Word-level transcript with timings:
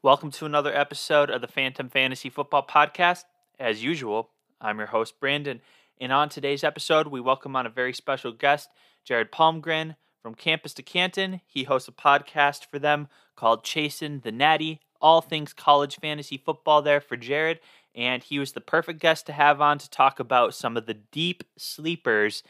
Welcome 0.00 0.30
to 0.30 0.46
another 0.46 0.72
episode 0.72 1.28
of 1.28 1.40
the 1.40 1.48
Fantom 1.48 1.88
Fantasy 1.88 2.30
Football 2.30 2.64
Podcast. 2.64 3.24
As 3.58 3.82
usual, 3.82 4.30
I'm 4.60 4.78
your 4.78 4.86
host, 4.86 5.20
Branden. 5.20 5.58
And 6.00 6.12
on 6.12 6.28
today's 6.28 6.62
episode, 6.62 7.08
we 7.08 7.20
welcome 7.20 7.56
on 7.56 7.66
a 7.66 7.70
very 7.70 7.92
special 7.92 8.30
guest, 8.30 8.70
Jared 9.04 9.32
Palmgren 9.32 9.96
from 10.22 10.36
Campus 10.36 10.72
2 10.74 10.84
Canton. 10.84 11.40
He 11.48 11.64
hosts 11.64 11.88
a 11.88 11.92
podcast 11.92 12.66
for 12.66 12.78
them 12.78 13.08
called 13.34 13.64
Chasing 13.64 14.20
the 14.20 14.30
Natty, 14.30 14.80
all 15.00 15.20
things 15.20 15.52
college 15.52 15.96
fantasy 15.96 16.36
football 16.36 16.80
there 16.80 17.00
for 17.00 17.16
Jared. 17.16 17.58
And 17.92 18.22
he 18.22 18.38
was 18.38 18.52
the 18.52 18.60
perfect 18.60 19.00
guest 19.00 19.26
to 19.26 19.32
have 19.32 19.60
on 19.60 19.78
to 19.78 19.90
talk 19.90 20.20
about 20.20 20.54
some 20.54 20.76
of 20.76 20.86
the 20.86 20.94
deep 20.94 21.42
sleepers 21.56 22.44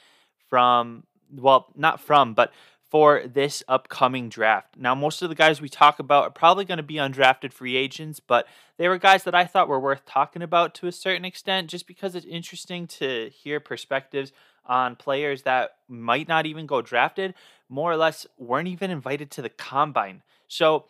from, 0.50 1.04
well, 1.34 1.72
not 1.74 1.98
from, 1.98 2.34
but 2.34 2.52
for 2.88 3.22
this 3.26 3.62
upcoming 3.68 4.28
draft. 4.28 4.76
Now, 4.78 4.94
most 4.94 5.20
of 5.20 5.28
the 5.28 5.34
guys 5.34 5.60
we 5.60 5.68
talk 5.68 5.98
about 5.98 6.24
are 6.24 6.30
probably 6.30 6.64
going 6.64 6.78
to 6.78 6.82
be 6.82 6.94
undrafted 6.94 7.52
free 7.52 7.76
agents, 7.76 8.18
but 8.18 8.46
they 8.78 8.88
were 8.88 8.98
guys 8.98 9.24
that 9.24 9.34
I 9.34 9.44
thought 9.44 9.68
were 9.68 9.80
worth 9.80 10.06
talking 10.06 10.42
about 10.42 10.74
to 10.76 10.86
a 10.86 10.92
certain 10.92 11.24
extent 11.24 11.68
just 11.68 11.86
because 11.86 12.14
it's 12.14 12.26
interesting 12.26 12.86
to 12.86 13.30
hear 13.30 13.60
perspectives 13.60 14.32
on 14.64 14.96
players 14.96 15.42
that 15.42 15.76
might 15.86 16.28
not 16.28 16.46
even 16.46 16.66
go 16.66 16.80
drafted, 16.80 17.34
more 17.68 17.92
or 17.92 17.96
less 17.96 18.26
weren't 18.38 18.68
even 18.68 18.90
invited 18.90 19.30
to 19.32 19.42
the 19.42 19.50
combine. 19.50 20.22
So, 20.46 20.86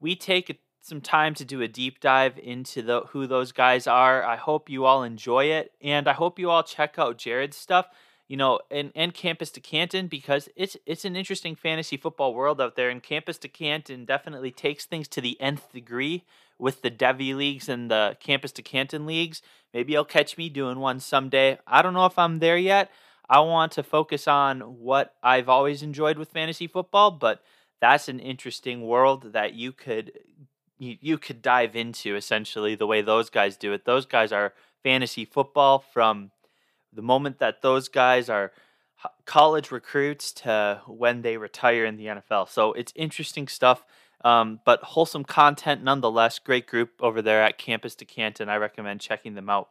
we 0.00 0.14
take 0.14 0.60
some 0.80 1.00
time 1.00 1.34
to 1.34 1.44
do 1.44 1.60
a 1.60 1.68
deep 1.68 2.00
dive 2.00 2.38
into 2.38 2.82
the 2.82 3.00
who 3.08 3.26
those 3.26 3.52
guys 3.52 3.86
are. 3.86 4.24
I 4.24 4.36
hope 4.36 4.70
you 4.70 4.84
all 4.84 5.02
enjoy 5.02 5.46
it 5.46 5.72
and 5.82 6.08
I 6.08 6.12
hope 6.12 6.38
you 6.38 6.50
all 6.50 6.62
check 6.62 6.98
out 6.98 7.18
Jared's 7.18 7.56
stuff 7.56 7.86
you 8.28 8.36
know, 8.36 8.60
and, 8.70 8.92
and 8.94 9.14
Campus 9.14 9.50
2 9.50 9.62
Canton 9.62 10.06
because 10.06 10.48
it's 10.54 10.76
it's 10.84 11.06
an 11.06 11.16
interesting 11.16 11.56
fantasy 11.56 11.96
football 11.96 12.34
world 12.34 12.60
out 12.60 12.76
there. 12.76 12.90
And 12.90 13.02
Campus 13.02 13.38
2 13.38 13.48
Canton 13.48 14.04
definitely 14.04 14.50
takes 14.50 14.84
things 14.84 15.08
to 15.08 15.22
the 15.22 15.40
nth 15.40 15.72
degree 15.72 16.24
with 16.58 16.82
the 16.82 16.90
devy 16.90 17.34
leagues 17.34 17.68
and 17.68 17.90
the 17.90 18.16
Campus 18.20 18.52
2 18.52 18.62
Canton 18.62 19.06
leagues. 19.06 19.40
Maybe 19.72 19.94
you'll 19.94 20.04
catch 20.04 20.36
me 20.36 20.50
doing 20.50 20.78
one 20.78 21.00
someday. 21.00 21.58
I 21.66 21.80
don't 21.80 21.94
know 21.94 22.06
if 22.06 22.18
I'm 22.18 22.38
there 22.38 22.58
yet. 22.58 22.90
I 23.30 23.40
want 23.40 23.72
to 23.72 23.82
focus 23.82 24.28
on 24.28 24.60
what 24.60 25.14
I've 25.22 25.48
always 25.48 25.82
enjoyed 25.82 26.18
with 26.18 26.30
fantasy 26.30 26.66
football, 26.66 27.10
but 27.10 27.42
that's 27.80 28.08
an 28.08 28.20
interesting 28.20 28.86
world 28.86 29.32
that 29.32 29.54
you 29.54 29.72
could 29.72 30.12
you, 30.78 30.96
you 31.00 31.18
could 31.18 31.42
dive 31.42 31.74
into 31.74 32.14
essentially 32.14 32.74
the 32.74 32.86
way 32.86 33.02
those 33.02 33.30
guys 33.30 33.56
do 33.56 33.72
it. 33.72 33.84
Those 33.84 34.06
guys 34.06 34.32
are 34.32 34.54
fantasy 34.82 35.24
football 35.24 35.78
from 35.78 36.30
the 36.92 37.02
moment 37.02 37.38
that 37.38 37.62
those 37.62 37.88
guys 37.88 38.28
are 38.28 38.52
college 39.24 39.70
recruits 39.70 40.32
to 40.32 40.82
when 40.86 41.22
they 41.22 41.36
retire 41.36 41.84
in 41.84 41.96
the 41.96 42.06
NFL. 42.06 42.48
So 42.48 42.72
it's 42.72 42.92
interesting 42.96 43.46
stuff, 43.46 43.84
um, 44.24 44.60
but 44.64 44.82
wholesome 44.82 45.24
content 45.24 45.84
nonetheless. 45.84 46.38
Great 46.38 46.66
group 46.66 46.90
over 47.00 47.22
there 47.22 47.42
at 47.42 47.58
Campus 47.58 47.94
2 47.94 48.04
Canton. 48.06 48.48
I 48.48 48.56
recommend 48.56 49.00
checking 49.00 49.34
them 49.34 49.48
out. 49.48 49.68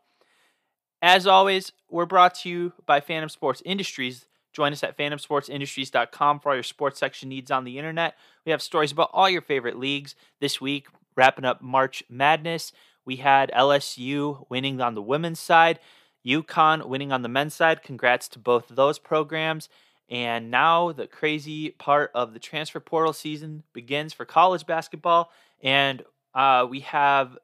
As 1.02 1.28
always, 1.28 1.74
we're 1.90 2.06
brought 2.06 2.36
to 2.36 2.50
you 2.50 2.74
by 2.86 3.02
Fantom 3.02 3.30
Sports 3.30 3.62
Industries. 3.66 4.26
Join 4.54 4.72
us 4.72 4.84
at 4.84 4.98
phantomsportsindustries.com 4.98 6.40
for 6.40 6.50
all 6.50 6.56
your 6.56 6.64
sports 6.64 7.00
section 7.00 7.30
needs 7.30 7.52
on 7.52 7.64
the 7.64 7.78
internet. 7.78 8.16
We 8.46 8.52
have 8.52 8.62
stories 8.62 8.92
about 8.92 9.12
all 9.14 9.30
your 9.30 9.42
favorite 9.42 9.78
leagues. 9.78 10.16
This 10.40 10.60
week, 10.60 10.88
wrapping 11.16 11.46
up 11.46 11.62
March 11.62 12.04
Madness, 12.10 12.72
we 13.06 13.18
had 13.18 13.52
LSU 13.52 14.46
winning 14.50 14.82
on 14.82 14.96
the 14.96 15.02
women's 15.02 15.40
side. 15.40 15.80
UConn 16.28 16.86
winning 16.86 17.12
on 17.12 17.22
the 17.22 17.30
men's 17.30 17.54
side. 17.54 17.84
Congrats 17.84 18.28
to 18.30 18.40
both 18.40 18.66
those 18.70 19.00
programs. 19.00 19.70
And 20.10 20.50
now 20.52 20.92
the 20.92 21.08
crazy 21.08 21.72
part 21.72 22.12
of 22.14 22.34
the 22.34 22.40
transfer 22.40 22.80
portal 22.80 23.14
season 23.14 23.64
begins 23.74 24.14
for 24.14 24.26
college 24.26 24.66
basketball. 24.66 25.32
And 25.62 26.04
uh, 26.34 26.66
we 26.70 26.82
have 26.82 27.38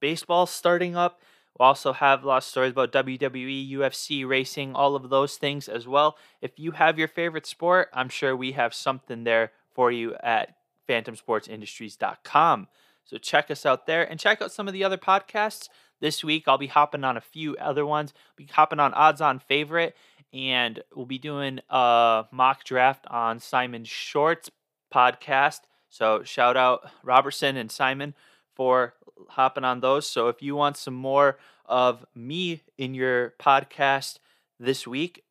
baseball 0.00 0.46
starting 0.46 0.96
up. 0.96 1.20
We 1.58 1.64
also 1.64 1.92
have 1.92 2.24
lots 2.24 2.46
of 2.46 2.50
stories 2.50 2.72
about 2.72 2.92
WWE, 2.92 3.70
UFC, 3.72 4.26
racing, 4.26 4.74
all 4.74 4.96
of 4.96 5.10
those 5.10 5.36
things 5.36 5.68
as 5.68 5.86
well. 5.86 6.16
If 6.40 6.58
you 6.58 6.72
have 6.72 6.98
your 6.98 7.08
favorite 7.08 7.46
sport, 7.46 7.90
I'm 7.92 8.08
sure 8.08 8.34
we 8.34 8.52
have 8.52 8.72
something 8.74 9.24
there 9.24 9.52
for 9.74 9.92
you 9.92 10.14
at 10.22 10.56
phantomsportsindustries.com. 10.88 12.68
So 13.04 13.18
check 13.18 13.50
us 13.50 13.66
out 13.66 13.86
there 13.86 14.08
and 14.08 14.18
check 14.18 14.40
out 14.40 14.52
some 14.52 14.68
of 14.68 14.74
the 14.74 14.84
other 14.84 14.96
podcasts. 14.96 15.68
This 16.00 16.24
week, 16.24 16.44
I'll 16.46 16.58
be 16.58 16.66
hopping 16.66 17.04
on 17.04 17.16
a 17.16 17.20
few 17.20 17.56
other 17.56 17.84
ones. 17.84 18.12
I'll 18.16 18.44
be 18.44 18.50
hopping 18.50 18.80
on 18.80 18.94
Odds 18.94 19.20
On 19.20 19.38
Favorite, 19.38 19.96
and 20.32 20.82
we'll 20.94 21.06
be 21.06 21.18
doing 21.18 21.60
a 21.68 22.24
mock 22.30 22.64
draft 22.64 23.06
on 23.08 23.38
Simon 23.38 23.84
Short's 23.84 24.50
podcast. 24.92 25.60
So 25.88 26.22
shout 26.22 26.56
out 26.56 26.88
Robertson 27.02 27.56
and 27.56 27.70
Simon 27.70 28.14
for 28.54 28.94
hopping 29.30 29.64
on 29.64 29.80
those. 29.80 30.06
So 30.06 30.28
if 30.28 30.42
you 30.42 30.56
want 30.56 30.76
some 30.76 30.94
more 30.94 31.38
of 31.66 32.04
me 32.14 32.62
in 32.78 32.94
your 32.94 33.34
podcast 33.38 34.18
this 34.58 34.86
week, 34.86 35.24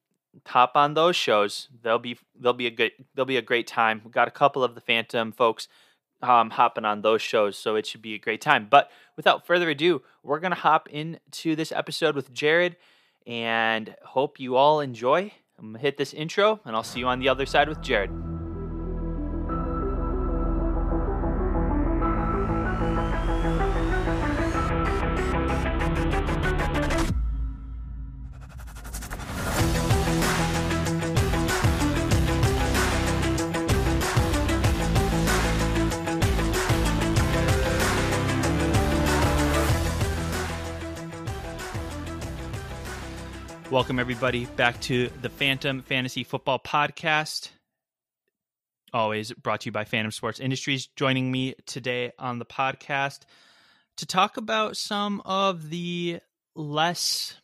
hop 0.45 0.73
on 0.75 0.93
those 0.93 1.15
shows. 1.15 1.69
They'll 1.81 1.99
be 1.99 2.17
they'll 2.39 2.53
be 2.53 2.67
a 2.67 2.71
good 2.71 2.91
they'll 3.15 3.25
be 3.25 3.37
a 3.37 3.41
great 3.41 3.67
time. 3.67 4.01
We've 4.03 4.13
got 4.13 4.27
a 4.27 4.31
couple 4.31 4.63
of 4.63 4.75
the 4.75 4.81
Phantom 4.81 5.31
folks 5.31 5.67
um, 6.21 6.51
hopping 6.51 6.85
on 6.85 7.01
those 7.01 7.21
shows, 7.21 7.57
so 7.57 7.75
it 7.75 7.85
should 7.85 8.01
be 8.01 8.13
a 8.13 8.19
great 8.19 8.41
time. 8.41 8.67
But 8.69 8.89
without 9.15 9.45
further 9.45 9.69
ado, 9.69 10.01
we're 10.23 10.39
gonna 10.39 10.55
hop 10.55 10.89
into 10.89 11.55
this 11.55 11.71
episode 11.71 12.15
with 12.15 12.33
Jared, 12.33 12.77
and 13.25 13.95
hope 14.03 14.39
you 14.39 14.55
all 14.55 14.79
enjoy. 14.79 15.31
I'm 15.57 15.73
gonna 15.73 15.79
hit 15.79 15.97
this 15.97 16.13
intro, 16.13 16.59
and 16.65 16.75
I'll 16.75 16.83
see 16.83 16.99
you 16.99 17.07
on 17.07 17.19
the 17.19 17.29
other 17.29 17.45
side 17.45 17.69
with 17.69 17.81
Jared. 17.81 18.38
Welcome, 43.79 43.97
everybody, 43.97 44.45
back 44.45 44.77
to 44.81 45.07
the 45.21 45.29
Fantom 45.29 45.83
Fantasy 45.83 46.25
Football 46.25 46.59
Podcast. 46.59 47.49
Always 48.91 49.31
brought 49.31 49.61
to 49.61 49.67
you 49.67 49.71
by 49.71 49.85
Fantom 49.85 50.11
Sports 50.11 50.41
Industries. 50.41 50.89
Joining 50.97 51.31
me 51.31 51.55
today 51.65 52.11
on 52.19 52.39
the 52.39 52.45
podcast 52.45 53.19
to 53.95 54.05
talk 54.05 54.35
about 54.35 54.75
some 54.75 55.21
of 55.23 55.69
the 55.69 56.19
less, 56.57 57.37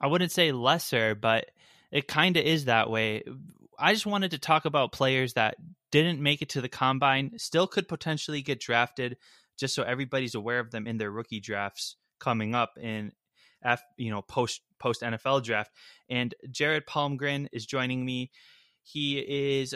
I 0.00 0.06
wouldn't 0.06 0.30
say 0.30 0.52
lesser, 0.52 1.16
but 1.16 1.50
it 1.90 2.06
kind 2.06 2.36
of 2.36 2.44
is 2.44 2.66
that 2.66 2.88
way. 2.88 3.24
I 3.76 3.94
just 3.94 4.06
wanted 4.06 4.30
to 4.30 4.38
talk 4.38 4.64
about 4.64 4.92
players 4.92 5.32
that 5.32 5.56
didn't 5.90 6.22
make 6.22 6.40
it 6.40 6.50
to 6.50 6.60
the 6.60 6.68
combine, 6.68 7.32
still 7.38 7.66
could 7.66 7.88
potentially 7.88 8.42
get 8.42 8.60
drafted, 8.60 9.16
just 9.58 9.74
so 9.74 9.82
everybody's 9.82 10.36
aware 10.36 10.60
of 10.60 10.70
them 10.70 10.86
in 10.86 10.98
their 10.98 11.10
rookie 11.10 11.40
drafts 11.40 11.96
coming 12.20 12.54
up 12.54 12.78
in 12.80 13.10
You 13.96 14.10
know, 14.10 14.22
post 14.22 14.62
post 14.78 15.02
NFL 15.02 15.42
draft. 15.44 15.70
And 16.08 16.34
Jared 16.50 16.86
Palmgren 16.86 17.48
is 17.52 17.66
joining 17.66 18.04
me. 18.04 18.30
He 18.82 19.18
is 19.18 19.74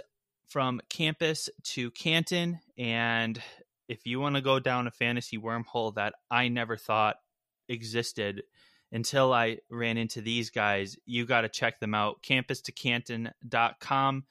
from 0.48 0.80
Campus 0.88 1.48
2 1.64 1.90
Canton, 1.92 2.60
and 2.76 3.40
if 3.88 4.06
you 4.06 4.20
want 4.20 4.36
to 4.36 4.40
go 4.40 4.60
down 4.60 4.86
a 4.86 4.92
fantasy 4.92 5.38
wormhole 5.38 5.94
that 5.94 6.14
I 6.30 6.48
never 6.48 6.76
thought 6.76 7.16
existed 7.68 8.42
until 8.92 9.32
I 9.32 9.58
ran 9.68 9.96
into 9.96 10.20
these 10.20 10.50
guys, 10.50 10.96
you 11.06 11.26
got 11.26 11.40
to 11.40 11.48
check 11.48 11.80
them 11.80 11.94
out. 11.94 12.22
Campus 12.22 12.60
2 12.60 12.72
Canton.com. 12.72 14.24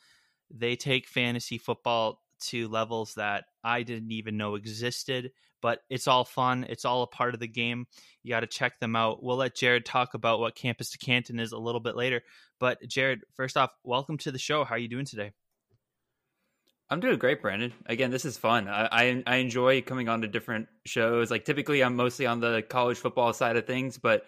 They 0.49 0.75
take 0.75 1.07
fantasy 1.07 1.57
football 1.57 2.21
to 2.41 2.67
levels 2.69 3.15
that 3.15 3.45
I 3.63 3.83
didn't 3.83 4.11
even 4.11 4.37
know 4.37 4.55
existed 4.55 5.31
but 5.61 5.79
it's 5.89 6.07
all 6.07 6.25
fun. 6.25 6.65
It's 6.69 6.85
all 6.85 7.03
a 7.03 7.07
part 7.07 7.33
of 7.33 7.39
the 7.39 7.47
game. 7.47 7.85
You 8.23 8.31
got 8.31 8.41
to 8.41 8.47
check 8.47 8.79
them 8.79 8.95
out. 8.95 9.23
We'll 9.23 9.37
let 9.37 9.55
Jared 9.55 9.85
talk 9.85 10.13
about 10.13 10.39
what 10.39 10.55
Campus 10.55 10.89
2 10.91 10.97
Canton 11.03 11.39
is 11.39 11.51
a 11.51 11.57
little 11.57 11.81
bit 11.81 11.95
later. 11.95 12.21
But 12.59 12.79
Jared, 12.87 13.21
first 13.35 13.57
off, 13.57 13.71
welcome 13.83 14.17
to 14.19 14.31
the 14.31 14.39
show. 14.39 14.63
How 14.63 14.75
are 14.75 14.79
you 14.79 14.89
doing 14.89 15.05
today? 15.05 15.31
I'm 16.89 16.99
doing 16.99 17.19
great, 17.19 17.41
Branden. 17.41 17.71
Again, 17.85 18.09
this 18.09 18.25
is 18.25 18.37
fun. 18.37 18.67
I, 18.67 18.89
I, 18.91 19.23
I 19.27 19.35
enjoy 19.37 19.81
coming 19.81 20.09
on 20.09 20.21
to 20.21 20.27
different 20.27 20.67
shows. 20.85 21.29
Like 21.29 21.45
typically, 21.45 21.83
I'm 21.83 21.95
mostly 21.95 22.25
on 22.25 22.39
the 22.39 22.63
college 22.67 22.97
football 22.97 23.31
side 23.31 23.57
of 23.57 23.67
things, 23.67 23.99
but 23.99 24.25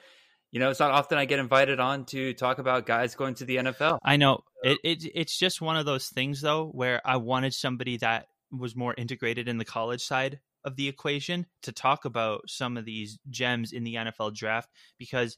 you 0.52 0.60
know, 0.60 0.70
it's 0.70 0.80
not 0.80 0.92
often 0.92 1.18
I 1.18 1.26
get 1.26 1.40
invited 1.40 1.80
on 1.80 2.06
to 2.08 2.34
talk 2.34 2.60
about 2.60 2.86
guys 2.86 3.16
going 3.16 3.36
to 3.36 3.46
the 3.46 3.58
NFL. 3.58 3.98
I 4.04 4.18
know 4.18 4.42
it, 4.64 4.78
it 4.84 5.06
it's 5.16 5.38
just 5.38 5.62
one 5.62 5.78
of 5.78 5.86
those 5.86 6.10
things 6.10 6.42
though 6.42 6.68
where 6.68 7.02
I 7.06 7.18
wanted 7.18 7.54
somebody 7.54 7.98
that 7.98 8.28
was 8.52 8.76
more 8.76 8.94
integrated 8.96 9.48
in 9.48 9.58
the 9.58 9.66
college 9.66 10.02
side 10.04 10.40
of 10.64 10.76
the 10.76 10.88
equation 10.88 11.46
to 11.64 11.72
talk 11.72 12.06
about 12.06 12.50
some 12.50 12.78
of 12.78 12.86
these 12.86 13.20
gems 13.30 13.72
in 13.72 13.84
the 13.84 13.96
NFL 13.96 14.36
draft 14.36 14.70
because 14.98 15.38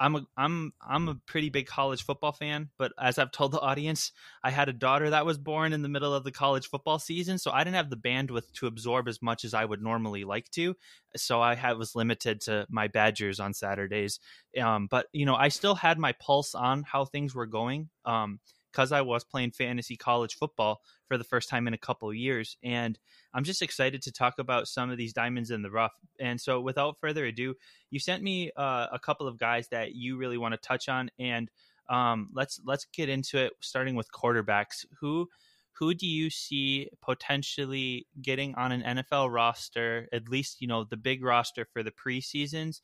I'm 0.00 0.16
a 0.16 0.26
I'm 0.34 0.72
I'm 0.80 1.08
a 1.08 1.14
pretty 1.26 1.50
big 1.50 1.66
college 1.66 2.02
football 2.02 2.32
fan, 2.32 2.70
but 2.78 2.92
as 2.98 3.18
I've 3.18 3.32
told 3.32 3.52
the 3.52 3.60
audience, 3.60 4.12
I 4.42 4.50
had 4.50 4.70
a 4.70 4.72
daughter 4.72 5.10
that 5.10 5.26
was 5.26 5.36
born 5.36 5.74
in 5.74 5.82
the 5.82 5.90
middle 5.90 6.14
of 6.14 6.24
the 6.24 6.32
college 6.32 6.68
football 6.68 6.98
season, 6.98 7.36
so 7.36 7.50
I 7.50 7.64
didn't 7.64 7.76
have 7.76 7.90
the 7.90 7.96
bandwidth 7.96 8.50
to 8.54 8.66
absorb 8.66 9.08
as 9.08 9.20
much 9.20 9.44
as 9.44 9.52
I 9.52 9.66
would 9.66 9.82
normally 9.82 10.24
like 10.24 10.50
to. 10.52 10.74
So 11.16 11.42
I 11.42 11.54
had 11.54 11.76
was 11.76 11.94
limited 11.94 12.40
to 12.42 12.66
my 12.70 12.88
Badgers 12.88 13.40
on 13.40 13.52
Saturdays. 13.52 14.20
Um, 14.58 14.88
but 14.90 15.06
you 15.12 15.26
know, 15.26 15.34
I 15.34 15.48
still 15.48 15.74
had 15.74 15.98
my 15.98 16.12
pulse 16.12 16.54
on 16.54 16.82
how 16.82 17.04
things 17.04 17.34
were 17.34 17.46
going. 17.46 17.90
Um, 18.06 18.40
because 18.72 18.92
I 18.92 19.00
was 19.00 19.24
playing 19.24 19.52
fantasy 19.52 19.96
college 19.96 20.36
football 20.36 20.80
for 21.08 21.18
the 21.18 21.24
first 21.24 21.48
time 21.48 21.66
in 21.66 21.74
a 21.74 21.78
couple 21.78 22.08
of 22.08 22.14
years. 22.14 22.56
And 22.62 22.98
I'm 23.34 23.44
just 23.44 23.62
excited 23.62 24.02
to 24.02 24.12
talk 24.12 24.38
about 24.38 24.68
some 24.68 24.90
of 24.90 24.96
these 24.96 25.12
diamonds 25.12 25.50
in 25.50 25.62
the 25.62 25.70
rough. 25.70 25.94
And 26.18 26.40
so, 26.40 26.60
without 26.60 26.98
further 27.00 27.24
ado, 27.24 27.54
you 27.90 27.98
sent 27.98 28.22
me 28.22 28.50
uh, 28.56 28.86
a 28.92 28.98
couple 28.98 29.26
of 29.26 29.38
guys 29.38 29.68
that 29.68 29.94
you 29.94 30.16
really 30.16 30.38
want 30.38 30.52
to 30.52 30.58
touch 30.58 30.88
on, 30.88 31.10
and 31.18 31.50
um, 31.88 32.30
let's 32.32 32.60
let's 32.64 32.86
get 32.92 33.08
into 33.08 33.38
it. 33.38 33.52
Starting 33.60 33.96
with 33.96 34.12
quarterbacks, 34.12 34.84
who 35.00 35.28
who 35.72 35.94
do 35.94 36.06
you 36.06 36.30
see 36.30 36.88
potentially 37.02 38.06
getting 38.20 38.54
on 38.54 38.72
an 38.72 38.82
NFL 38.82 39.32
roster? 39.32 40.08
At 40.12 40.28
least 40.28 40.60
you 40.60 40.68
know 40.68 40.84
the 40.84 40.96
big 40.96 41.24
roster 41.24 41.66
for 41.72 41.82
the 41.82 41.92
preseasons. 41.92 42.80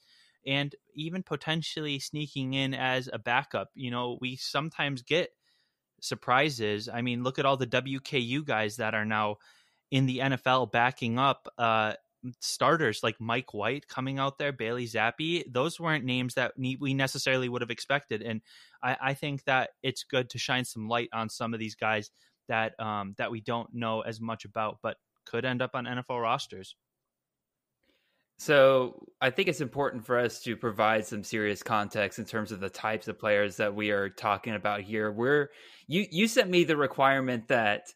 And 0.48 0.76
even 0.94 1.24
potentially 1.24 1.98
sneaking 1.98 2.54
in 2.54 2.72
as 2.72 3.10
a 3.12 3.18
backup. 3.18 3.70
You 3.74 3.90
know, 3.90 4.16
we 4.20 4.36
sometimes 4.36 5.02
get 5.02 5.30
surprises. 6.00 6.88
I 6.92 7.02
mean, 7.02 7.22
look 7.22 7.38
at 7.38 7.46
all 7.46 7.56
the 7.56 7.66
WKU 7.66 8.44
guys 8.44 8.76
that 8.76 8.94
are 8.94 9.04
now 9.04 9.36
in 9.90 10.06
the 10.06 10.18
NFL 10.18 10.72
backing 10.72 11.18
up 11.18 11.48
uh, 11.58 11.94
starters 12.40 13.02
like 13.02 13.20
Mike 13.20 13.54
White 13.54 13.88
coming 13.88 14.18
out 14.18 14.38
there, 14.38 14.52
Bailey 14.52 14.86
Zappe. 14.86 15.44
Those 15.52 15.78
weren't 15.78 16.04
names 16.04 16.34
that 16.34 16.52
we 16.56 16.94
necessarily 16.94 17.48
would 17.48 17.62
have 17.62 17.70
expected, 17.70 18.22
and 18.22 18.40
I, 18.82 18.96
I 19.00 19.14
think 19.14 19.44
that 19.44 19.70
it's 19.82 20.04
good 20.04 20.30
to 20.30 20.38
shine 20.38 20.64
some 20.64 20.88
light 20.88 21.08
on 21.12 21.28
some 21.28 21.54
of 21.54 21.60
these 21.60 21.74
guys 21.74 22.10
that 22.48 22.78
um, 22.80 23.14
that 23.18 23.30
we 23.30 23.40
don't 23.40 23.72
know 23.74 24.00
as 24.00 24.20
much 24.20 24.44
about, 24.44 24.78
but 24.82 24.96
could 25.24 25.44
end 25.44 25.62
up 25.62 25.72
on 25.74 25.84
NFL 25.84 26.22
rosters. 26.22 26.74
So 28.46 29.02
I 29.20 29.30
think 29.30 29.48
it's 29.48 29.60
important 29.60 30.06
for 30.06 30.16
us 30.16 30.40
to 30.42 30.56
provide 30.56 31.04
some 31.04 31.24
serious 31.24 31.64
context 31.64 32.20
in 32.20 32.24
terms 32.24 32.52
of 32.52 32.60
the 32.60 32.70
types 32.70 33.08
of 33.08 33.18
players 33.18 33.56
that 33.56 33.74
we 33.74 33.90
are 33.90 34.08
talking 34.08 34.54
about 34.54 34.82
here. 34.82 35.10
We're 35.10 35.50
you 35.88 36.06
you 36.12 36.28
sent 36.28 36.48
me 36.48 36.62
the 36.62 36.76
requirement 36.76 37.48
that 37.48 37.92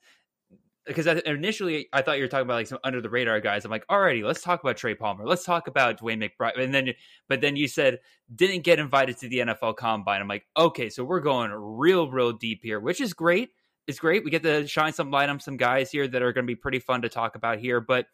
because 0.88 1.06
I, 1.06 1.23
initially 1.25 1.87
I 1.93 2.02
thought 2.02 2.17
you 2.17 2.25
were 2.25 2.29
talking 2.29 2.47
about 2.47 2.55
like 2.55 2.67
some 2.67 2.81
under 2.82 3.00
the 3.00 3.08
radar 3.08 3.38
guys. 3.38 3.64
I'm 3.64 3.70
like, 3.70 3.87
alrighty, 3.87 4.25
let's 4.25 4.43
talk 4.43 4.61
about 4.61 4.76
Trey 4.76 4.97
Palmer. 4.97 5.25
Let's 5.25 5.44
talk 5.44 5.69
about 5.69 6.00
DeWayne 6.00 6.29
McBride. 6.29 6.61
And 6.61 6.75
then, 6.75 6.94
but 7.29 7.41
then 7.41 7.55
you 7.55 7.69
said 7.69 8.00
didn't 8.35 8.64
get 8.64 8.81
invited 8.81 9.19
to 9.19 9.29
the 9.29 9.38
NFL 9.38 9.76
Combine. 9.76 10.20
I'm 10.20 10.26
like, 10.26 10.47
okay, 10.56 10.91
so 10.91 11.05
we're 11.05 11.20
going 11.20 11.52
real, 11.52 12.11
real 12.11 12.32
deep 12.32 12.64
here, 12.64 12.81
which 12.81 13.00
is 13.00 13.14
great. 13.14 13.50
It's 13.87 14.00
great. 14.00 14.25
We 14.25 14.32
get 14.32 14.43
to 14.43 14.67
shine 14.67 14.94
some 14.94 15.12
light 15.12 15.29
on 15.29 15.38
some 15.38 15.56
guys 15.56 15.93
here 15.93 16.08
that 16.08 16.23
are 16.23 16.32
going 16.32 16.44
to 16.44 16.50
be 16.50 16.56
pretty 16.56 16.81
fun 16.81 17.02
to 17.02 17.08
talk 17.08 17.37
about 17.37 17.61
here. 17.61 17.81
But 17.81 18.06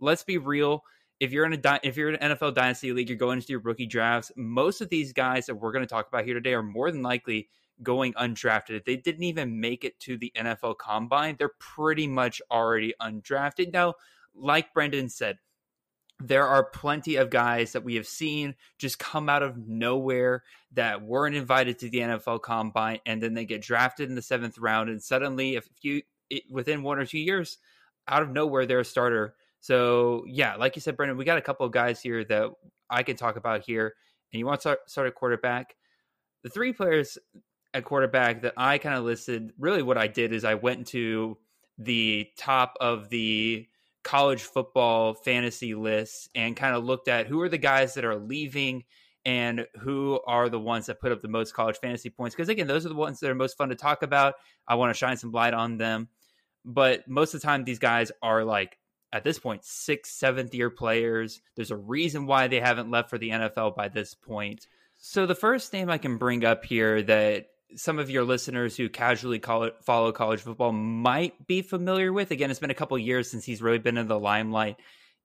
let's 0.00 0.24
be 0.24 0.38
real 0.38 0.82
if 1.20 1.32
you're 1.32 1.46
in 1.46 1.52
a 1.52 1.58
di- 1.58 1.80
if 1.82 1.96
you're 1.96 2.10
in 2.10 2.16
an 2.16 2.36
NFL 2.36 2.54
dynasty 2.54 2.92
league, 2.92 3.08
you're 3.08 3.18
going 3.18 3.38
into 3.38 3.52
your 3.52 3.60
rookie 3.60 3.86
drafts. 3.86 4.32
Most 4.36 4.80
of 4.80 4.88
these 4.88 5.12
guys 5.12 5.46
that 5.46 5.54
we're 5.54 5.72
going 5.72 5.84
to 5.84 5.88
talk 5.88 6.08
about 6.08 6.24
here 6.24 6.34
today 6.34 6.54
are 6.54 6.62
more 6.62 6.90
than 6.90 7.02
likely 7.02 7.48
going 7.82 8.12
undrafted. 8.14 8.76
If 8.76 8.84
they 8.84 8.96
didn't 8.96 9.24
even 9.24 9.60
make 9.60 9.84
it 9.84 9.98
to 10.00 10.16
the 10.16 10.32
NFL 10.36 10.78
Combine, 10.78 11.36
they're 11.38 11.52
pretty 11.58 12.06
much 12.06 12.40
already 12.50 12.94
undrafted. 13.00 13.72
Now, 13.72 13.94
like 14.34 14.74
Brendan 14.74 15.08
said, 15.08 15.38
there 16.18 16.46
are 16.46 16.64
plenty 16.64 17.16
of 17.16 17.28
guys 17.28 17.72
that 17.72 17.84
we 17.84 17.96
have 17.96 18.06
seen 18.06 18.54
just 18.78 18.98
come 18.98 19.28
out 19.28 19.42
of 19.42 19.56
nowhere 19.56 20.42
that 20.72 21.02
weren't 21.02 21.36
invited 21.36 21.78
to 21.78 21.90
the 21.90 21.98
NFL 21.98 22.42
Combine, 22.42 23.00
and 23.04 23.22
then 23.22 23.34
they 23.34 23.44
get 23.44 23.62
drafted 23.62 24.08
in 24.08 24.14
the 24.14 24.22
seventh 24.22 24.58
round, 24.58 24.88
and 24.88 25.02
suddenly, 25.02 25.56
if 25.56 25.68
you 25.82 26.02
it, 26.30 26.44
within 26.50 26.82
one 26.82 26.98
or 26.98 27.06
two 27.06 27.18
years, 27.18 27.58
out 28.08 28.22
of 28.22 28.30
nowhere, 28.30 28.66
they're 28.66 28.80
a 28.80 28.84
starter 28.84 29.34
so 29.66 30.22
yeah, 30.28 30.54
like 30.54 30.76
you 30.76 30.80
said, 30.80 30.96
Brendan, 30.96 31.16
we 31.16 31.24
got 31.24 31.38
a 31.38 31.42
couple 31.42 31.66
of 31.66 31.72
guys 31.72 32.00
here 32.00 32.24
that 32.26 32.52
I 32.88 33.02
can 33.02 33.16
talk 33.16 33.34
about 33.34 33.64
here. 33.64 33.94
And 34.32 34.38
you 34.38 34.46
want 34.46 34.60
to 34.60 34.62
start, 34.62 34.88
start 34.88 35.08
at 35.08 35.16
quarterback? 35.16 35.74
The 36.44 36.50
three 36.50 36.72
players 36.72 37.18
at 37.74 37.84
quarterback 37.84 38.42
that 38.42 38.52
I 38.56 38.78
kind 38.78 38.94
of 38.94 39.02
listed. 39.02 39.52
Really, 39.58 39.82
what 39.82 39.98
I 39.98 40.06
did 40.06 40.32
is 40.32 40.44
I 40.44 40.54
went 40.54 40.86
to 40.88 41.36
the 41.78 42.28
top 42.38 42.76
of 42.80 43.08
the 43.08 43.66
college 44.04 44.42
football 44.42 45.14
fantasy 45.14 45.74
list 45.74 46.28
and 46.36 46.56
kind 46.56 46.76
of 46.76 46.84
looked 46.84 47.08
at 47.08 47.26
who 47.26 47.40
are 47.40 47.48
the 47.48 47.58
guys 47.58 47.94
that 47.94 48.04
are 48.04 48.14
leaving 48.14 48.84
and 49.24 49.66
who 49.80 50.20
are 50.28 50.48
the 50.48 50.60
ones 50.60 50.86
that 50.86 51.00
put 51.00 51.10
up 51.10 51.22
the 51.22 51.28
most 51.28 51.54
college 51.54 51.78
fantasy 51.78 52.08
points. 52.08 52.36
Because 52.36 52.50
again, 52.50 52.68
those 52.68 52.86
are 52.86 52.90
the 52.90 52.94
ones 52.94 53.18
that 53.18 53.28
are 53.28 53.34
most 53.34 53.58
fun 53.58 53.70
to 53.70 53.74
talk 53.74 54.04
about. 54.04 54.34
I 54.68 54.76
want 54.76 54.94
to 54.94 54.98
shine 54.98 55.16
some 55.16 55.32
light 55.32 55.54
on 55.54 55.76
them. 55.76 56.06
But 56.64 57.08
most 57.08 57.34
of 57.34 57.40
the 57.40 57.46
time, 57.48 57.64
these 57.64 57.80
guys 57.80 58.12
are 58.22 58.44
like 58.44 58.78
at 59.12 59.24
this 59.24 59.38
point 59.38 59.64
sixth, 59.64 60.12
seventh 60.12 60.54
year 60.54 60.70
players. 60.70 61.40
There's 61.54 61.70
a 61.70 61.76
reason 61.76 62.26
why 62.26 62.48
they 62.48 62.60
haven't 62.60 62.90
left 62.90 63.10
for 63.10 63.18
the 63.18 63.30
NFL 63.30 63.76
by 63.76 63.88
this 63.88 64.14
point. 64.14 64.66
So 64.98 65.26
the 65.26 65.34
first 65.34 65.72
name 65.72 65.90
I 65.90 65.98
can 65.98 66.18
bring 66.18 66.44
up 66.44 66.64
here 66.64 67.02
that 67.02 67.48
some 67.74 67.98
of 67.98 68.10
your 68.10 68.24
listeners 68.24 68.76
who 68.76 68.88
casually 68.88 69.38
it, 69.38 69.74
follow 69.82 70.12
college 70.12 70.40
football 70.40 70.72
might 70.72 71.46
be 71.46 71.62
familiar 71.62 72.12
with, 72.12 72.30
again, 72.30 72.50
it's 72.50 72.60
been 72.60 72.70
a 72.70 72.74
couple 72.74 72.98
years 72.98 73.30
since 73.30 73.44
he's 73.44 73.62
really 73.62 73.78
been 73.78 73.98
in 73.98 74.08
the 74.08 74.18
limelight, 74.18 74.76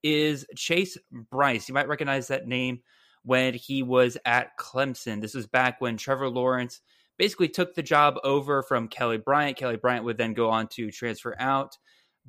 is 0.04 0.45
Chase 0.56 0.98
Brice? 1.12 1.69
You 1.69 1.74
might 1.74 1.88
recognize 1.88 2.28
that 2.28 2.48
name 2.48 2.81
when 3.24 3.54
he 3.54 3.83
was 3.83 4.18
at 4.25 4.57
Clemson. 4.57 5.22
This 5.22 5.36
was 5.36 5.48
back 5.48 5.80
when 5.80 5.98
Trevor 5.98 6.30
Lawrence 6.30 6.81
basically 7.18 7.50
took 7.50 7.75
the 7.75 7.83
job 7.83 8.16
over 8.24 8.63
from 8.63 8.88
Kelly 8.88 9.18
Bryant. 9.18 9.57
Kelly 9.57 9.78
Bryant 9.78 10.06
would 10.06 10.18
then 10.18 10.33
go 10.33 10.50
on 10.50 10.68
to 10.69 10.89
transfer 10.89 11.36
out. 11.39 11.78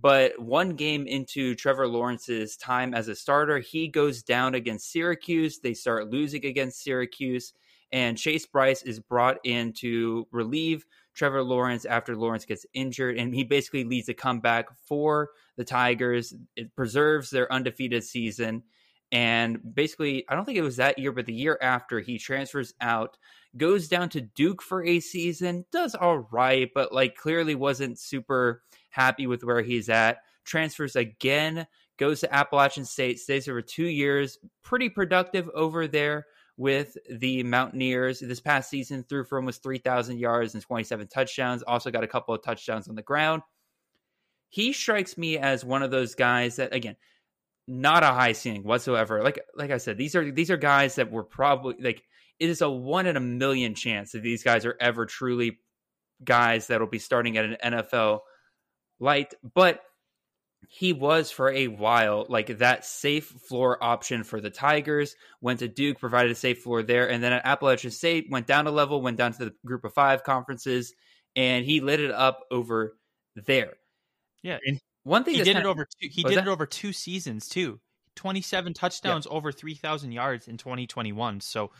But 0.01 0.41
one 0.41 0.71
game 0.71 1.07
into 1.07 1.55
Trevor 1.55 1.87
Lawrence's 1.87 2.57
time 2.57 2.95
as 2.95 3.09
a 3.09 3.15
starter, 3.15 3.59
he 3.59 3.89
goes 3.89 4.23
down 4.23 4.55
against 4.55 4.91
Syracuse. 4.91 5.61
They 5.61 5.75
start 5.75 6.11
losing 6.11 6.45
against 6.45 6.83
Syracuse, 6.83 7.53
and 7.93 8.19
Chase 8.19 8.47
Brice 8.47 8.83
is 8.83 9.01
brought 9.01 9.39
in 9.45 9.73
to 9.75 10.27
relieve 10.33 10.85
Trevor 11.15 11.43
Lawrence 11.43 11.85
after 11.85 12.17
Lawrence 12.17 12.47
gets 12.47 12.67
injured, 12.73 13.19
and 13.19 13.35
he 13.35 13.45
basically 13.45 13.85
leads 13.85 14.09
a 14.09 14.15
comeback 14.15 14.67
for 14.87 15.31
the 15.57 15.65
Tigers. 15.65 16.35
It 16.57 16.75
preserves 16.75 17.31
their 17.31 17.53
undefeated 17.53 18.03
season. 18.03 18.63
And 19.13 19.61
basically, 19.75 20.25
I 20.27 20.35
don't 20.35 20.47
think 20.47 20.57
it 20.57 20.63
was 20.63 20.77
that 20.77 20.99
year, 20.99 21.13
but 21.13 21.27
the 21.27 21.35
year 21.35 21.59
after, 21.61 22.01
he 22.01 22.17
transfers 22.17 22.73
out, 22.81 23.19
goes 23.59 23.87
down 23.87 24.09
to 24.11 24.23
Duke 24.23 24.63
for 24.63 24.83
a 24.83 25.01
season, 25.01 25.67
does 25.71 25.95
all 25.95 26.27
right, 26.33 26.71
but 26.75 26.95
like 26.95 27.15
clearly 27.15 27.55
wasn't 27.55 27.99
super 27.99 28.63
happy 28.93 29.27
with 29.27 29.43
where 29.43 29.63
he's 29.63 29.89
at. 29.89 30.19
Transfers 30.45 30.97
again, 30.97 31.67
goes 31.99 32.21
to 32.21 32.35
Appalachian 32.35 32.85
State, 32.85 33.19
stays 33.19 33.49
over 33.49 33.63
two 33.63 33.87
years, 33.87 34.39
pretty 34.63 34.89
productive 34.89 35.49
over 35.55 35.87
there 35.87 36.27
with 36.57 36.97
the 37.11 37.43
Mountaineers. 37.43 38.21
This 38.21 38.41
past 38.41 38.71
season, 38.71 39.05
threw 39.09 39.25
for 39.25 39.39
almost 39.39 39.63
3,000 39.63 40.19
yards 40.19 40.55
and 40.55 40.63
27 40.63 41.09
touchdowns. 41.09 41.63
Also 41.63 41.91
got 41.91 42.05
a 42.05 42.09
couple 42.09 42.35
of 42.35 42.43
touchdowns 42.43 42.89
on 42.89 42.95
the 42.95 43.03
ground. 43.03 43.43
He 44.49 44.73
strikes 44.73 45.17
me 45.17 45.39
as 45.39 45.65
one 45.65 45.83
of 45.83 45.91
those 45.91 46.15
guys 46.15 46.57
that, 46.57 46.75
again, 46.75 46.97
not 47.67 48.03
a 48.03 48.09
high 48.09 48.33
ceiling 48.33 48.65
whatsoever. 48.65 49.23
Like 49.23 49.41
like 49.55 49.71
I 49.71 49.79
said, 49.79 49.97
these 49.97 50.15
are 50.15 50.31
these 50.31 50.51
are 50.51 50.57
guys 50.57 50.97
that 50.97 51.11
were 51.11 51.25
probably 51.25 51.77
like 51.81 52.03
it 52.39 52.49
is 52.49 52.61
a 52.61 52.69
one 52.69 53.07
in 53.07 53.17
a 53.17 53.21
million 53.21 53.75
chance 53.75 54.13
that 54.13 54.23
these 54.23 54.43
guys 54.43 54.67
are 54.67 54.77
ever 54.81 55.07
truly 55.07 55.61
guys 56.25 56.67
that 56.67 56.81
will 56.81 56.89
be 56.89 56.99
starting 56.99 57.37
at 57.39 57.45
an 57.45 57.57
NFL 57.65 58.21
light, 59.03 59.35
but 59.55 59.83
he 60.69 60.93
was 60.93 61.31
for 61.31 61.51
a 61.51 61.67
while 61.67 62.25
like 62.29 62.59
that 62.59 62.85
safe 62.85 63.27
floor 63.27 63.83
option 63.83 64.25
for 64.25 64.41
the 64.41 64.49
Tigers. 64.49 65.17
Went 65.41 65.59
to 65.59 65.69
Duke, 65.69 65.99
provided 65.99 66.31
a 66.31 66.37
safe 66.37 66.63
floor 66.63 66.83
there, 66.83 67.11
and 67.11 67.23
then 67.23 67.33
at 67.33 67.45
Appalachian 67.45 67.91
State 67.91 68.29
went 68.31 68.47
down 68.47 68.67
a 68.67 68.71
level, 68.71 69.03
went 69.03 69.19
down 69.19 69.33
to 69.33 69.45
the 69.45 69.55
Group 69.67 69.85
of 69.85 69.93
Five 69.93 70.23
conferences, 70.23 70.95
and 71.37 71.65
he 71.65 71.81
lit 71.81 72.01
it 72.01 72.11
up 72.11 72.41
over 72.51 72.97
there. 73.35 73.75
Yeah, 74.43 74.59
and 74.65 74.81
one 75.03 75.25
thing 75.25 75.35
he 75.35 75.43
did 75.43 75.57
it 75.57 75.67
over 75.67 75.85
two, 75.85 76.09
he 76.11 76.23
did 76.23 76.39
that? 76.39 76.47
it 76.47 76.51
over 76.51 76.65
two 76.65 76.93
seasons 76.93 77.49
too. 77.49 77.81
Twenty 78.15 78.41
seven 78.41 78.73
touchdowns, 78.73 79.27
yeah. 79.29 79.37
over 79.37 79.53
three 79.53 79.75
thousand 79.75 80.13
yards 80.13 80.49
in 80.49 80.59
twenty 80.59 80.87
twenty 80.87 81.13
one. 81.13 81.41
So. 81.41 81.71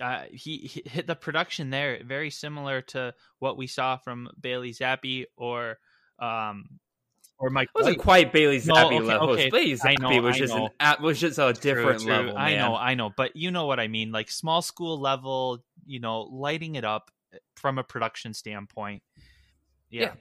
Uh, 0.00 0.26
he, 0.30 0.58
he, 0.58 0.88
hit 0.88 1.08
the 1.08 1.16
production 1.16 1.70
there 1.70 2.00
very 2.04 2.30
similar 2.30 2.80
to 2.80 3.12
what 3.40 3.56
we 3.56 3.66
saw 3.66 3.96
from 3.96 4.28
Bailey 4.40 4.70
Zappe 4.72 5.24
or 5.36 5.78
um, 6.18 6.78
or 7.38 7.50
Mike. 7.50 7.68
It 7.74 7.78
wasn't 7.78 7.98
quite 7.98 8.32
Bailey 8.32 8.60
Zappe 8.60 8.74
no, 8.74 8.86
okay, 8.86 9.00
level. 9.00 9.30
Okay. 9.30 9.50
Bailey 9.50 9.72
Zappe 9.74 10.22
was 10.22 10.36
just 10.36 10.54
an 10.54 10.68
was 11.00 11.20
just 11.20 11.38
a 11.38 11.52
different 11.52 12.02
true, 12.02 12.12
level. 12.12 12.36
I 12.36 12.56
know, 12.56 12.74
I 12.74 12.94
know, 12.94 13.10
but 13.16 13.36
you 13.36 13.50
know 13.50 13.66
what 13.66 13.78
I 13.80 13.88
mean. 13.88 14.12
Like 14.12 14.30
small 14.30 14.62
school 14.62 14.98
level, 14.98 15.64
you 15.86 16.00
know, 16.00 16.22
lighting 16.22 16.74
it 16.74 16.84
up 16.84 17.10
from 17.56 17.78
a 17.78 17.84
production 17.84 18.34
standpoint. 18.34 19.02
Yeah. 19.90 20.02
yeah. 20.02 20.12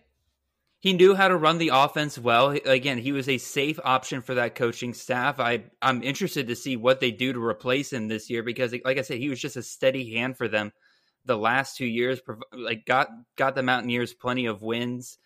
he 0.80 0.94
knew 0.94 1.16
how 1.16 1.28
to 1.28 1.36
run 1.36 1.58
the 1.58 1.72
offense 1.74 2.18
well. 2.18 2.52
Again, 2.52 2.98
he 2.98 3.12
was 3.12 3.28
a 3.28 3.38
safe 3.38 3.80
option 3.84 4.22
for 4.22 4.36
that 4.36 4.56
coaching 4.56 4.94
staff. 4.94 5.40
I 5.40 5.64
I'm 5.82 6.04
interested 6.04 6.48
to 6.48 6.56
see 6.56 6.78
what 6.78 7.00
they 7.00 7.12
do 7.12 7.34
to 7.34 7.44
replace 7.44 7.92
him 7.92 8.08
this 8.08 8.30
year 8.30 8.44
because, 8.44 8.74
like 8.86 8.98
I 8.98 9.02
said, 9.02 9.18
he 9.18 9.30
was 9.30 9.40
just 9.40 9.58
a 9.58 9.64
steady 9.64 10.14
hand 10.14 10.38
for 10.38 10.48
them 10.48 10.72
the 11.26 11.38
last 11.38 11.78
two 11.78 11.86
years. 11.86 12.22
Like 12.54 12.86
got 12.86 13.10
got 13.36 13.56
the 13.56 13.64
Mountaineers 13.64 14.14
plenty 14.14 14.46
of 14.46 14.62
wins. 14.62 15.18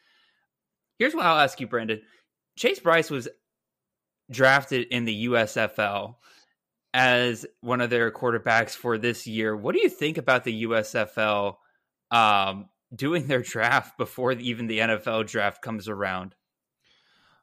Here's 1.01 1.15
what 1.15 1.25
I'll 1.25 1.39
ask 1.39 1.59
you, 1.59 1.65
Branden. 1.65 2.01
Chase 2.55 2.79
Brice 2.79 3.09
was 3.09 3.27
drafted 4.29 4.85
in 4.91 5.05
the 5.05 5.25
USFL 5.25 6.17
as 6.93 7.43
one 7.61 7.81
of 7.81 7.89
their 7.89 8.11
quarterbacks 8.11 8.75
for 8.75 8.99
this 8.99 9.25
year. 9.25 9.57
What 9.57 9.73
do 9.73 9.81
you 9.81 9.89
think 9.89 10.19
about 10.19 10.43
the 10.43 10.61
USFL 10.63 11.55
um, 12.11 12.69
doing 12.95 13.25
their 13.25 13.41
draft 13.41 13.97
before 13.97 14.33
even 14.33 14.67
the 14.67 14.77
NFL 14.77 15.25
draft 15.25 15.63
comes 15.63 15.89
around? 15.89 16.35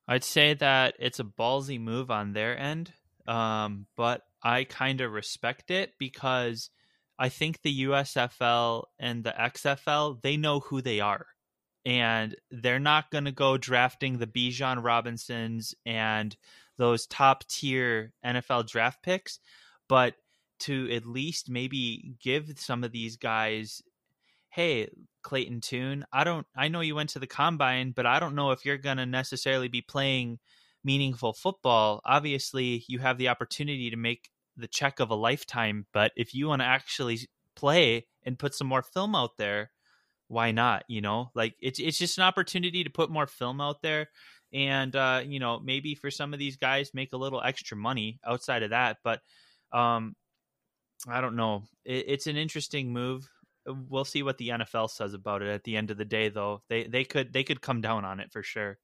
I'd 0.07 0.23
say 0.23 0.55
that 0.55 0.95
it's 1.01 1.19
a 1.19 1.25
ballsy 1.25 1.81
move 1.81 2.13
on 2.13 2.35
their 2.35 2.57
end, 2.57 2.93
um, 3.27 3.87
but 3.97 4.23
I 4.41 4.63
kind 4.63 5.01
of 5.01 5.11
respect 5.11 5.73
it 5.73 5.95
because 5.99 6.71
I 7.19 7.29
think 7.29 7.63
the 7.63 7.87
USFL 7.87 8.85
and 9.01 9.25
the 9.25 9.35
XFL 9.37 10.23
they 10.23 10.37
know 10.37 10.61
who 10.61 10.81
they 10.81 11.01
are, 11.01 11.27
and 11.89 12.37
they're 12.51 12.79
not 12.79 13.11
going 13.11 13.25
to 13.25 13.33
go 13.33 13.57
drafting 13.57 14.19
the 14.19 14.27
Bijan 14.27 14.85
Robinsons 14.85 15.75
and 15.87 16.37
those 16.77 17.07
top 17.07 17.49
tier 17.49 18.13
NFL 18.23 18.69
draft 18.69 19.03
picks, 19.03 19.41
but 19.89 20.13
to 20.61 20.93
at 20.93 21.07
least 21.07 21.49
maybe 21.49 22.13
give 22.23 22.53
some 22.59 22.85
of 22.85 22.93
these 22.93 23.17
guys, 23.17 23.81
hey, 24.51 24.91
Clayton 25.23 25.63
Tune, 25.63 26.05
I 26.13 26.25
don't 26.25 26.47
I 26.55 26.69
know 26.69 26.83
you 26.83 26.95
went 26.95 27.09
to 27.11 27.21
the 27.21 27.27
combine, 27.27 27.93
but 27.93 28.05
I 28.05 28.21
don't 28.21 28.35
know 28.35 28.51
if 28.51 28.67
you're 28.67 28.77
gonna 28.77 29.07
necessarily 29.07 29.69
be 29.69 29.81
playing 29.81 30.41
meaningful 30.85 31.33
football. 31.33 32.03
Obviously, 32.05 32.85
you 32.87 32.99
have 32.99 33.17
the 33.17 33.29
opportunity 33.29 33.89
to 33.89 33.97
make 33.97 34.29
the 34.59 34.69
check 34.69 35.01
of 35.01 35.09
a 35.09 35.15
lifetime, 35.15 35.87
but 35.95 36.13
if 36.17 36.35
you 36.35 36.49
want 36.49 36.61
to 36.61 36.67
actually 36.67 37.21
play 37.57 38.07
and 38.25 38.39
put 38.39 38.55
some 38.55 38.67
more 38.67 38.83
film 38.83 39.15
out 39.15 39.39
there, 39.39 39.71
why 40.29 40.53
not? 40.53 40.85
You 40.89 41.01
know, 41.01 41.31
like 41.35 41.55
it's 41.61 41.81
it's 41.81 41.99
just 41.99 42.19
an 42.19 42.25
opportunity 42.25 42.85
to 42.85 42.91
put 42.91 43.11
more 43.11 43.27
film 43.27 43.61
out 43.61 43.83
there 43.83 44.09
and 44.53 44.95
uh, 44.97 45.23
you 45.25 45.41
know 45.41 45.61
maybe 45.61 45.95
for 45.95 46.11
some 46.11 46.33
of 46.33 46.39
these 46.39 46.57
guys 46.57 46.95
make 46.95 47.13
a 47.13 47.19
little 47.19 47.43
extra 47.43 47.77
money 47.77 48.19
outside 48.27 48.63
of 48.63 48.71
that 48.71 48.99
but 49.05 49.21
um, 49.73 50.15
i 51.09 51.21
don't 51.21 51.37
know. 51.37 51.65
It, 51.85 52.05
it's 52.09 52.27
an 52.27 52.37
interesting 52.37 52.93
move. 52.93 53.29
We'll 53.67 54.07
see 54.07 54.23
what 54.23 54.39
the 54.39 54.49
nfl 54.49 54.91
says 54.91 55.15
about 55.15 55.43
it 55.43 55.49
at 55.49 55.65
the 55.65 55.77
end 55.77 55.91
of 55.91 55.99
the 55.99 56.05
day 56.05 56.29
though. 56.29 56.63
They 56.69 56.85
they 56.85 57.05
could 57.05 57.33
they 57.33 57.45
could 57.45 57.61
come 57.61 57.81
down 57.81 58.05
on 58.05 58.21
it 58.21 58.33
for 58.33 58.43
sure 58.43 58.79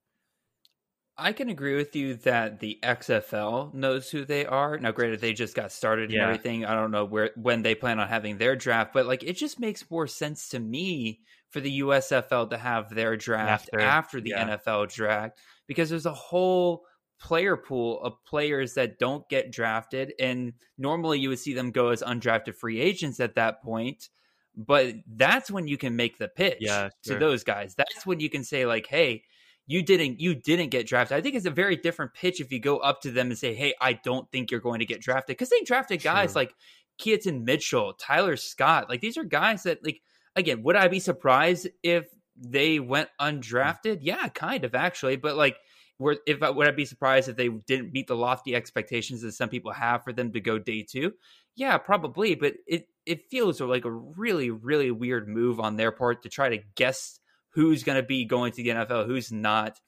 I 1.17 1.31
can 1.31 1.47
agree 1.47 1.75
with 1.75 1.95
you 1.95 2.15
that 2.15 2.59
the 2.59 2.77
XFL 2.83 3.73
knows 3.73 4.09
who 4.09 4.25
they 4.25 4.45
are. 4.45 4.77
Now, 4.77 4.91
granted, 4.91 5.21
they 5.21 5.31
just 5.31 5.55
got 5.55 5.71
started 5.71 6.11
yeah. 6.11 6.19
and 6.19 6.29
everything. 6.29 6.65
I 6.65 6.75
don't 6.75 6.91
know 6.91 7.05
where 7.05 7.31
when 7.35 7.61
they 7.61 7.73
plan 7.73 7.99
on 7.99 8.07
having 8.07 8.37
their 8.37 8.55
draft, 8.55 8.91
but 8.93 9.05
like 9.05 9.23
it 9.23 9.37
just 9.37 9.59
makes 9.59 9.89
more 9.89 10.07
sense 10.07 10.49
to 10.49 10.59
me 10.59 11.21
for 11.55 11.61
the 11.61 11.79
USFL 11.79 12.49
to 12.49 12.57
have 12.57 12.93
their 12.93 13.15
draft 13.15 13.69
after, 13.71 13.79
after 13.79 14.21
the 14.21 14.31
yeah. 14.31 14.57
NFL 14.57 14.93
draft 14.93 15.39
because 15.67 15.89
there's 15.89 16.05
a 16.05 16.13
whole 16.13 16.83
player 17.17 17.55
pool 17.55 18.01
of 18.01 18.21
players 18.25 18.73
that 18.73 18.99
don't 18.99 19.27
get 19.29 19.53
drafted 19.53 20.13
and 20.19 20.51
normally 20.77 21.17
you 21.17 21.29
would 21.29 21.39
see 21.39 21.53
them 21.53 21.71
go 21.71 21.89
as 21.89 22.01
undrafted 22.01 22.55
free 22.55 22.81
agents 22.81 23.21
at 23.21 23.35
that 23.35 23.63
point 23.63 24.09
but 24.57 24.95
that's 25.15 25.49
when 25.49 25.65
you 25.65 25.77
can 25.77 25.95
make 25.95 26.17
the 26.17 26.27
pitch 26.27 26.57
yeah, 26.59 26.89
sure. 27.05 27.13
to 27.13 27.19
those 27.19 27.45
guys 27.45 27.73
that's 27.75 28.05
when 28.05 28.19
you 28.19 28.29
can 28.29 28.43
say 28.43 28.65
like 28.65 28.85
hey 28.87 29.23
you 29.67 29.81
didn't 29.81 30.19
you 30.19 30.35
didn't 30.35 30.69
get 30.69 30.87
drafted 30.87 31.17
i 31.17 31.21
think 31.21 31.35
it's 31.35 31.45
a 31.45 31.51
very 31.51 31.75
different 31.75 32.13
pitch 32.13 32.39
if 32.39 32.51
you 32.51 32.59
go 32.59 32.77
up 32.77 33.01
to 33.01 33.11
them 33.11 33.27
and 33.27 33.37
say 33.37 33.53
hey 33.53 33.73
i 33.81 33.93
don't 33.93 34.31
think 34.31 34.51
you're 34.51 34.59
going 34.59 34.79
to 34.79 34.85
get 34.85 35.01
drafted 35.01 35.35
because 35.35 35.49
they 35.49 35.61
drafted 35.61 36.01
guys 36.03 36.35
like 36.35 36.53
Keaton 36.97 37.43
Mitchell, 37.45 37.93
Tyler 37.93 38.37
Scott. 38.37 38.89
Like 38.89 39.01
these 39.01 39.17
are 39.17 39.23
guys 39.23 39.63
that 39.63 39.83
like 39.83 40.01
again, 40.35 40.63
would 40.63 40.75
I 40.75 40.87
be 40.87 40.99
surprised 40.99 41.67
if 41.83 42.05
they 42.37 42.79
went 42.79 43.09
undrafted? 43.19 43.99
Yeah, 44.01 44.27
kind 44.29 44.63
of 44.63 44.75
actually. 44.75 45.15
But 45.15 45.35
like, 45.35 45.57
were 45.97 46.17
if 46.25 46.41
I, 46.43 46.49
would 46.49 46.67
I 46.67 46.71
be 46.71 46.85
surprised 46.85 47.29
if 47.29 47.35
they 47.35 47.49
didn't 47.49 47.93
meet 47.93 48.07
the 48.07 48.15
lofty 48.15 48.55
expectations 48.55 49.21
that 49.21 49.33
some 49.33 49.49
people 49.49 49.71
have 49.71 50.03
for 50.03 50.13
them 50.13 50.31
to 50.33 50.41
go 50.41 50.59
day 50.59 50.85
two? 50.89 51.13
Yeah, 51.55 51.77
probably. 51.77 52.35
But 52.35 52.55
it 52.67 52.87
it 53.05 53.29
feels 53.29 53.61
like 53.61 53.85
a 53.85 53.91
really 53.91 54.51
really 54.51 54.91
weird 54.91 55.27
move 55.27 55.59
on 55.59 55.75
their 55.75 55.91
part 55.91 56.23
to 56.23 56.29
try 56.29 56.49
to 56.49 56.59
guess 56.75 57.19
who's 57.55 57.83
going 57.83 57.97
to 57.97 58.03
be 58.03 58.25
going 58.25 58.51
to 58.51 58.63
the 58.63 58.69
NFL, 58.69 59.07
who's 59.07 59.31
not. 59.31 59.79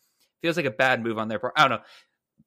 Feels 0.41 0.57
like 0.57 0.65
a 0.65 0.71
bad 0.71 1.03
move 1.03 1.17
on 1.17 1.27
their 1.27 1.39
part. 1.39 1.53
I 1.55 1.67
don't 1.67 1.77
know 1.77 1.83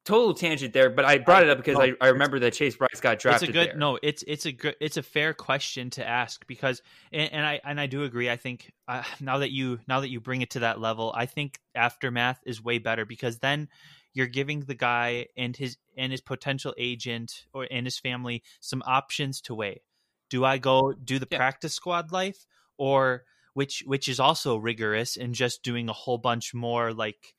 total 0.03 0.33
tangent 0.33 0.73
there, 0.73 0.89
but 0.89 1.05
I 1.05 1.19
brought 1.19 1.43
it 1.43 1.49
up 1.49 1.57
because 1.57 1.77
I, 1.77 1.93
I 2.01 2.09
remember 2.09 2.39
that 2.39 2.53
Chase 2.53 2.75
Brice 2.75 2.99
got 3.01 3.19
drafted. 3.19 3.49
It's 3.49 3.57
a 3.57 3.59
good 3.59 3.69
there. 3.69 3.77
no. 3.77 3.99
It's 4.01 4.23
it's 4.27 4.45
a 4.45 4.51
good 4.51 4.75
it's 4.79 4.97
a 4.97 5.03
fair 5.03 5.33
question 5.33 5.89
to 5.91 6.07
ask 6.07 6.45
because 6.47 6.81
and, 7.11 7.31
and 7.31 7.45
I 7.45 7.61
and 7.63 7.79
I 7.79 7.87
do 7.87 8.03
agree. 8.03 8.29
I 8.29 8.37
think 8.37 8.71
uh, 8.87 9.03
now 9.19 9.39
that 9.39 9.51
you 9.51 9.79
now 9.87 10.01
that 10.01 10.09
you 10.09 10.19
bring 10.19 10.41
it 10.41 10.51
to 10.51 10.59
that 10.59 10.79
level, 10.79 11.13
I 11.15 11.25
think 11.25 11.59
aftermath 11.75 12.39
is 12.45 12.63
way 12.63 12.79
better 12.79 13.05
because 13.05 13.39
then 13.39 13.69
you're 14.13 14.27
giving 14.27 14.61
the 14.61 14.75
guy 14.75 15.27
and 15.37 15.55
his 15.55 15.77
and 15.95 16.11
his 16.11 16.21
potential 16.21 16.73
agent 16.77 17.45
or 17.53 17.67
and 17.69 17.85
his 17.85 17.99
family 17.99 18.43
some 18.59 18.83
options 18.85 19.41
to 19.41 19.55
weigh. 19.55 19.83
Do 20.29 20.45
I 20.45 20.57
go 20.57 20.93
do 20.93 21.19
the 21.19 21.27
yeah. 21.29 21.37
practice 21.37 21.73
squad 21.73 22.11
life 22.11 22.45
or 22.77 23.23
which 23.53 23.83
which 23.85 24.07
is 24.07 24.19
also 24.19 24.57
rigorous 24.57 25.17
and 25.17 25.35
just 25.35 25.63
doing 25.63 25.89
a 25.89 25.93
whole 25.93 26.17
bunch 26.17 26.53
more 26.53 26.93
like 26.93 27.33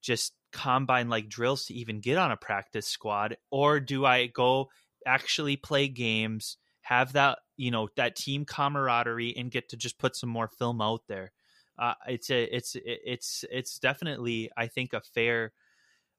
just 0.00 0.34
combine 0.52 1.08
like 1.08 1.28
drills 1.28 1.66
to 1.66 1.74
even 1.74 2.00
get 2.00 2.18
on 2.18 2.30
a 2.30 2.36
practice 2.36 2.86
squad 2.86 3.36
or 3.50 3.80
do 3.80 4.04
I 4.04 4.26
go 4.26 4.68
actually 5.06 5.56
play 5.56 5.88
games 5.88 6.58
have 6.82 7.12
that 7.14 7.38
you 7.56 7.70
know 7.70 7.88
that 7.96 8.16
team 8.16 8.44
camaraderie 8.44 9.34
and 9.36 9.50
get 9.50 9.68
to 9.70 9.76
just 9.76 9.98
put 9.98 10.16
some 10.16 10.28
more 10.30 10.48
film 10.48 10.82
out 10.82 11.02
there. 11.08 11.32
Uh, 11.78 11.94
it's 12.06 12.30
a 12.30 12.54
it's 12.54 12.76
it's 12.84 13.44
it's 13.50 13.78
definitely 13.78 14.50
I 14.56 14.66
think 14.66 14.92
a 14.92 15.00
fair 15.00 15.52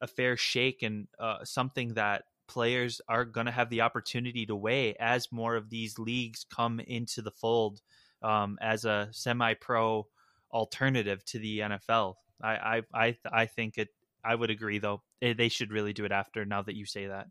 a 0.01 0.07
fair 0.07 0.35
shake 0.35 0.81
and 0.81 1.07
uh, 1.19 1.43
something 1.43 1.93
that 1.93 2.23
players 2.47 2.99
are 3.07 3.25
going 3.25 3.45
to 3.45 3.51
have 3.51 3.69
the 3.69 3.81
opportunity 3.81 4.45
to 4.45 4.55
weigh 4.55 4.95
as 4.99 5.31
more 5.31 5.55
of 5.55 5.69
these 5.69 5.99
leagues 5.99 6.45
come 6.49 6.79
into 6.79 7.21
the 7.21 7.31
fold 7.31 7.81
um, 8.23 8.57
as 8.61 8.85
a 8.85 9.09
semi-pro 9.11 10.07
alternative 10.51 11.23
to 11.25 11.39
the 11.39 11.59
NFL. 11.59 12.15
I 12.41 12.53
I 12.53 12.81
I, 12.93 13.17
I 13.31 13.45
think 13.45 13.77
it 13.77 13.89
I 14.23 14.35
would 14.35 14.49
agree, 14.49 14.79
though. 14.79 15.01
They 15.21 15.49
should 15.49 15.71
really 15.71 15.93
do 15.93 16.05
it 16.05 16.11
after. 16.11 16.45
Now 16.45 16.61
that 16.61 16.75
you 16.75 16.85
say 16.85 17.07
that. 17.07 17.27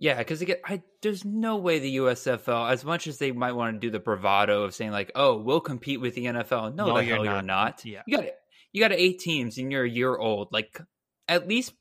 Yeah, 0.00 0.18
because 0.18 0.42
again, 0.42 0.58
I, 0.64 0.82
there's 1.02 1.24
no 1.24 1.56
way 1.56 1.80
the 1.80 1.96
USFL, 1.96 2.70
as 2.70 2.84
much 2.84 3.08
as 3.08 3.18
they 3.18 3.32
might 3.32 3.52
want 3.52 3.74
to 3.74 3.80
do 3.80 3.90
the 3.90 3.98
bravado 3.98 4.62
of 4.62 4.74
saying 4.74 4.92
like, 4.92 5.10
"Oh, 5.14 5.38
we'll 5.38 5.60
compete 5.60 6.00
with 6.00 6.14
the 6.14 6.26
NFL." 6.26 6.74
No, 6.74 6.86
no 6.86 6.94
the 6.96 7.04
you're 7.04 7.16
hell 7.16 7.24
not. 7.24 7.32
you're 7.32 7.42
not. 7.42 7.84
Yeah, 7.84 8.02
you 8.06 8.16
got 8.16 8.26
you 8.72 8.80
got 8.80 8.92
eight 8.92 9.18
teams, 9.18 9.58
and 9.58 9.72
you're 9.72 9.84
a 9.84 9.90
year 9.90 10.16
old. 10.16 10.48
Like, 10.52 10.80
at 11.26 11.48
least 11.48 11.72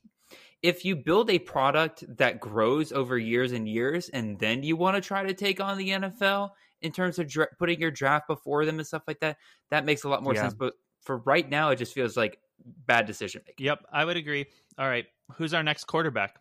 if 0.63 0.83
you 0.83 0.95
build 0.95 1.29
a 1.29 1.37
product 1.37 2.03
that 2.17 2.39
grows 2.39 2.91
over 2.91 3.17
years 3.17 3.51
and 3.51 3.69
years, 3.69 4.09
and 4.09 4.39
then 4.39 4.63
you 4.63 4.75
want 4.75 4.95
to 4.95 5.01
try 5.01 5.23
to 5.23 5.33
take 5.33 5.59
on 5.61 5.77
the 5.77 5.89
NFL 5.89 6.49
in 6.81 6.91
terms 6.91 7.19
of 7.19 7.27
dra- 7.27 7.47
putting 7.57 7.79
your 7.79 7.91
draft 7.91 8.27
before 8.27 8.65
them 8.65 8.79
and 8.79 8.87
stuff 8.87 9.03
like 9.07 9.19
that, 9.19 9.37
that 9.69 9.85
makes 9.85 10.03
a 10.03 10.09
lot 10.09 10.23
more 10.23 10.33
yeah. 10.33 10.41
sense. 10.41 10.53
But 10.53 10.73
for 11.01 11.17
right 11.19 11.49
now, 11.49 11.69
it 11.69 11.77
just 11.77 11.93
feels 11.93 12.17
like 12.17 12.39
bad 12.85 13.05
decision 13.05 13.41
making. 13.45 13.65
Yep, 13.65 13.85
I 13.91 14.05
would 14.05 14.17
agree. 14.17 14.45
All 14.77 14.87
right, 14.87 15.05
who's 15.33 15.53
our 15.53 15.63
next 15.63 15.85
quarterback? 15.85 16.35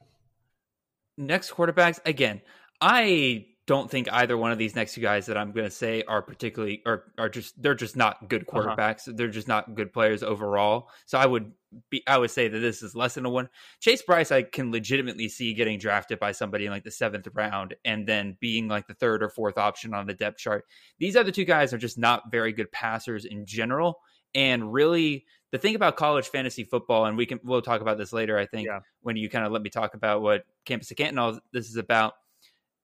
Next 1.16 1.52
quarterbacks 1.52 1.99
again. 2.05 2.43
I 2.81 3.47
don't 3.67 3.91
think 3.91 4.09
either 4.13 4.37
one 4.39 4.53
of 4.53 4.59
these 4.59 4.77
next 4.77 4.95
two 4.95 5.01
guys 5.01 5.27
that 5.27 5.37
I'm 5.37 5.51
going 5.51 5.67
to 5.67 5.75
say 5.75 6.05
are 6.07 6.23
particularly 6.23 6.83
or 6.87 7.13
are 7.19 7.29
just 7.29 7.61
they're 7.61 7.75
just 7.75 7.97
not 7.97 8.29
good 8.29 8.47
uh-huh. 8.49 8.61
quarterbacks. 8.61 9.09
Uh-huh. 9.09 9.13
They're 9.17 9.29
just 9.29 9.49
not 9.49 9.75
good 9.75 9.93
players 9.93 10.23
overall. 10.23 10.89
So 11.05 11.19
I 11.19 11.27
would 11.27 11.53
be 11.91 12.03
I 12.07 12.17
would 12.17 12.31
say 12.31 12.47
that 12.47 12.59
this 12.59 12.83
is 12.83 12.95
less 12.95 13.15
than 13.15 13.27
a 13.27 13.31
one. 13.31 13.49
Chase 13.81 14.03
Brice 14.03 14.31
I 14.31 14.43
can 14.43 14.71
legitimately 14.71 15.29
see 15.29 15.53
getting 15.53 15.79
drafted 15.79 16.21
by 16.21 16.31
somebody 16.31 16.67
in 16.67 16.73
like 16.73 16.85
the 16.85 16.93
seventh 16.93 17.27
round 17.35 17.75
and 17.85 18.07
then 18.07 18.37
being 18.41 18.69
like 18.69 18.87
the 18.87 18.95
third 18.95 19.23
or 19.23 19.29
fourth 19.29 19.59
option 19.59 19.95
on 19.95 20.07
the 20.07 20.15
depth 20.15 20.39
chart. 20.39 20.65
These 20.99 21.17
other 21.17 21.33
two 21.33 21.45
guys 21.45 21.73
are 21.75 21.79
just 21.79 21.99
not 21.99 22.31
very 22.31 22.53
good 22.53 22.71
passers 22.71 23.25
in 23.25 23.47
general. 23.47 23.99
And 24.35 24.73
really, 24.73 25.25
the 25.51 25.59
thing 25.59 25.75
about 25.75 25.97
college 25.97 26.29
fantasy 26.29 26.63
football, 26.63 27.07
and 27.07 27.17
we 27.17 27.27
can 27.27 27.41
we'll 27.43 27.63
talk 27.63 27.81
about 27.81 27.99
this 27.99 28.13
later. 28.13 28.39
I 28.39 28.47
think 28.47 28.67
yeah. 28.67 28.81
when 29.01 29.17
you 29.17 29.29
kind 29.29 29.45
of 29.45 29.51
let 29.51 29.63
me 29.63 29.71
talk 29.71 29.95
about 29.95 30.23
what 30.23 30.45
Campus 30.67 30.89
2 30.89 30.95
Canton 30.95 31.19
all 31.19 31.41
this 31.53 31.69
is 31.69 31.77
about. 31.77 32.15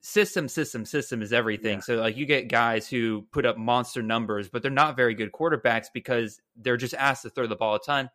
System, 0.05 0.49
system, 0.49 0.85
system 0.85 1.23
is 1.23 1.33
everything. 1.33 1.79
Yeah. 1.79 1.83
So 1.83 1.95
like 1.97 2.17
you 2.17 2.27
get 2.27 2.49
guys 2.49 2.89
who 2.89 3.25
put 3.31 3.47
up 3.47 3.57
monster 3.57 4.03
numbers, 4.03 4.49
but 4.49 4.61
they're 4.61 4.71
not 4.71 4.97
very 4.97 5.15
good 5.15 5.33
quarterbacks 5.33 5.87
because 5.95 6.41
they're 6.57 6.77
just 6.77 6.95
asked 6.95 7.23
to 7.23 7.31
throw 7.31 7.47
the 7.47 7.57
ball 7.57 7.77
a 7.77 7.81
ton. 7.81 8.11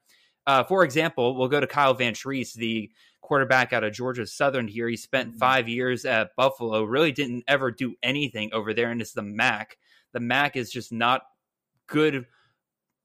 Uh, 0.46 0.64
for 0.64 0.84
example, 0.84 1.36
we'll 1.36 1.48
go 1.48 1.60
to 1.60 1.68
Kyle 1.68 1.96
Vantrease, 1.96 2.54
the 2.54 2.92
quarterback 3.22 3.74
out 3.74 3.84
of 3.84 3.94
Georgia 3.94 4.26
Southern 4.26 4.68
here. 4.68 4.88
He 4.88 4.98
spent 4.98 5.30
mm-hmm. 5.30 5.40
five 5.40 5.70
years 5.70 6.06
at 6.06 6.36
Buffalo, 6.36 6.84
really 6.84 7.12
didn't 7.12 7.44
ever 7.48 7.72
do 7.72 7.96
anything 8.04 8.54
over 8.54 8.74
there, 8.74 8.92
and 8.92 9.02
it's 9.02 9.14
the 9.14 9.22
MAC. 9.22 9.78
The 10.14 10.20
MAC 10.20 10.56
is 10.56 10.72
just 10.72 10.92
not 10.92 11.24
good 11.88 12.26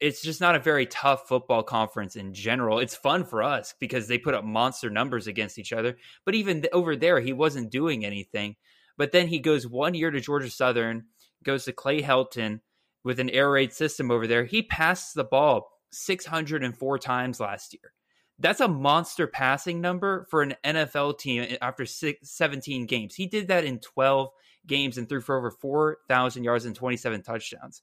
it's 0.03 0.21
just 0.21 0.41
not 0.41 0.57
a 0.57 0.59
very 0.59 0.85
tough 0.87 1.29
football 1.29 1.63
conference 1.63 2.17
in 2.17 2.35
general. 2.35 2.81
It's 2.81 2.97
fun 2.97 3.25
for 3.25 3.41
us 3.41 3.73
because 3.79 4.09
they 4.09 4.19
put 4.19 4.35
up 4.35 4.45
monster 4.45 4.91
numbers 4.91 5.29
against 5.29 5.61
each 5.61 5.73
other. 5.73 5.97
But 6.25 6.35
even 6.35 6.67
over 6.73 6.97
there, 6.97 7.21
he 7.21 7.33
wasn't 7.33 7.71
doing 7.71 8.05
anything. 8.05 8.57
But 8.97 9.13
then 9.13 9.29
he 9.29 9.39
goes 9.39 9.67
one 9.67 9.95
year 9.95 10.11
to 10.11 10.21
Georgia 10.21 10.51
Southern, 10.51 11.05
goes 11.45 11.65
to 11.65 11.73
Clay 11.73 12.03
Helton 12.03 12.61
with 13.05 13.19
an 13.19 13.31
air 13.31 13.51
raid 13.51 13.73
system 13.73 14.11
over 14.11 14.27
there. 14.27 14.45
He 14.45 14.63
passed 14.63 15.15
the 15.15 15.25
ball 15.25 15.69
604 15.91 16.99
times 16.99 17.41
last 17.41 17.75
year. 17.75 17.93
That's 18.39 18.61
a 18.61 18.69
monster 18.69 19.27
passing 19.27 19.81
number 19.81 20.27
for 20.31 20.43
an 20.43 20.55
NFL 20.65 21.19
team 21.19 21.57
after 21.61 21.87
six, 21.87 22.31
17 22.31 22.87
games. 22.87 23.15
He 23.15 23.27
did 23.27 23.49
that 23.49 23.65
in 23.65 23.79
12 23.79 24.31
games 24.67 24.99
and 24.99 25.09
threw 25.09 25.21
for 25.21 25.37
over 25.37 25.51
4,000 25.51 26.45
yards 26.45 26.65
and 26.65 26.75
27 26.75 27.23
touchdowns. 27.23 27.83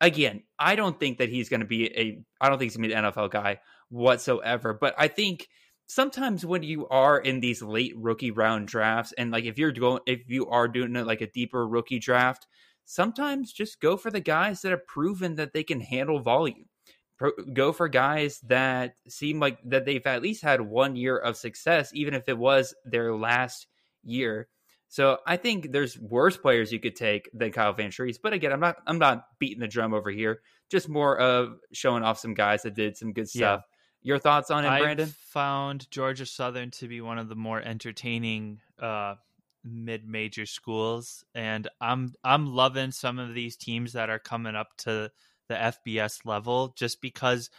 Again, 0.00 0.44
I 0.58 0.76
don't 0.76 0.98
think 0.98 1.18
that 1.18 1.28
he's 1.28 1.50
going 1.50 1.60
to 1.60 1.66
be 1.66 1.86
a 1.94 2.22
I 2.40 2.48
don't 2.48 2.58
think 2.58 2.70
he's 2.70 2.76
going 2.76 2.88
to 2.88 2.94
be 2.94 2.98
an 2.98 3.12
NFL 3.12 3.30
guy 3.30 3.60
whatsoever, 3.90 4.72
but 4.72 4.94
I 4.96 5.08
think 5.08 5.48
sometimes 5.90 6.46
when 6.46 6.62
you 6.62 6.86
are 6.88 7.18
in 7.18 7.40
these 7.40 7.62
late 7.62 7.92
rookie 7.96 8.30
round 8.30 8.68
drafts 8.68 9.12
and 9.18 9.30
like 9.30 9.44
if 9.44 9.58
you're 9.58 9.72
going 9.72 10.00
if 10.06 10.20
you 10.28 10.46
are 10.48 10.68
doing 10.68 10.94
it 10.96 11.06
like 11.06 11.20
a 11.20 11.30
deeper 11.30 11.66
rookie 11.66 11.98
draft, 11.98 12.46
sometimes 12.84 13.52
just 13.52 13.80
go 13.80 13.96
for 13.96 14.10
the 14.10 14.20
guys 14.20 14.62
that 14.62 14.70
have 14.70 14.86
proven 14.86 15.36
that 15.36 15.52
they 15.52 15.64
can 15.64 15.80
handle 15.80 16.20
volume 16.20 16.66
go 17.52 17.72
for 17.72 17.88
guys 17.88 18.40
that 18.46 18.94
seem 19.08 19.40
like 19.40 19.58
that 19.64 19.84
they've 19.84 20.06
at 20.06 20.22
least 20.22 20.42
had 20.42 20.60
one 20.60 20.96
year 20.96 21.16
of 21.16 21.36
success, 21.36 21.90
even 21.94 22.14
if 22.14 22.28
it 22.28 22.38
was 22.38 22.74
their 22.84 23.14
last 23.14 23.66
year. 24.02 24.48
So 24.88 25.18
I 25.26 25.36
think 25.36 25.70
there's 25.70 25.98
worse 25.98 26.36
players 26.36 26.72
you 26.72 26.80
could 26.80 26.96
take 26.96 27.30
than 27.32 27.52
Kyle 27.52 27.74
Vantrease. 27.74 28.16
But 28.20 28.32
again, 28.32 28.52
I'm 28.52 28.60
not 28.60 28.76
I'm 28.86 28.98
not 28.98 29.24
beating 29.38 29.60
the 29.60 29.68
drum 29.68 29.94
over 29.94 30.10
here. 30.10 30.40
Just 30.70 30.88
more 30.88 31.18
of 31.18 31.58
showing 31.72 32.02
off 32.02 32.18
some 32.18 32.34
guys 32.34 32.62
that 32.62 32.74
did 32.74 32.96
some 32.96 33.12
good 33.12 33.28
stuff. 33.28 33.62
Yeah. 33.64 33.69
Your 34.02 34.18
thoughts 34.18 34.50
on 34.50 34.64
it, 34.64 34.68
Branden? 34.68 35.00
I 35.00 35.04
found 35.04 35.90
Georgia 35.90 36.26
Southern 36.26 36.70
to 36.72 36.88
be 36.88 37.00
one 37.00 37.18
of 37.18 37.28
the 37.28 37.34
more 37.34 37.60
entertaining 37.60 38.60
uh, 38.78 39.16
mid-major 39.62 40.46
schools, 40.46 41.24
and 41.34 41.68
I'm 41.80 42.14
I'm 42.24 42.54
loving 42.54 42.92
some 42.92 43.18
of 43.18 43.34
these 43.34 43.56
teams 43.56 43.92
that 43.92 44.08
are 44.08 44.18
coming 44.18 44.56
up 44.56 44.76
to 44.78 45.10
the 45.48 45.54
FBS 45.54 46.24
level 46.24 46.72
just 46.76 47.02
because 47.02 47.50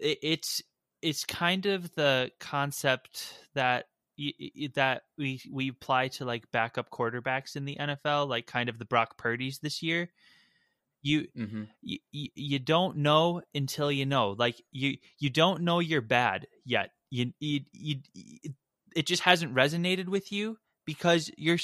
it, 0.00 0.18
it's 0.22 0.62
it's 1.02 1.24
kind 1.24 1.66
of 1.66 1.94
the 1.94 2.32
concept 2.40 3.32
that 3.54 3.86
that 4.74 5.02
we 5.16 5.40
we 5.52 5.68
apply 5.68 6.08
to 6.08 6.24
like 6.24 6.50
backup 6.50 6.90
quarterbacks 6.90 7.54
in 7.54 7.64
the 7.64 7.76
NFL, 7.76 8.28
like 8.28 8.46
kind 8.46 8.68
of 8.68 8.78
the 8.78 8.84
Brock 8.84 9.18
Purdy's 9.18 9.58
this 9.60 9.82
year. 9.82 10.10
You, 11.06 11.28
mm-hmm. 11.38 11.62
you 11.82 11.98
you 12.12 12.58
don't 12.58 12.96
know 12.96 13.42
until 13.54 13.92
you 13.92 14.06
know. 14.06 14.34
Like 14.36 14.60
you 14.72 14.96
you 15.18 15.30
don't 15.30 15.62
know 15.62 15.78
you're 15.78 16.00
bad 16.00 16.48
yet. 16.64 16.90
You, 17.10 17.32
you 17.38 17.60
you 17.72 17.96
it 18.96 19.06
just 19.06 19.22
hasn't 19.22 19.54
resonated 19.54 20.08
with 20.08 20.32
you 20.32 20.58
because 20.84 21.30
you're 21.36 21.58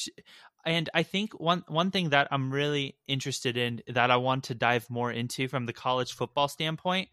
and 0.64 0.88
I 0.94 1.02
think 1.02 1.32
one 1.40 1.64
one 1.66 1.90
thing 1.90 2.10
that 2.10 2.28
I'm 2.30 2.52
really 2.52 2.96
interested 3.08 3.56
in 3.56 3.82
that 3.88 4.10
I 4.10 4.16
want 4.16 4.44
to 4.44 4.54
dive 4.54 4.88
more 4.88 5.10
into 5.10 5.48
from 5.48 5.66
the 5.66 5.72
college 5.72 6.12
football 6.12 6.46
standpoint, 6.46 7.08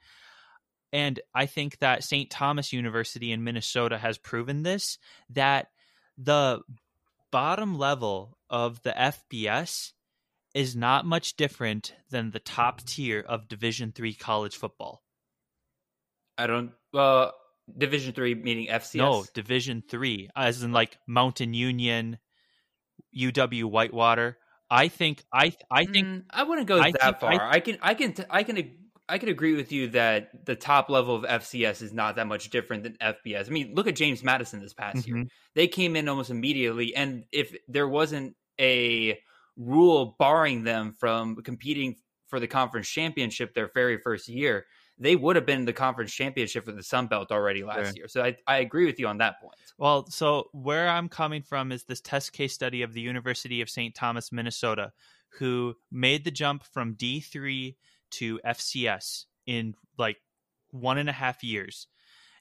and 0.93 1.19
I 1.33 1.47
think 1.47 1.79
that 1.79 2.03
St. 2.03 2.29
Thomas 2.29 2.71
University 2.71 3.31
in 3.31 3.43
Minnesota 3.43 3.97
has 3.97 4.17
proven 4.17 4.61
this 4.63 4.99
that 5.31 5.69
the 6.17 6.61
bottom 7.31 7.77
level 7.77 8.37
of 8.49 8.81
the 8.83 8.91
FBS 8.91 9.93
is 10.53 10.75
not 10.75 11.05
much 11.05 11.35
different 11.35 11.93
than 12.09 12.31
the 12.31 12.39
top 12.39 12.81
tier 12.81 13.19
of 13.19 13.47
Division 13.47 13.91
three 13.91 14.13
college 14.13 14.55
football. 14.55 15.03
I 16.37 16.47
don't. 16.47 16.71
Uh, 16.93 17.31
Division 17.77 18.13
three 18.13 18.35
meaning 18.35 18.67
FCS. 18.67 18.95
No, 18.95 19.25
Division 19.33 19.83
three, 19.87 20.29
as 20.35 20.63
in 20.63 20.71
like 20.71 20.97
Mountain 21.07 21.53
Union, 21.53 22.17
UW 23.17 23.65
Whitewater. 23.65 24.37
I 24.69 24.87
think 24.87 25.23
I 25.33 25.53
I 25.69 25.85
think 25.85 26.07
mm, 26.07 26.23
I 26.29 26.43
wouldn't 26.43 26.67
go 26.67 26.79
I 26.79 26.91
that 26.99 27.19
far. 27.19 27.31
I, 27.31 27.55
I, 27.55 27.59
can 27.59 27.77
I 27.81 27.93
can 27.93 28.13
I 28.29 28.43
can 28.43 28.77
I 29.07 29.17
can 29.17 29.29
agree 29.29 29.55
with 29.55 29.71
you 29.71 29.89
that 29.89 30.45
the 30.45 30.55
top 30.55 30.89
level 30.89 31.15
of 31.15 31.23
FCS 31.23 31.81
is 31.81 31.91
not 31.91 32.17
that 32.17 32.27
much 32.27 32.49
different 32.49 32.83
than 32.83 32.93
FBS. 33.01 33.47
I 33.47 33.49
mean, 33.49 33.73
look 33.73 33.87
at 33.87 33.95
James 33.95 34.23
Madison 34.23 34.61
this 34.61 34.73
past 34.73 34.97
mm-hmm. 34.97 35.15
year. 35.15 35.25
They 35.55 35.67
came 35.67 35.95
in 35.95 36.07
almost 36.07 36.29
immediately, 36.29 36.95
and 36.95 37.25
if 37.31 37.55
there 37.67 37.87
wasn't 37.87 38.35
a 38.59 39.17
rule 39.59 40.15
barring 40.17 40.63
them 40.63 40.95
from 40.97 41.35
competing 41.43 41.95
for 42.27 42.39
the 42.39 42.47
conference 42.47 42.87
championship 42.87 43.53
their 43.53 43.69
very 43.73 43.97
first 43.97 44.27
year, 44.27 44.65
they 44.97 45.15
would 45.15 45.35
have 45.35 45.45
been 45.45 45.59
in 45.59 45.65
the 45.65 45.73
conference 45.73 46.13
championship 46.13 46.65
for 46.65 46.71
the 46.71 46.83
Sun 46.83 47.07
Belt 47.07 47.31
already 47.31 47.63
last 47.63 47.87
sure. 47.87 47.93
year. 47.95 48.07
So 48.07 48.23
I, 48.23 48.35
I 48.47 48.57
agree 48.57 48.85
with 48.85 48.99
you 48.99 49.07
on 49.07 49.17
that 49.19 49.39
point. 49.41 49.55
Well, 49.77 50.07
so 50.09 50.49
where 50.53 50.89
I'm 50.89 51.09
coming 51.09 51.41
from 51.41 51.71
is 51.71 51.83
this 51.83 52.01
test 52.01 52.33
case 52.33 52.53
study 52.53 52.81
of 52.81 52.93
the 52.93 53.01
University 53.01 53.61
of 53.61 53.69
St. 53.69 53.93
Thomas, 53.95 54.31
Minnesota, 54.31 54.91
who 55.37 55.75
made 55.91 56.25
the 56.25 56.31
jump 56.31 56.63
from 56.63 56.95
D3 56.95 57.75
to 58.11 58.39
FCS 58.45 59.25
in 59.45 59.73
like 59.97 60.17
one 60.71 60.97
and 60.97 61.09
a 61.09 61.13
half 61.13 61.43
years. 61.43 61.87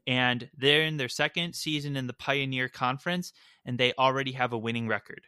And 0.06 0.48
they're 0.56 0.82
in 0.82 0.96
their 0.96 1.08
second 1.08 1.54
season 1.54 1.96
in 1.96 2.06
the 2.06 2.14
Pioneer 2.14 2.68
Conference, 2.68 3.32
and 3.64 3.78
they 3.78 3.92
already 3.98 4.32
have 4.32 4.52
a 4.52 4.58
winning 4.58 4.88
record 4.88 5.20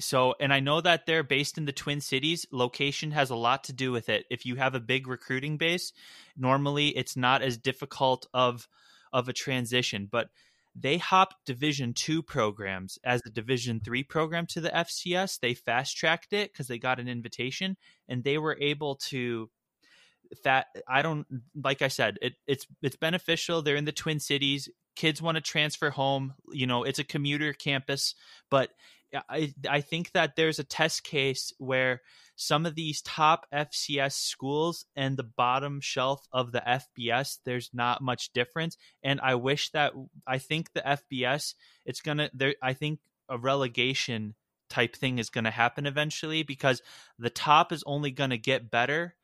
so 0.00 0.34
and 0.40 0.52
i 0.52 0.60
know 0.60 0.80
that 0.80 1.06
they're 1.06 1.22
based 1.22 1.58
in 1.58 1.64
the 1.64 1.72
twin 1.72 2.00
cities. 2.00 2.46
Location 2.52 3.10
has 3.10 3.30
a 3.30 3.36
lot 3.36 3.64
to 3.64 3.72
do 3.72 3.92
with 3.92 4.08
it. 4.08 4.26
If 4.30 4.46
you 4.46 4.56
have 4.56 4.74
a 4.74 4.80
big 4.80 5.06
recruiting 5.06 5.56
base 5.56 5.92
normally 6.36 6.88
it's 6.88 7.16
not 7.16 7.42
as 7.42 7.56
difficult 7.56 8.26
of 8.32 8.68
of 9.12 9.28
a 9.28 9.32
transition 9.32 10.08
but 10.10 10.28
they 10.80 10.98
hopped 10.98 11.34
division 11.44 11.92
two 11.92 12.22
programs 12.22 12.98
as 13.04 13.22
a 13.26 13.30
division 13.30 13.80
three 13.80 14.04
program 14.04 14.46
to 14.46 14.60
the 14.60 14.70
fcs 14.70 15.40
they 15.40 15.54
fast 15.54 15.96
tracked 15.96 16.32
it 16.32 16.52
because 16.52 16.68
they 16.68 16.78
got 16.78 17.00
an 17.00 17.08
invitation 17.08 17.76
and 18.08 18.22
they 18.22 18.38
were 18.38 18.56
able 18.60 18.94
to 18.96 19.50
that 20.44 20.66
i 20.86 21.02
don't 21.02 21.26
like 21.62 21.82
i 21.82 21.88
said 21.88 22.18
it, 22.22 22.34
it's 22.46 22.66
it's 22.82 22.96
beneficial. 22.96 23.62
They're 23.62 23.76
in 23.76 23.84
the 23.84 23.92
twin 23.92 24.20
cities. 24.20 24.68
Kids 24.96 25.22
want 25.22 25.36
to 25.36 25.40
transfer 25.40 25.90
home. 25.90 26.34
You 26.52 26.66
know 26.66 26.84
it's 26.84 26.98
a 26.98 27.04
commuter 27.04 27.52
campus 27.52 28.14
but 28.50 28.70
I 29.28 29.52
I 29.68 29.80
think 29.80 30.12
that 30.12 30.36
there's 30.36 30.58
a 30.58 30.64
test 30.64 31.04
case 31.04 31.52
where 31.58 32.02
some 32.36 32.66
of 32.66 32.74
these 32.74 33.02
top 33.02 33.46
FCS 33.52 34.12
schools 34.12 34.86
and 34.94 35.16
the 35.16 35.24
bottom 35.24 35.80
shelf 35.80 36.26
of 36.32 36.52
the 36.52 36.62
FBS 36.66 37.38
there's 37.44 37.70
not 37.72 38.02
much 38.02 38.32
difference. 38.32 38.76
And 39.02 39.20
I 39.20 39.34
wish 39.34 39.70
that 39.70 39.92
I 40.26 40.38
think 40.38 40.72
the 40.72 40.82
FBS 40.82 41.54
it's 41.84 42.00
going 42.00 42.18
to 42.18 42.30
there 42.34 42.54
I 42.62 42.74
think 42.74 43.00
a 43.28 43.38
relegation 43.38 44.34
type 44.68 44.94
thing 44.94 45.18
is 45.18 45.30
going 45.30 45.44
to 45.44 45.50
happen 45.50 45.86
eventually 45.86 46.42
because 46.42 46.82
the 47.18 47.30
top 47.30 47.72
is 47.72 47.82
only 47.86 48.10
going 48.10 48.30
to 48.30 48.38
get 48.38 48.70
better 48.70 49.14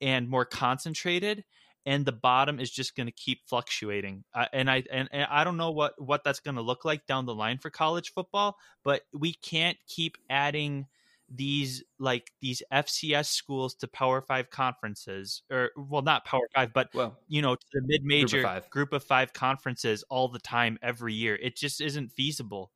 and 0.00 0.28
more 0.28 0.44
concentrated 0.44 1.44
and 1.86 2.04
the 2.04 2.12
bottom 2.12 2.60
is 2.60 2.70
just 2.70 2.96
going 2.96 3.06
to 3.06 3.12
keep 3.12 3.40
fluctuating. 3.46 4.24
Uh, 4.34 4.46
and 4.52 4.70
I 4.70 4.84
and, 4.90 5.08
and 5.12 5.26
I 5.30 5.44
don't 5.44 5.56
know 5.56 5.70
what 5.70 6.00
what 6.00 6.24
that's 6.24 6.40
going 6.40 6.56
to 6.56 6.62
look 6.62 6.84
like 6.84 7.06
down 7.06 7.26
the 7.26 7.34
line 7.34 7.58
for 7.58 7.70
college 7.70 8.12
football, 8.12 8.56
but 8.82 9.02
we 9.12 9.34
can't 9.34 9.76
keep 9.86 10.16
adding 10.30 10.86
these 11.30 11.82
like 11.98 12.32
these 12.40 12.62
FCS 12.72 13.26
schools 13.26 13.74
to 13.76 13.88
Power 13.88 14.20
5 14.20 14.50
conferences 14.50 15.42
or 15.50 15.70
well 15.76 16.02
not 16.02 16.24
Power 16.24 16.46
5 16.54 16.72
but 16.74 16.88
well, 16.94 17.18
you 17.28 17.40
know 17.40 17.54
to 17.54 17.66
the 17.72 17.82
mid-major 17.82 18.38
group 18.38 18.44
of, 18.44 18.50
five. 18.50 18.70
group 18.70 18.92
of 18.92 19.04
5 19.04 19.32
conferences 19.32 20.04
all 20.10 20.28
the 20.28 20.38
time 20.38 20.78
every 20.82 21.14
year. 21.14 21.34
It 21.36 21.56
just 21.56 21.80
isn't 21.80 22.12
feasible. 22.12 22.72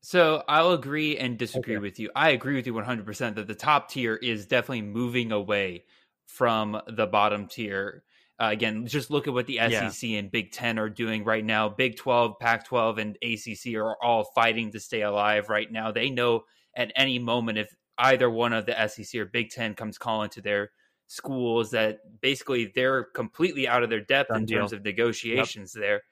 So 0.00 0.42
I'll 0.48 0.72
agree 0.72 1.18
and 1.18 1.36
disagree 1.36 1.76
okay. 1.76 1.82
with 1.82 1.98
you. 1.98 2.10
I 2.14 2.30
agree 2.30 2.54
with 2.54 2.66
you 2.66 2.72
100% 2.74 3.34
that 3.34 3.46
the 3.46 3.54
top 3.54 3.90
tier 3.90 4.14
is 4.14 4.46
definitely 4.46 4.82
moving 4.82 5.32
away 5.32 5.84
from 6.26 6.80
the 6.88 7.06
bottom 7.06 7.46
tier. 7.46 8.02
Uh, 8.38 8.50
again, 8.52 8.86
just 8.86 9.10
look 9.10 9.26
at 9.26 9.32
what 9.32 9.46
the 9.46 9.56
SEC 9.56 10.10
yeah. 10.10 10.18
and 10.18 10.30
Big 10.30 10.52
Ten 10.52 10.78
are 10.78 10.90
doing 10.90 11.24
right 11.24 11.44
now. 11.44 11.68
Big 11.70 11.96
12, 11.96 12.38
Pac 12.38 12.66
12, 12.66 12.98
and 12.98 13.18
ACC 13.22 13.74
are 13.76 13.96
all 14.02 14.24
fighting 14.34 14.72
to 14.72 14.80
stay 14.80 15.02
alive 15.02 15.48
right 15.48 15.72
now. 15.72 15.90
They 15.90 16.10
know 16.10 16.44
at 16.76 16.92
any 16.96 17.18
moment 17.18 17.56
if 17.56 17.74
either 17.96 18.28
one 18.28 18.52
of 18.52 18.66
the 18.66 18.88
SEC 18.88 19.18
or 19.18 19.24
Big 19.24 19.50
Ten 19.50 19.74
comes 19.74 19.96
calling 19.96 20.28
to 20.30 20.42
their 20.42 20.70
schools 21.06 21.70
that 21.70 22.00
basically 22.20 22.72
they're 22.74 23.04
completely 23.04 23.66
out 23.66 23.82
of 23.82 23.88
their 23.90 24.00
depth 24.00 24.28
Done 24.28 24.40
in 24.40 24.46
deal. 24.46 24.58
terms 24.58 24.72
of 24.72 24.84
negotiations 24.84 25.74
yep. 25.74 25.82
there. 25.82 26.02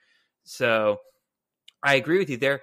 So 0.44 0.98
I 1.82 1.96
agree 1.96 2.18
with 2.18 2.30
you 2.30 2.38
there. 2.38 2.62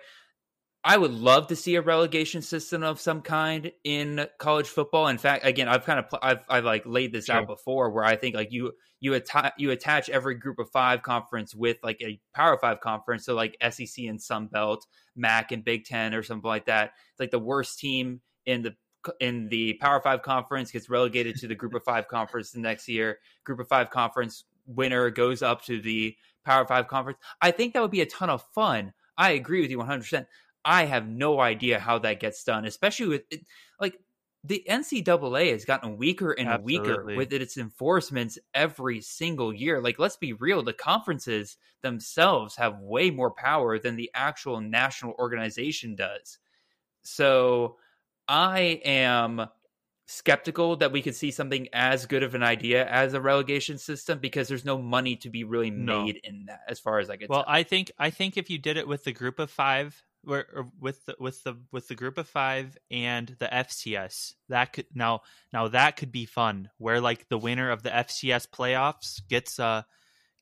I 0.83 0.97
would 0.97 1.11
love 1.11 1.47
to 1.47 1.55
see 1.55 1.75
a 1.75 1.81
relegation 1.81 2.41
system 2.41 2.81
of 2.81 2.99
some 2.99 3.21
kind 3.21 3.71
in 3.83 4.27
college 4.39 4.67
football. 4.67 5.07
In 5.07 5.19
fact, 5.19 5.45
again, 5.45 5.67
I've 5.67 5.85
kind 5.85 5.99
of 5.99 6.05
I've 6.21 6.39
I've 6.49 6.65
like 6.65 6.83
laid 6.85 7.13
this 7.13 7.25
sure. 7.25 7.35
out 7.35 7.47
before, 7.47 7.91
where 7.91 8.03
I 8.03 8.15
think 8.15 8.35
like 8.35 8.51
you 8.51 8.71
you 8.99 9.13
attach 9.13 9.53
you 9.57 9.69
attach 9.69 10.09
every 10.09 10.35
Group 10.35 10.57
of 10.57 10.71
Five 10.71 11.03
conference 11.03 11.53
with 11.53 11.77
like 11.83 12.01
a 12.01 12.19
Power 12.33 12.57
Five 12.57 12.81
conference, 12.81 13.25
so 13.25 13.35
like 13.35 13.57
SEC 13.69 14.05
and 14.05 14.19
Sun 14.19 14.47
Belt, 14.47 14.87
MAC 15.15 15.51
and 15.51 15.63
Big 15.63 15.85
Ten 15.85 16.15
or 16.15 16.23
something 16.23 16.47
like 16.47 16.65
that. 16.65 16.91
It's 17.11 17.19
like 17.19 17.31
the 17.31 17.39
worst 17.39 17.77
team 17.77 18.21
in 18.47 18.63
the 18.63 18.75
in 19.19 19.49
the 19.49 19.73
Power 19.75 20.01
Five 20.01 20.23
conference 20.23 20.71
gets 20.71 20.89
relegated 20.89 21.35
to 21.37 21.47
the 21.47 21.55
Group 21.55 21.75
of 21.75 21.83
Five 21.83 22.07
conference 22.07 22.51
the 22.51 22.59
next 22.59 22.87
year. 22.87 23.19
Group 23.43 23.59
of 23.59 23.67
Five 23.67 23.91
conference 23.91 24.45
winner 24.65 25.11
goes 25.11 25.43
up 25.43 25.63
to 25.65 25.79
the 25.79 26.15
Power 26.43 26.65
Five 26.65 26.87
conference. 26.87 27.19
I 27.39 27.51
think 27.51 27.73
that 27.73 27.83
would 27.83 27.91
be 27.91 28.01
a 28.01 28.07
ton 28.07 28.31
of 28.31 28.43
fun. 28.55 28.93
I 29.17 29.31
agree 29.31 29.61
with 29.61 29.69
you 29.69 29.77
100%. 29.77 30.25
I 30.63 30.85
have 30.85 31.07
no 31.07 31.39
idea 31.39 31.79
how 31.79 31.99
that 31.99 32.19
gets 32.19 32.43
done, 32.43 32.65
especially 32.65 33.07
with 33.07 33.23
like 33.79 33.99
the 34.43 34.63
NCAA 34.67 35.51
has 35.51 35.65
gotten 35.65 35.97
weaker 35.97 36.31
and 36.31 36.49
Absolutely. 36.49 36.79
weaker 36.79 37.15
with 37.15 37.33
its 37.33 37.57
enforcements 37.57 38.39
every 38.53 39.01
single 39.01 39.53
year. 39.53 39.81
Like, 39.81 39.99
let's 39.99 40.17
be 40.17 40.33
real, 40.33 40.63
the 40.63 40.73
conferences 40.73 41.57
themselves 41.83 42.55
have 42.55 42.79
way 42.79 43.11
more 43.11 43.31
power 43.31 43.77
than 43.77 43.95
the 43.95 44.09
actual 44.13 44.59
national 44.59 45.13
organization 45.19 45.95
does. 45.95 46.39
So 47.03 47.77
I 48.27 48.81
am 48.83 49.47
skeptical 50.07 50.75
that 50.75 50.91
we 50.91 51.01
could 51.01 51.15
see 51.15 51.31
something 51.31 51.67
as 51.71 52.05
good 52.05 52.23
of 52.23 52.35
an 52.35 52.43
idea 52.43 52.85
as 52.87 53.13
a 53.13 53.21
relegation 53.21 53.77
system 53.77 54.19
because 54.19 54.47
there's 54.47 54.65
no 54.65 54.77
money 54.77 55.15
to 55.15 55.29
be 55.29 55.43
really 55.43 55.71
made 55.71 55.85
no. 55.85 56.29
in 56.29 56.45
that 56.47 56.61
as 56.67 56.79
far 56.79 56.99
as 56.99 57.09
I 57.09 57.15
can 57.15 57.27
well, 57.29 57.43
tell. 57.43 57.53
I 57.53 57.63
think 57.63 57.91
I 57.97 58.09
think 58.09 58.37
if 58.37 58.49
you 58.49 58.57
did 58.57 58.75
it 58.75 58.87
with 58.87 59.03
the 59.03 59.13
group 59.13 59.39
of 59.39 59.49
five 59.49 60.03
where 60.09 60.10
with 60.23 61.05
the, 61.05 61.15
with 61.19 61.43
the 61.43 61.57
with 61.71 61.87
the 61.87 61.95
group 61.95 62.17
of 62.17 62.27
five 62.27 62.77
and 62.91 63.35
the 63.39 63.47
FCS 63.47 64.33
that 64.49 64.73
could 64.73 64.85
now 64.93 65.21
now 65.51 65.67
that 65.69 65.97
could 65.97 66.11
be 66.11 66.25
fun 66.25 66.69
where 66.77 67.01
like 67.01 67.27
the 67.29 67.37
winner 67.37 67.71
of 67.71 67.81
the 67.81 67.89
FCS 67.89 68.47
playoffs 68.47 69.21
gets 69.27 69.57
a 69.57 69.85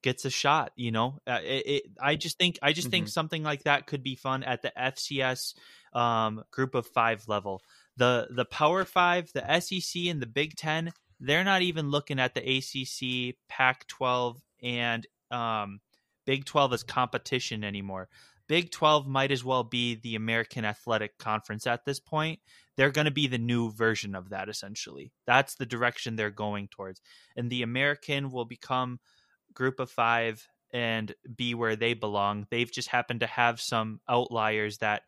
gets 0.01 0.25
a 0.25 0.29
shot 0.29 0.71
you 0.75 0.91
know 0.91 1.19
uh, 1.27 1.39
it, 1.43 1.67
it, 1.67 1.83
I 2.01 2.15
just 2.15 2.37
think 2.37 2.59
I 2.61 2.73
just 2.73 2.87
mm-hmm. 2.87 2.91
think 2.91 3.07
something 3.07 3.43
like 3.43 3.63
that 3.63 3.87
could 3.87 4.03
be 4.03 4.15
fun 4.15 4.43
at 4.43 4.61
the 4.61 4.73
FCS 4.77 5.53
um, 5.93 6.43
group 6.51 6.75
of 6.75 6.85
five 6.87 7.27
level 7.27 7.61
the 7.95 8.27
the 8.29 8.45
Power 8.45 8.83
Five 8.83 9.31
the 9.33 9.59
SEC 9.59 10.03
and 10.07 10.21
the 10.21 10.27
Big 10.27 10.55
Ten 10.55 10.91
they're 11.21 11.43
not 11.43 11.61
even 11.61 11.89
looking 11.89 12.19
at 12.19 12.33
the 12.33 12.41
ACC 12.41 13.35
Pac 13.47 13.87
twelve 13.87 14.41
and 14.61 15.07
um, 15.31 15.79
Big 16.29 16.45
12 16.45 16.73
as 16.73 16.83
competition 16.83 17.63
anymore. 17.63 18.07
Big 18.49 18.71
12 18.71 19.07
might 19.07 19.31
as 19.31 19.45
well 19.45 19.63
be 19.63 19.95
the 19.95 20.15
American 20.15 20.65
Athletic 20.65 21.17
Conference 21.19 21.67
at 21.67 21.85
this 21.85 21.99
point. 21.99 22.39
They're 22.75 22.89
going 22.89 23.05
to 23.05 23.11
be 23.11 23.27
the 23.27 23.37
new 23.37 23.71
version 23.71 24.15
of 24.15 24.29
that, 24.29 24.49
essentially. 24.49 25.13
That's 25.27 25.55
the 25.55 25.67
direction 25.67 26.15
they're 26.15 26.31
going 26.31 26.67
towards. 26.67 26.99
And 27.37 27.49
the 27.49 27.61
American 27.61 28.31
will 28.31 28.45
become 28.45 28.99
group 29.53 29.79
of 29.79 29.91
five 29.91 30.45
and 30.73 31.13
be 31.35 31.53
where 31.53 31.75
they 31.75 31.93
belong. 31.93 32.47
They've 32.49 32.71
just 32.71 32.89
happened 32.89 33.19
to 33.19 33.27
have 33.27 33.61
some 33.61 34.01
outliers 34.09 34.79
that 34.79 35.03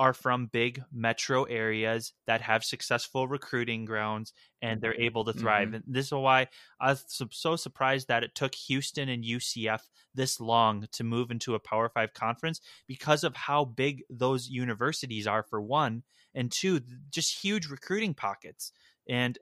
are 0.00 0.14
from 0.14 0.46
big 0.46 0.82
metro 0.90 1.44
areas 1.44 2.14
that 2.26 2.40
have 2.40 2.64
successful 2.64 3.28
recruiting 3.28 3.84
grounds 3.84 4.32
and 4.62 4.80
they're 4.80 4.98
able 4.98 5.26
to 5.26 5.34
thrive. 5.34 5.68
Mm-hmm. 5.68 5.74
And 5.74 5.84
this 5.86 6.06
is 6.06 6.12
why 6.12 6.48
I 6.80 6.92
was 6.92 7.04
so 7.30 7.54
surprised 7.54 8.08
that 8.08 8.24
it 8.24 8.34
took 8.34 8.54
Houston 8.54 9.10
and 9.10 9.22
UCF 9.22 9.80
this 10.14 10.40
long 10.40 10.86
to 10.92 11.04
move 11.04 11.30
into 11.30 11.54
a 11.54 11.60
Power 11.60 11.90
Five 11.90 12.14
conference 12.14 12.62
because 12.88 13.24
of 13.24 13.36
how 13.36 13.66
big 13.66 14.02
those 14.08 14.48
universities 14.48 15.26
are, 15.26 15.42
for 15.42 15.60
one, 15.60 16.02
and 16.34 16.50
two, 16.50 16.80
just 17.10 17.44
huge 17.44 17.68
recruiting 17.68 18.14
pockets. 18.14 18.72
And. 19.06 19.38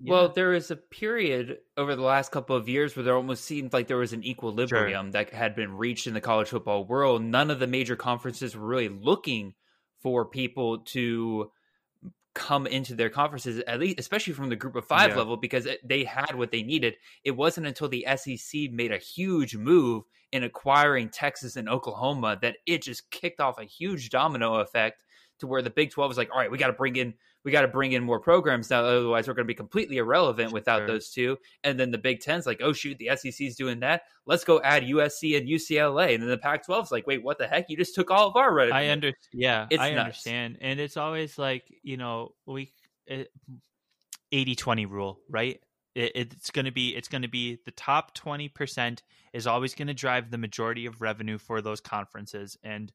Well, 0.00 0.30
there 0.30 0.50
was 0.50 0.70
a 0.70 0.76
period 0.76 1.58
over 1.76 1.96
the 1.96 2.02
last 2.02 2.32
couple 2.32 2.56
of 2.56 2.66
years 2.66 2.96
where 2.96 3.02
there 3.02 3.14
almost 3.16 3.44
seemed 3.44 3.74
like 3.74 3.88
there 3.88 3.98
was 3.98 4.14
an 4.14 4.24
equilibrium 4.24 5.06
sure. 5.06 5.12
that 5.12 5.34
had 5.34 5.54
been 5.54 5.76
reached 5.76 6.06
in 6.06 6.14
the 6.14 6.20
college 6.22 6.48
football 6.48 6.86
world. 6.86 7.22
None 7.22 7.50
of 7.50 7.58
the 7.58 7.66
major 7.66 7.94
conferences 7.94 8.56
were 8.56 8.66
really 8.66 8.88
looking 8.88 9.52
for 10.06 10.24
people 10.24 10.78
to 10.78 11.50
come 12.32 12.64
into 12.64 12.94
their 12.94 13.10
conferences 13.10 13.60
at 13.66 13.80
least 13.80 13.98
especially 13.98 14.32
from 14.32 14.48
the 14.48 14.54
group 14.54 14.76
of 14.76 14.86
5 14.86 15.10
yeah. 15.10 15.16
level 15.16 15.36
because 15.36 15.66
they 15.82 16.04
had 16.04 16.36
what 16.36 16.52
they 16.52 16.62
needed 16.62 16.94
it 17.24 17.32
wasn't 17.32 17.66
until 17.66 17.88
the 17.88 18.06
SEC 18.14 18.70
made 18.70 18.92
a 18.92 18.98
huge 18.98 19.56
move 19.56 20.04
in 20.30 20.44
acquiring 20.44 21.08
Texas 21.08 21.56
and 21.56 21.68
Oklahoma 21.68 22.38
that 22.40 22.58
it 22.66 22.82
just 22.82 23.10
kicked 23.10 23.40
off 23.40 23.58
a 23.58 23.64
huge 23.64 24.10
domino 24.10 24.60
effect 24.60 25.02
to 25.40 25.48
where 25.48 25.60
the 25.60 25.70
Big 25.70 25.90
12 25.90 26.08
was 26.08 26.16
like 26.16 26.30
all 26.32 26.38
right 26.38 26.52
we 26.52 26.56
got 26.56 26.68
to 26.68 26.72
bring 26.72 26.94
in 26.94 27.12
we 27.46 27.52
got 27.52 27.62
to 27.62 27.68
bring 27.68 27.92
in 27.92 28.02
more 28.02 28.18
programs 28.18 28.70
now. 28.70 28.84
Otherwise, 28.84 29.28
we're 29.28 29.34
going 29.34 29.44
to 29.44 29.48
be 29.48 29.54
completely 29.54 29.98
irrelevant 29.98 30.50
without 30.50 30.80
sure. 30.80 30.86
those 30.88 31.10
two. 31.10 31.38
And 31.62 31.78
then 31.78 31.92
the 31.92 31.96
Big 31.96 32.18
Ten's 32.18 32.44
like, 32.44 32.60
oh 32.60 32.72
shoot, 32.72 32.98
the 32.98 33.10
SEC's 33.14 33.54
doing 33.54 33.78
that. 33.80 34.02
Let's 34.26 34.42
go 34.42 34.60
add 34.62 34.82
USC 34.82 35.38
and 35.38 35.48
UCLA. 35.48 36.14
And 36.14 36.22
then 36.24 36.28
the 36.28 36.38
Pac-12's 36.38 36.90
like, 36.90 37.06
wait, 37.06 37.22
what 37.22 37.38
the 37.38 37.46
heck? 37.46 37.70
You 37.70 37.76
just 37.76 37.94
took 37.94 38.10
all 38.10 38.26
of 38.26 38.34
our 38.34 38.52
revenue. 38.52 38.76
I 38.76 38.88
understand. 38.88 39.16
Yeah, 39.32 39.66
it's 39.70 39.80
I 39.80 39.90
nuts. 39.90 40.00
understand. 40.00 40.58
And 40.60 40.80
it's 40.80 40.96
always 40.96 41.38
like 41.38 41.72
you 41.82 41.96
know 41.96 42.34
we. 42.44 42.72
Eh, 43.08 43.24
80-20 44.32 44.90
rule, 44.90 45.20
right? 45.30 45.60
It, 45.94 46.12
it's 46.16 46.50
going 46.50 46.64
to 46.64 46.72
be 46.72 46.96
it's 46.96 47.06
going 47.06 47.22
to 47.22 47.28
be 47.28 47.60
the 47.64 47.70
top 47.70 48.18
20% 48.18 48.98
is 49.32 49.46
always 49.46 49.74
going 49.76 49.86
to 49.86 49.94
drive 49.94 50.32
the 50.32 50.38
majority 50.38 50.84
of 50.86 51.00
revenue 51.00 51.38
for 51.38 51.62
those 51.62 51.80
conferences 51.80 52.58
and 52.64 52.92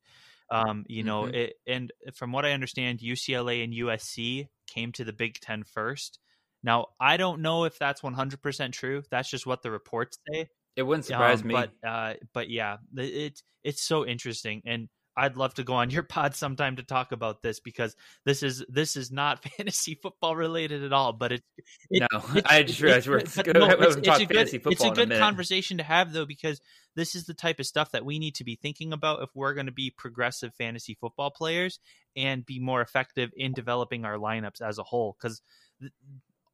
um, 0.52 0.86
you 0.88 1.04
know, 1.04 1.24
mm-hmm. 1.24 1.36
it, 1.36 1.54
and 1.66 1.92
from 2.14 2.32
what 2.32 2.46
I 2.46 2.52
understand, 2.52 3.00
UCLA 3.00 3.64
and 3.64 3.74
USC 3.74 4.48
came 4.68 4.92
to 4.94 5.06
the 5.06 5.14
Big 5.14 5.40
Ten 5.40 5.64
first. 5.64 6.20
Now, 6.62 6.88
I 7.00 7.18
don't 7.18 7.42
know 7.42 7.64
if 7.64 7.80
that's 7.80 8.02
100% 8.02 8.72
true. 8.74 9.02
That's 9.10 9.30
just 9.30 9.48
what 9.48 9.64
the 9.64 9.72
reports 9.72 10.20
say. 10.32 10.50
It 10.76 10.84
wouldn't 10.84 11.06
surprise 11.06 11.42
um, 11.42 11.48
me. 11.48 11.54
But, 11.54 11.72
uh, 11.88 12.14
but 12.34 12.50
yeah, 12.50 12.78
it's 12.96 13.44
it's 13.64 13.82
so 13.82 14.06
interesting, 14.06 14.62
and 14.66 14.88
I'd 15.16 15.38
love 15.38 15.54
to 15.56 15.64
go 15.64 15.74
on 15.74 15.90
your 15.90 16.04
pod 16.10 16.36
sometime 16.36 16.78
to 16.78 16.84
talk 16.84 17.12
about 17.12 17.42
this 17.42 17.60
because 17.60 17.96
this 18.26 18.44
is 18.44 18.64
this 18.70 18.96
is 18.96 19.12
not 19.12 19.44
fantasy 19.58 19.96
football 19.96 20.36
related 20.36 20.84
at 20.84 20.94
all. 20.94 21.14
But 21.14 21.34
it's 21.34 21.48
it, 21.90 22.08
no, 22.12 22.22
it's, 22.36 22.48
I 22.48 22.64
just 22.64 22.82
realized 22.82 23.08
we're 23.08 23.18
it's, 23.18 23.38
no, 23.38 23.44
it's, 23.46 23.96
it's 23.98 24.08
a 24.08 24.26
good, 24.26 24.54
it's 24.54 24.84
a 24.84 24.92
good 24.92 25.12
conversation 25.12 25.78
to 25.78 25.84
have 25.84 26.14
though 26.14 26.26
because 26.26 26.62
this 26.96 27.16
is 27.16 27.26
the 27.26 27.34
type 27.34 27.60
of 27.60 27.66
stuff 27.66 27.92
that 27.92 28.06
we 28.06 28.20
need 28.20 28.36
to 28.36 28.44
be 28.44 28.56
thinking 28.56 28.94
about 28.94 29.22
if 29.22 29.30
we're 29.34 29.54
going 29.54 29.66
to 29.66 29.72
be 29.72 29.90
progressive 29.90 30.54
fantasy 30.56 30.98
football 31.00 31.32
players 31.32 31.80
and 32.16 32.46
be 32.46 32.60
more 32.60 32.82
effective 32.82 33.32
in 33.36 33.54
developing 33.54 34.04
our 34.04 34.18
lineups 34.18 34.62
as 34.62 34.78
a 34.78 34.84
whole 34.84 35.16
because 35.20 35.42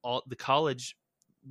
all 0.04 0.24
the 0.28 0.36
college 0.36 0.96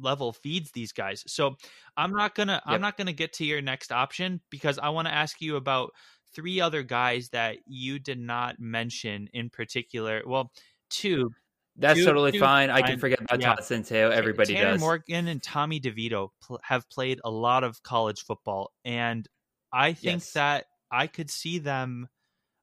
level 0.00 0.32
feeds 0.32 0.70
these 0.72 0.92
guys. 0.92 1.24
So 1.26 1.56
I'm 1.96 2.12
not 2.12 2.34
gonna 2.34 2.54
yep. 2.54 2.62
I'm 2.66 2.80
not 2.80 2.96
gonna 2.96 3.12
get 3.12 3.34
to 3.34 3.44
your 3.44 3.62
next 3.62 3.92
option 3.92 4.40
because 4.50 4.78
I 4.78 4.90
want 4.90 5.08
to 5.08 5.14
ask 5.14 5.40
you 5.40 5.56
about 5.56 5.92
three 6.36 6.60
other 6.60 6.82
guys 6.82 7.30
that 7.30 7.56
you 7.66 7.98
did 7.98 8.20
not 8.20 8.60
mention 8.60 9.28
in 9.32 9.50
particular. 9.50 10.22
Well, 10.24 10.52
two. 10.90 11.32
That's 11.78 11.98
two, 11.98 12.04
totally 12.04 12.32
two, 12.32 12.40
fine. 12.40 12.70
I 12.70 12.82
can 12.82 12.98
forget 12.98 13.20
about 13.20 13.40
yeah. 13.40 13.54
Todd 13.54 13.64
Centeio. 13.64 14.10
Everybody 14.12 14.54
Tanner 14.54 14.72
does. 14.72 14.80
Morgan 14.80 15.28
and 15.28 15.42
Tommy 15.42 15.80
DeVito 15.80 16.28
pl- 16.42 16.60
have 16.62 16.88
played 16.88 17.20
a 17.24 17.30
lot 17.30 17.64
of 17.64 17.82
college 17.82 18.20
football, 18.20 18.72
and 18.84 19.26
I 19.72 19.92
think 19.92 20.22
yes. 20.22 20.32
that 20.32 20.66
I 20.90 21.06
could 21.06 21.30
see 21.30 21.58
them 21.58 22.08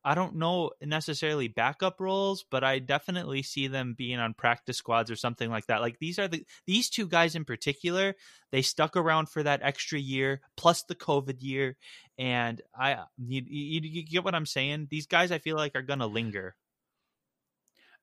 I 0.05 0.15
don't 0.15 0.35
know 0.35 0.71
necessarily 0.81 1.47
backup 1.47 2.01
roles, 2.01 2.43
but 2.51 2.63
I 2.63 2.79
definitely 2.79 3.41
see 3.41 3.67
them 3.67 3.95
being 3.97 4.19
on 4.19 4.33
practice 4.33 4.77
squads 4.77 5.09
or 5.09 5.15
something 5.15 5.49
like 5.49 5.67
that. 5.67 5.79
Like 5.79 5.97
these 5.99 6.19
are 6.19 6.27
the 6.27 6.45
these 6.67 6.89
two 6.89 7.07
guys 7.07 7.35
in 7.35 7.45
particular, 7.45 8.15
they 8.51 8.61
stuck 8.61 8.97
around 8.97 9.29
for 9.29 9.43
that 9.43 9.61
extra 9.63 9.97
year 9.97 10.41
plus 10.57 10.83
the 10.83 10.95
COVID 10.95 11.41
year, 11.41 11.77
and 12.17 12.61
I 12.77 13.03
you, 13.17 13.41
you, 13.45 13.81
you 13.83 14.03
get 14.03 14.23
what 14.23 14.35
I'm 14.35 14.45
saying. 14.45 14.87
These 14.89 15.07
guys, 15.07 15.31
I 15.31 15.39
feel 15.39 15.55
like 15.55 15.75
are 15.75 15.81
gonna 15.81 16.07
linger. 16.07 16.55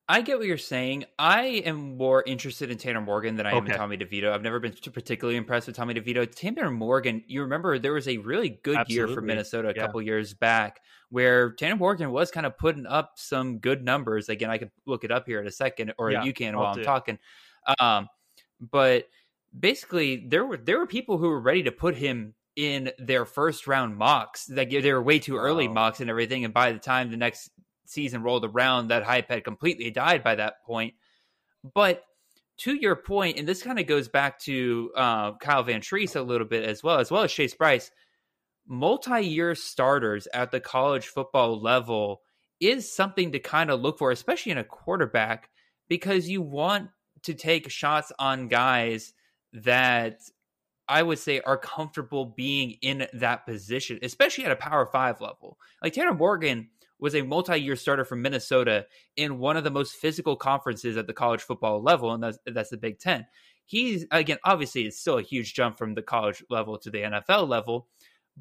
I 0.09 0.21
get 0.21 0.37
what 0.37 0.47
you're 0.47 0.57
saying. 0.57 1.05
I 1.17 1.43
am 1.65 1.95
more 1.95 2.21
interested 2.23 2.69
in 2.69 2.77
Tanner 2.77 2.99
Morgan 2.99 3.37
than 3.37 3.45
I 3.45 3.55
am 3.55 3.65
in 3.65 3.77
Tommy 3.77 3.97
DeVito. 3.97 4.29
I've 4.33 4.41
never 4.41 4.59
been 4.59 4.73
particularly 4.73 5.37
impressed 5.37 5.67
with 5.67 5.77
Tommy 5.77 5.93
DeVito. 5.93 6.29
Tanner 6.29 6.69
Morgan, 6.69 7.23
you 7.27 7.41
remember 7.41 7.79
there 7.79 7.93
was 7.93 8.09
a 8.09 8.17
really 8.17 8.59
good 8.61 8.75
Absolutely. 8.75 9.09
year 9.09 9.15
for 9.15 9.21
Minnesota 9.21 9.69
a 9.69 9.73
yeah. 9.73 9.85
couple 9.85 10.01
years 10.01 10.33
back 10.33 10.81
where 11.11 11.51
Tanner 11.51 11.77
Morgan 11.77 12.11
was 12.11 12.29
kind 12.29 12.45
of 12.45 12.57
putting 12.57 12.85
up 12.85 13.13
some 13.15 13.59
good 13.59 13.85
numbers. 13.85 14.27
Again, 14.27 14.49
I 14.49 14.57
could 14.57 14.71
look 14.85 15.05
it 15.05 15.11
up 15.11 15.27
here 15.27 15.39
in 15.39 15.47
a 15.47 15.51
second, 15.51 15.93
or 15.97 16.11
yeah, 16.11 16.23
you 16.23 16.33
can 16.33 16.57
while 16.57 16.73
I'm 16.73 16.83
talking. 16.83 17.17
Um, 17.79 18.09
but 18.59 19.07
basically, 19.57 20.27
there 20.27 20.45
were 20.45 20.57
there 20.57 20.79
were 20.79 20.87
people 20.87 21.19
who 21.19 21.29
were 21.29 21.39
ready 21.39 21.63
to 21.63 21.71
put 21.71 21.95
him 21.95 22.33
in 22.55 22.91
their 22.97 23.25
first 23.25 23.67
round 23.67 23.97
mocks. 23.97 24.49
Like 24.49 24.69
they 24.69 24.93
were 24.93 25.01
way 25.01 25.19
too 25.19 25.37
early 25.37 25.67
wow. 25.67 25.73
mocks 25.73 25.99
and 25.99 26.09
everything. 26.09 26.45
And 26.45 26.53
by 26.53 26.71
the 26.71 26.79
time 26.79 27.09
the 27.09 27.17
next 27.17 27.49
season 27.85 28.23
rolled 28.23 28.45
around, 28.45 28.87
that 28.87 29.03
hype 29.03 29.29
had 29.29 29.43
completely 29.43 29.91
died 29.91 30.23
by 30.23 30.35
that 30.35 30.63
point. 30.65 30.93
But 31.73 32.03
to 32.59 32.75
your 32.75 32.95
point, 32.95 33.37
and 33.37 33.47
this 33.47 33.63
kind 33.63 33.79
of 33.79 33.87
goes 33.87 34.07
back 34.07 34.39
to 34.41 34.91
uh, 34.95 35.33
Kyle 35.37 35.63
Vantrease 35.63 36.15
a 36.15 36.21
little 36.21 36.47
bit 36.47 36.63
as 36.63 36.83
well, 36.83 36.99
as 36.99 37.09
well 37.09 37.23
as 37.23 37.31
Chase 37.31 37.53
Brice, 37.53 37.91
multi-year 38.67 39.55
starters 39.55 40.27
at 40.33 40.51
the 40.51 40.59
college 40.59 41.07
football 41.07 41.59
level 41.59 42.21
is 42.59 42.93
something 42.93 43.31
to 43.31 43.39
kind 43.39 43.71
of 43.71 43.81
look 43.81 43.97
for, 43.97 44.11
especially 44.11 44.51
in 44.51 44.59
a 44.59 44.63
quarterback, 44.63 45.49
because 45.89 46.29
you 46.29 46.41
want 46.41 46.89
to 47.23 47.33
take 47.33 47.69
shots 47.69 48.11
on 48.19 48.47
guys 48.47 49.13
that 49.53 50.19
I 50.91 51.03
would 51.03 51.19
say 51.19 51.39
are 51.39 51.57
comfortable 51.57 52.25
being 52.25 52.71
in 52.81 53.07
that 53.13 53.45
position, 53.45 53.97
especially 54.03 54.43
at 54.43 54.51
a 54.51 54.57
Power 54.57 54.85
Five 54.85 55.21
level. 55.21 55.57
Like 55.81 55.93
Tanner 55.93 56.13
Morgan 56.13 56.67
was 56.99 57.15
a 57.15 57.21
multi-year 57.21 57.77
starter 57.77 58.03
from 58.03 58.21
Minnesota 58.21 58.85
in 59.15 59.39
one 59.39 59.55
of 59.55 59.63
the 59.63 59.71
most 59.71 59.95
physical 59.95 60.35
conferences 60.35 60.97
at 60.97 61.07
the 61.07 61.13
college 61.13 61.39
football 61.39 61.81
level, 61.81 62.11
and 62.11 62.21
that's 62.21 62.37
that's 62.45 62.71
the 62.71 62.77
Big 62.77 62.99
Ten. 62.99 63.25
He's 63.63 64.05
again, 64.11 64.37
obviously, 64.43 64.81
it's 64.81 64.99
still 64.99 65.17
a 65.17 65.21
huge 65.21 65.53
jump 65.53 65.77
from 65.77 65.93
the 65.95 66.01
college 66.01 66.43
level 66.49 66.77
to 66.79 66.91
the 66.91 66.99
NFL 66.99 67.47
level, 67.47 67.87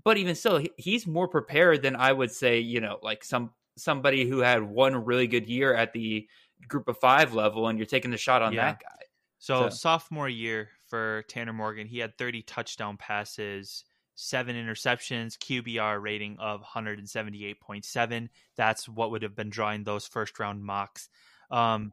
but 0.02 0.16
even 0.16 0.34
still, 0.34 0.60
he's 0.76 1.06
more 1.06 1.28
prepared 1.28 1.82
than 1.82 1.94
I 1.94 2.10
would 2.10 2.32
say. 2.32 2.58
You 2.58 2.80
know, 2.80 2.98
like 3.00 3.22
some 3.22 3.52
somebody 3.76 4.28
who 4.28 4.40
had 4.40 4.64
one 4.64 5.04
really 5.04 5.28
good 5.28 5.46
year 5.46 5.72
at 5.72 5.92
the 5.92 6.26
Group 6.66 6.88
of 6.88 6.98
Five 6.98 7.32
level, 7.32 7.68
and 7.68 7.78
you're 7.78 7.86
taking 7.86 8.10
the 8.10 8.18
shot 8.18 8.42
on 8.42 8.54
yeah. 8.54 8.72
that 8.72 8.80
guy. 8.80 9.06
So, 9.38 9.68
so 9.68 9.68
sophomore 9.70 10.28
year 10.28 10.70
for 10.90 11.24
Tanner 11.29 11.53
Morgan, 11.53 11.87
he 11.87 11.98
had 11.98 12.18
30 12.18 12.42
touchdown 12.42 12.96
passes, 12.96 13.85
seven 14.16 14.57
interceptions, 14.57 15.38
QBR 15.38 16.03
rating 16.03 16.37
of 16.38 16.62
178.7. 16.62 18.29
That's 18.57 18.88
what 18.88 19.11
would 19.12 19.22
have 19.22 19.37
been 19.37 19.50
drawing 19.50 19.85
those 19.85 20.07
first 20.07 20.38
round 20.38 20.62
mocks. 20.62 21.09
Um, 21.50 21.92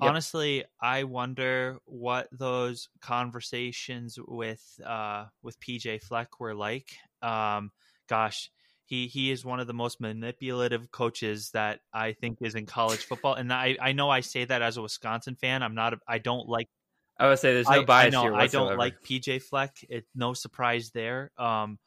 yep. 0.00 0.10
Honestly, 0.10 0.64
I 0.80 1.04
wonder 1.04 1.78
what 1.84 2.28
those 2.32 2.88
conversations 3.02 4.18
with 4.26 4.62
uh, 4.84 5.26
with 5.42 5.60
PJ 5.60 6.02
Fleck 6.02 6.40
were 6.40 6.54
like. 6.54 6.96
Um, 7.20 7.72
gosh, 8.08 8.50
he 8.86 9.08
he 9.08 9.30
is 9.30 9.44
one 9.44 9.60
of 9.60 9.66
the 9.66 9.74
most 9.74 10.00
manipulative 10.00 10.90
coaches 10.90 11.50
that 11.50 11.80
I 11.92 12.12
think 12.12 12.38
is 12.40 12.54
in 12.54 12.66
college 12.66 13.04
football. 13.04 13.34
And 13.34 13.52
I 13.52 13.76
I 13.80 13.92
know 13.92 14.08
I 14.08 14.20
say 14.20 14.44
that 14.44 14.62
as 14.62 14.76
a 14.76 14.82
Wisconsin 14.82 15.34
fan. 15.34 15.62
I'm 15.62 15.74
not. 15.74 15.94
A, 15.94 15.98
I 16.08 16.18
don't 16.18 16.48
like 16.48 16.68
I 17.18 17.28
would 17.28 17.38
say 17.38 17.54
there's 17.54 17.68
no 17.68 17.84
bias 17.84 18.14
I, 18.14 18.18
I 18.18 18.28
know, 18.28 18.34
I 18.34 18.46
don't 18.46 18.76
like 18.76 19.02
PJ 19.02 19.42
Fleck. 19.42 19.76
It's 19.88 20.10
no 20.14 20.34
surprise 20.34 20.90
there. 20.92 21.30
Um, 21.38 21.78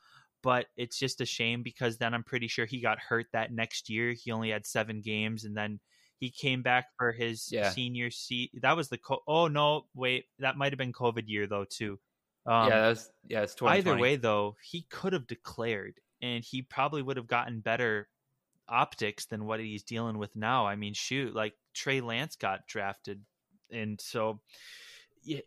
but 0.41 0.67
it's 0.77 0.97
just 0.97 1.21
a 1.21 1.25
shame 1.25 1.63
because 1.63 1.97
then 1.97 2.13
I'm 2.13 2.23
pretty 2.23 2.47
sure 2.47 2.65
he 2.65 2.81
got 2.81 2.99
hurt 2.99 3.27
that 3.33 3.51
next 3.51 3.89
year. 3.89 4.13
He 4.13 4.31
only 4.31 4.49
had 4.49 4.65
seven 4.65 5.01
games, 5.01 5.43
and 5.43 5.55
then 5.55 5.79
he 6.19 6.31
came 6.31 6.61
back 6.61 6.85
for 6.97 7.11
his 7.11 7.49
yeah. 7.51 7.69
senior 7.69 8.11
seat. 8.11 8.51
That 8.61 8.75
was 8.75 8.89
the 8.89 8.97
co- 8.97 9.23
oh 9.27 9.47
no, 9.47 9.85
wait, 9.93 10.25
that 10.39 10.57
might 10.57 10.71
have 10.71 10.77
been 10.77 10.93
COVID 10.93 11.23
year 11.27 11.47
though 11.47 11.65
too. 11.65 11.99
Um, 12.45 12.69
yeah, 12.69 12.81
that 12.81 12.89
was 12.89 13.09
yeah. 13.27 13.41
It's 13.41 13.55
either 13.61 13.97
way 13.97 14.15
though, 14.15 14.55
he 14.63 14.85
could 14.89 15.13
have 15.13 15.27
declared, 15.27 15.99
and 16.21 16.43
he 16.43 16.61
probably 16.61 17.01
would 17.01 17.17
have 17.17 17.27
gotten 17.27 17.59
better 17.59 18.07
optics 18.67 19.25
than 19.25 19.45
what 19.45 19.59
he's 19.59 19.83
dealing 19.83 20.17
with 20.17 20.35
now. 20.35 20.65
I 20.65 20.75
mean, 20.75 20.93
shoot, 20.93 21.35
like 21.35 21.53
Trey 21.73 22.01
Lance 22.01 22.35
got 22.35 22.67
drafted, 22.67 23.21
and 23.71 23.99
so 23.99 24.39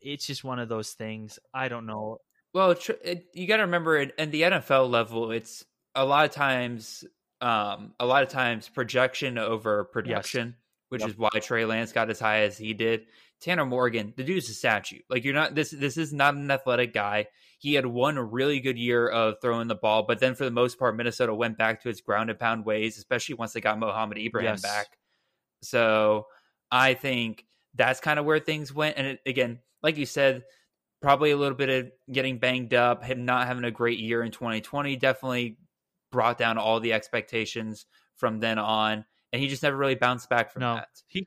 it's 0.01 0.27
just 0.27 0.45
one 0.45 0.59
of 0.59 0.69
those 0.69 0.93
things. 0.93 1.39
I 1.53 1.69
don't 1.69 1.87
know. 1.87 2.19
Well, 2.55 2.75
it, 3.03 3.27
you 3.33 3.47
got 3.47 3.57
to 3.57 3.63
remember, 3.63 3.97
at, 3.97 4.13
at 4.19 4.31
the 4.31 4.43
NFL 4.43 4.91
level, 4.91 5.31
it's 5.31 5.65
a 5.95 6.05
lot 6.05 6.25
of 6.27 6.33
times, 6.33 7.05
um, 7.41 7.95
a 7.99 8.07
lot 8.07 8.23
of 8.23 8.29
times 8.29 8.69
projection 8.69 9.39
over 9.39 9.85
production, 9.85 10.49
yes. 10.49 10.57
which 10.91 11.01
yep. 11.01 11.11
is 11.11 11.19
why 11.19 11.31
Trey 11.41 11.65
Lance 11.65 11.93
got 11.93 12.11
as 12.11 12.21
high 12.21 12.41
as 12.41 12.59
he 12.59 12.75
did. 12.75 13.07
Tanner 13.41 13.67
Morgan, 13.67 14.15
the 14.17 14.23
dude's 14.23 14.49
a 14.51 14.55
statue. 14.55 15.01
Like 15.11 15.25
you're 15.25 15.35
not 15.35 15.55
this. 15.55 15.71
This 15.71 15.97
is 15.97 16.13
not 16.13 16.35
an 16.35 16.49
athletic 16.51 16.95
guy. 16.95 17.27
He 17.59 17.75
had 17.75 17.85
one 17.85 18.17
really 18.17 18.61
good 18.61 18.79
year 18.79 19.09
of 19.09 19.37
throwing 19.43 19.67
the 19.67 19.75
ball, 19.75 20.05
but 20.05 20.21
then 20.21 20.37
for 20.37 20.45
the 20.45 20.51
most 20.53 20.79
part, 20.79 20.97
Minnesota 20.97 21.35
went 21.35 21.59
back 21.59 21.83
to 21.83 21.89
its 21.89 22.01
ground 22.01 22.31
and 22.31 22.39
pound 22.39 22.65
ways, 22.65 22.99
especially 22.99 23.35
once 23.35 23.53
they 23.53 23.61
got 23.61 23.79
Mohamed 23.81 24.19
Ibrahim 24.19 24.53
yes. 24.53 24.63
back. 24.63 24.87
So 25.63 26.27
I 26.71 26.95
think 26.95 27.45
that's 27.75 28.01
kind 28.01 28.19
of 28.19 28.25
where 28.25 28.39
things 28.39 28.73
went. 28.73 28.97
And 28.97 29.07
it, 29.07 29.21
again, 29.27 29.59
like 29.83 29.97
you 29.97 30.07
said, 30.07 30.43
probably 31.01 31.33
a 31.33 31.37
little 31.37 31.57
bit 31.57 31.69
of 31.69 31.91
getting 32.11 32.39
banged 32.39 32.75
up, 32.75 33.05
him 33.05 33.25
not 33.25 33.47
having 33.47 33.65
a 33.65 33.71
great 33.71 33.99
year 33.99 34.23
in 34.23 34.31
2020 34.31 34.97
definitely 34.97 35.59
brought 36.11 36.39
down 36.39 36.59
all 36.59 36.81
the 36.81 36.93
expectations 36.93 37.87
from 38.17 38.39
then 38.39 38.59
on. 38.59 39.05
And 39.33 39.43
he 39.43 39.49
just 39.49 39.63
never 39.63 39.77
really 39.77 39.95
bounced 39.95 40.29
back 40.29 40.53
from 40.53 40.61
no, 40.61 40.75
that. 40.77 40.89
He, 41.09 41.27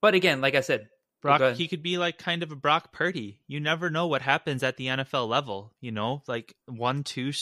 but 0.00 0.14
again, 0.14 0.40
like 0.40 0.54
I 0.54 0.60
said, 0.60 0.88
Brock, 1.22 1.56
he 1.56 1.66
could 1.66 1.82
be 1.82 1.98
like 1.98 2.18
kind 2.18 2.42
of 2.42 2.52
a 2.52 2.56
Brock 2.56 2.92
Purdy. 2.92 3.40
You 3.48 3.58
never 3.58 3.90
know 3.90 4.06
what 4.06 4.22
happens 4.22 4.62
at 4.62 4.76
the 4.76 4.86
NFL 4.86 5.28
level. 5.28 5.72
You 5.80 5.90
know, 5.90 6.22
like 6.28 6.54
one, 6.66 7.02
two 7.02 7.32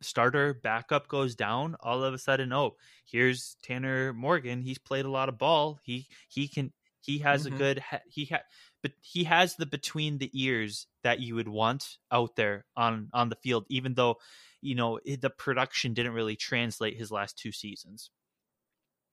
starter 0.00 0.54
backup 0.54 1.08
goes 1.08 1.34
down. 1.34 1.76
All 1.80 2.04
of 2.04 2.14
a 2.14 2.18
sudden, 2.18 2.52
oh, 2.52 2.76
here's 3.04 3.56
Tanner 3.62 4.12
Morgan. 4.12 4.62
He's 4.62 4.78
played 4.78 5.04
a 5.04 5.10
lot 5.10 5.28
of 5.28 5.38
ball. 5.38 5.80
He 5.82 6.06
he 6.28 6.48
can 6.48 6.72
he 7.04 7.18
has 7.18 7.44
mm-hmm. 7.44 7.54
a 7.54 7.58
good 7.58 7.84
he 8.08 8.26
ha, 8.26 8.38
but 8.82 8.92
he 9.00 9.24
has 9.24 9.56
the 9.56 9.66
between 9.66 10.18
the 10.18 10.30
ears 10.32 10.86
that 11.02 11.20
you 11.20 11.34
would 11.34 11.48
want 11.48 11.98
out 12.10 12.36
there 12.36 12.64
on 12.76 13.08
on 13.12 13.28
the 13.28 13.36
field 13.36 13.66
even 13.68 13.94
though 13.94 14.16
you 14.62 14.74
know 14.74 14.98
the 15.04 15.30
production 15.30 15.92
didn't 15.94 16.12
really 16.12 16.36
translate 16.36 16.96
his 16.96 17.10
last 17.10 17.38
two 17.38 17.52
seasons. 17.52 18.10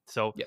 So 0.07 0.33
yeah. 0.35 0.45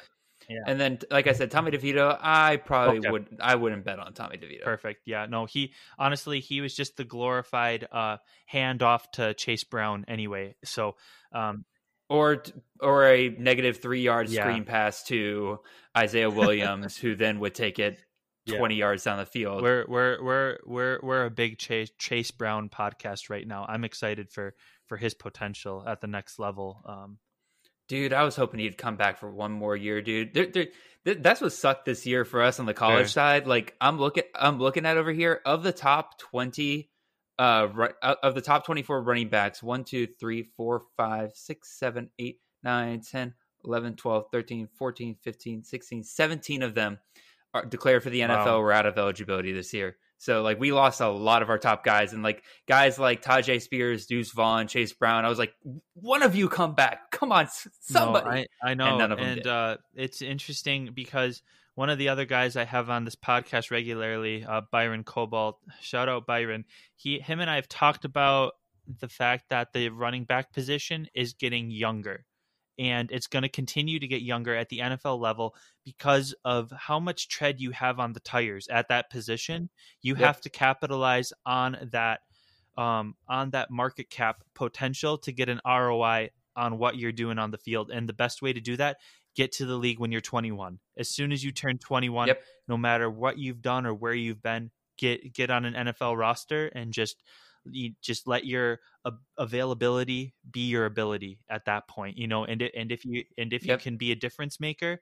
Yeah. 0.48 0.61
And 0.66 0.78
then, 0.78 0.98
like 1.11 1.26
I 1.26 1.33
said, 1.33 1.50
Tommy 1.50 1.70
DeVito, 1.70 2.18
I 2.20 2.57
probably 2.57 2.98
okay. 2.98 3.11
would, 3.11 3.38
I 3.40 3.54
wouldn't 3.54 3.85
bet 3.85 3.98
on 3.98 4.12
Tommy 4.12 4.37
DeVito. 4.37 4.62
Perfect. 4.62 5.02
Yeah. 5.07 5.24
No, 5.24 5.46
he 5.46 5.72
honestly, 5.98 6.40
he 6.40 6.61
was 6.61 6.74
just 6.74 6.98
the 6.98 7.04
glorified 7.04 7.88
uh, 7.90 8.18
handoff 8.52 9.04
to 9.14 9.33
Chase 9.33 9.64
Brown 9.64 10.04
anyway. 10.07 10.54
So, 10.62 10.96
um, 11.33 11.64
or 12.09 12.43
or 12.81 13.07
a 13.07 13.29
negative 13.31 13.81
three 13.81 14.03
yard 14.03 14.29
yeah. 14.29 14.43
screen 14.43 14.64
pass 14.64 15.05
to 15.05 15.61
Isaiah 15.97 16.31
Williams, 16.31 16.97
who 16.97 17.14
then 17.14 17.40
would 17.40 17.55
take 17.55 17.79
it 17.79 17.99
twenty 18.49 18.77
yeah. 18.77 18.87
yards 18.87 19.05
down 19.05 19.19
the 19.19 19.27
field. 19.27 19.62
We're 19.62 19.85
we're 19.88 20.23
we're 20.23 20.59
we're 20.67 20.99
we're 21.03 21.25
a 21.27 21.31
big 21.31 21.59
Chase 21.59 21.90
Chase 21.99 22.31
Brown 22.31 22.69
podcast 22.69 23.31
right 23.31 23.47
now. 23.47 23.64
I'm 23.69 23.85
excited 23.85 24.31
for 24.31 24.55
for 24.87 24.97
his 24.97 25.14
potential 25.14 25.83
at 25.87 26.01
the 26.01 26.07
next 26.07 26.38
level. 26.38 26.83
Um, 26.87 27.19
dude, 27.88 28.12
I 28.12 28.25
was 28.25 28.37
hoping 28.37 28.61
he'd 28.61 28.79
come 28.79 28.97
back 28.97 29.19
for 29.19 29.31
one 29.31 29.53
more 29.53 29.77
year, 29.77 30.03
dude. 30.03 30.35
They're, 30.35 30.69
they're, 31.05 31.14
that's 31.14 31.40
what 31.40 31.53
sucked 31.53 31.85
this 31.85 32.07
year 32.07 32.25
for 32.25 32.43
us 32.43 32.61
on 32.61 32.67
the 32.67 32.75
college 32.75 33.12
side. 33.12 33.47
Like 33.47 33.75
I'm 33.81 33.99
looking, 33.99 34.25
I'm 34.35 34.59
looking 34.59 34.87
at 34.87 34.97
over 34.97 35.12
here 35.12 35.40
of 35.45 35.62
the 35.62 35.73
top 35.73 36.19
twenty 36.19 36.90
uh, 37.38 37.68
of 38.23 38.35
the 38.35 38.40
top 38.40 38.64
24 38.64 39.03
running 39.03 39.29
backs 39.29 39.62
1 39.62 39.85
2 39.85 40.07
3 40.07 40.42
4 40.57 40.83
5 40.97 41.31
6 41.35 41.79
7 41.79 42.11
8 42.18 42.38
9 42.62 43.01
10 43.01 43.35
11 43.64 43.97
12 43.97 44.25
13 44.31 44.68
14 44.79 45.16
15 45.23 45.64
16 45.64 46.05
17 46.05 46.62
of 46.62 46.75
them 46.75 46.99
are 47.53 47.64
declared 47.64 48.03
for 48.03 48.11
the 48.11 48.20
NFL 48.20 48.47
wow. 48.47 48.61
were 48.61 48.73
out 48.73 48.87
of 48.87 48.99
eligibility 48.99 49.53
this 49.53 49.73
year 49.73 49.97
so 50.24 50.40
like 50.40 50.58
we 50.58 50.72
lost 50.72 51.02
a 51.02 51.08
lot 51.08 51.42
of 51.42 51.50
our 51.50 51.58
top 51.58 51.84
guys 51.84 52.14
and 52.14 52.22
like 52.22 52.42
guys 52.66 52.98
like 52.98 53.22
Tyjae 53.22 53.60
Spears, 53.60 54.06
Deuce 54.06 54.32
Vaughn, 54.32 54.68
Chase 54.68 54.94
Brown. 54.94 55.26
I 55.26 55.28
was 55.28 55.38
like, 55.38 55.54
one 55.92 56.22
of 56.22 56.34
you 56.34 56.48
come 56.48 56.74
back. 56.74 57.10
Come 57.10 57.30
on, 57.30 57.46
somebody. 57.80 58.24
No, 58.24 58.30
I, 58.62 58.70
I 58.70 58.74
know. 58.74 58.98
And, 59.00 59.12
and 59.20 59.46
uh, 59.46 59.76
it's 59.94 60.22
interesting 60.22 60.90
because 60.94 61.42
one 61.74 61.90
of 61.90 61.98
the 61.98 62.08
other 62.08 62.24
guys 62.24 62.56
I 62.56 62.64
have 62.64 62.88
on 62.88 63.04
this 63.04 63.16
podcast 63.16 63.70
regularly, 63.70 64.46
uh, 64.46 64.62
Byron 64.72 65.04
Cobalt. 65.04 65.58
Shout 65.82 66.08
out 66.08 66.24
Byron. 66.24 66.64
He, 66.96 67.18
him, 67.18 67.40
and 67.40 67.50
I 67.50 67.56
have 67.56 67.68
talked 67.68 68.06
about 68.06 68.54
the 69.00 69.08
fact 69.08 69.50
that 69.50 69.74
the 69.74 69.90
running 69.90 70.24
back 70.24 70.54
position 70.54 71.06
is 71.14 71.34
getting 71.34 71.70
younger, 71.70 72.24
and 72.78 73.10
it's 73.10 73.26
going 73.26 73.42
to 73.42 73.48
continue 73.48 73.98
to 73.98 74.06
get 74.06 74.22
younger 74.22 74.54
at 74.54 74.68
the 74.68 74.78
NFL 74.78 75.20
level 75.20 75.54
because 75.84 76.34
of 76.44 76.72
how 76.72 76.98
much 76.98 77.28
tread 77.28 77.60
you 77.60 77.70
have 77.70 78.00
on 78.00 78.12
the 78.12 78.20
tires 78.20 78.68
at 78.68 78.88
that 78.88 79.10
position. 79.10 79.70
You 80.02 80.14
yep. 80.14 80.24
have 80.24 80.40
to 80.42 80.50
capitalize 80.50 81.32
on 81.46 81.76
that, 81.92 82.20
um, 82.76 83.14
on 83.28 83.50
that 83.50 83.70
market 83.70 84.10
cap 84.10 84.42
potential 84.54 85.18
to 85.18 85.32
get 85.32 85.48
an 85.48 85.60
ROI 85.66 86.30
on 86.56 86.78
what 86.78 86.96
you're 86.96 87.12
doing 87.12 87.38
on 87.38 87.50
the 87.50 87.58
field. 87.58 87.90
And 87.90 88.08
the 88.08 88.12
best 88.12 88.42
way 88.42 88.52
to 88.52 88.60
do 88.60 88.76
that 88.76 88.98
get 89.34 89.52
to 89.52 89.66
the 89.66 89.76
league 89.76 89.98
when 89.98 90.12
you're 90.12 90.20
21. 90.20 90.78
As 90.96 91.08
soon 91.08 91.32
as 91.32 91.42
you 91.42 91.52
turn 91.52 91.78
21, 91.78 92.28
yep. 92.28 92.42
no 92.68 92.76
matter 92.76 93.10
what 93.10 93.38
you've 93.38 93.62
done 93.62 93.87
or 93.87 93.94
where 93.94 94.14
you've 94.14 94.42
been, 94.42 94.70
get 94.96 95.32
get 95.32 95.50
on 95.50 95.64
an 95.64 95.74
NFL 95.88 96.16
roster 96.16 96.66
and 96.68 96.92
just 96.92 97.22
you 97.70 97.92
just 98.03 98.27
let 98.27 98.46
your 98.46 98.81
uh, 99.05 99.12
availability 99.38 100.35
be 100.50 100.68
your 100.68 100.87
ability 100.87 101.38
at 101.48 101.64
that 101.66 101.88
point, 101.88 102.16
you 102.16 102.27
know. 102.27 102.44
And 102.44 102.62
and 102.62 102.92
if 102.92 103.05
you 103.05 103.24
and 103.38 103.53
if 103.53 103.64
yep. 103.64 103.81
you 103.81 103.83
can 103.83 103.96
be 103.96 104.12
a 104.12 104.16
difference 104.16 104.61
maker, 104.61 105.00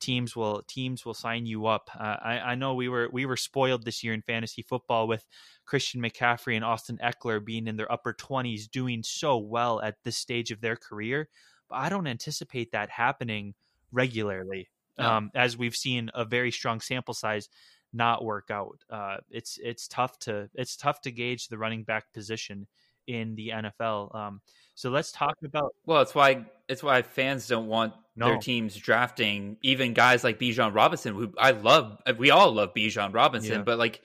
teams 0.00 0.36
will 0.36 0.62
teams 0.68 1.04
will 1.04 1.14
sign 1.14 1.46
you 1.46 1.66
up. 1.66 1.90
Uh, 1.98 2.16
I, 2.22 2.38
I 2.38 2.54
know 2.54 2.74
we 2.74 2.88
were 2.88 3.08
we 3.12 3.26
were 3.26 3.36
spoiled 3.36 3.84
this 3.84 4.02
year 4.02 4.14
in 4.14 4.22
fantasy 4.22 4.62
football 4.62 5.08
with 5.08 5.26
Christian 5.64 6.02
McCaffrey 6.02 6.54
and 6.54 6.64
Austin 6.64 6.98
Ekeler 7.02 7.44
being 7.44 7.66
in 7.66 7.76
their 7.76 7.90
upper 7.90 8.14
20s, 8.14 8.70
doing 8.70 9.02
so 9.02 9.38
well 9.38 9.80
at 9.80 9.96
this 10.04 10.16
stage 10.16 10.50
of 10.50 10.60
their 10.60 10.76
career. 10.76 11.28
But 11.68 11.76
I 11.76 11.88
don't 11.88 12.06
anticipate 12.06 12.72
that 12.72 12.90
happening 12.90 13.54
regularly, 13.92 14.68
no. 14.98 15.10
um, 15.10 15.30
as 15.34 15.56
we've 15.56 15.74
seen 15.74 16.10
a 16.14 16.24
very 16.24 16.50
strong 16.50 16.80
sample 16.80 17.14
size 17.14 17.48
not 17.96 18.24
work 18.24 18.50
out. 18.50 18.84
Uh, 18.90 19.16
it's 19.30 19.58
it's 19.62 19.88
tough 19.88 20.18
to 20.20 20.48
it's 20.54 20.76
tough 20.76 21.00
to 21.02 21.10
gauge 21.10 21.48
the 21.48 21.58
running 21.58 21.82
back 21.82 22.12
position 22.12 22.66
in 23.06 23.34
the 23.34 23.50
NFL. 23.50 24.14
Um, 24.14 24.40
so 24.74 24.90
let's 24.90 25.12
talk 25.12 25.36
about. 25.44 25.74
Well, 25.86 26.02
it's 26.02 26.14
why 26.14 26.44
it's 26.68 26.82
why 26.82 27.02
fans 27.02 27.48
don't 27.48 27.66
want 27.66 27.94
no. 28.14 28.28
their 28.28 28.38
teams 28.38 28.76
drafting 28.76 29.56
even 29.62 29.94
guys 29.94 30.22
like 30.22 30.38
Bijan 30.38 30.74
Robinson, 30.74 31.14
who 31.14 31.32
I 31.38 31.52
love. 31.52 31.98
We 32.18 32.30
all 32.30 32.52
love 32.52 32.74
Bijan 32.74 33.14
Robinson, 33.14 33.58
yeah. 33.58 33.62
but 33.62 33.78
like 33.78 34.02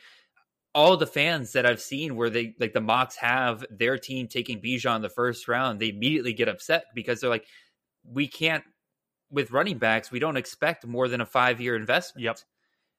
all 0.73 0.95
the 0.95 1.07
fans 1.07 1.51
that 1.53 1.65
I've 1.65 1.81
seen 1.81 2.15
where 2.15 2.29
they 2.29 2.55
like 2.59 2.73
the 2.73 2.81
mocks 2.81 3.17
have 3.17 3.65
their 3.69 3.97
team 3.97 4.27
taking 4.27 4.61
Bijan 4.61 4.97
in 4.97 5.01
the 5.01 5.09
first 5.09 5.47
round, 5.47 5.79
they 5.79 5.89
immediately 5.89 6.33
get 6.33 6.47
upset 6.47 6.85
because 6.95 7.19
they're 7.19 7.29
like, 7.29 7.45
we 8.05 8.27
can't 8.27 8.63
with 9.29 9.51
running 9.51 9.77
backs, 9.77 10.11
we 10.11 10.19
don't 10.19 10.37
expect 10.37 10.85
more 10.85 11.07
than 11.07 11.21
a 11.21 11.25
five 11.25 11.59
year 11.61 11.75
investment. 11.75 12.23
Yep. 12.23 12.39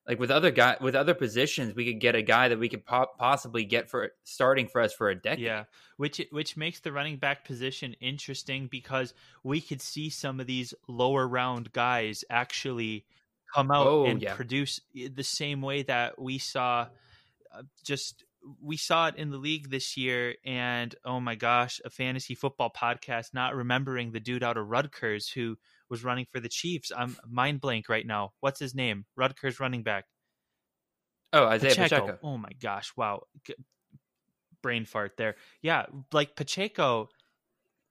Like 0.07 0.19
with 0.19 0.33
other 0.33 0.51
guy 0.51 0.77
with 0.81 0.97
other 0.97 1.15
positions, 1.15 1.75
we 1.75 1.85
could 1.87 2.01
get 2.01 2.17
a 2.17 2.23
guy 2.23 2.49
that 2.49 2.59
we 2.59 2.69
could 2.69 2.85
po- 2.85 3.07
possibly 3.19 3.65
get 3.65 3.89
for 3.89 4.11
starting 4.25 4.67
for 4.67 4.81
us 4.81 4.93
for 4.93 5.11
a 5.11 5.15
decade. 5.15 5.45
Yeah, 5.45 5.65
which 5.97 6.21
which 6.31 6.57
makes 6.57 6.81
the 6.81 6.91
running 6.91 7.19
back 7.19 7.45
position 7.45 7.95
interesting 8.01 8.67
because 8.67 9.15
we 9.45 9.61
could 9.61 9.81
see 9.81 10.11
some 10.11 10.41
of 10.41 10.47
these 10.49 10.75
lower 10.89 11.27
round 11.29 11.73
guys 11.73 12.25
actually 12.29 13.05
come 13.55 13.71
out 13.71 13.87
Oh, 13.87 14.05
and 14.07 14.21
yeah. 14.21 14.35
produce 14.35 14.81
the 14.93 15.23
same 15.23 15.61
way 15.63 15.83
that 15.85 16.21
we 16.21 16.39
saw 16.39 16.89
uh, 17.55 17.63
just 17.85 18.25
we 18.61 18.77
saw 18.77 19.07
it 19.07 19.15
in 19.17 19.31
the 19.31 19.37
league 19.37 19.71
this 19.71 19.97
year 19.97 20.35
and 20.45 20.97
oh 21.05 21.21
my 21.21 21.37
gosh 21.37 21.81
a 21.85 21.91
fantasy 21.91 22.35
football 22.35 22.73
podcast 22.77 23.33
not 23.35 23.55
remembering 23.55 24.11
the 24.11 24.19
dude 24.19 24.43
out 24.43 24.57
of 24.57 24.67
Rutgers 24.69 25.29
who 25.29 25.57
was 25.93 26.03
running 26.03 26.27
for 26.33 26.41
the 26.41 26.49
Chiefs 26.49 26.91
I'm 26.97 27.17
mind 27.31 27.61
blank 27.61 27.89
right 27.89 28.07
now 28.07 28.33
what's 28.41 28.59
his 28.59 28.75
name 28.75 29.07
Rutgers 29.17 29.61
running 29.61 29.85
back 29.85 30.07
Oh, 31.35 31.47
Isaiah 31.47 31.77
Pacheco. 31.77 32.01
Pacheco. 32.01 32.19
Oh 32.23 32.37
my 32.37 32.53
gosh! 32.61 32.93
Wow, 32.95 33.23
brain 34.63 34.85
fart 34.85 35.17
there. 35.17 35.37
Yeah, 35.63 35.87
like 36.13 36.37
Pacheco, 36.37 37.09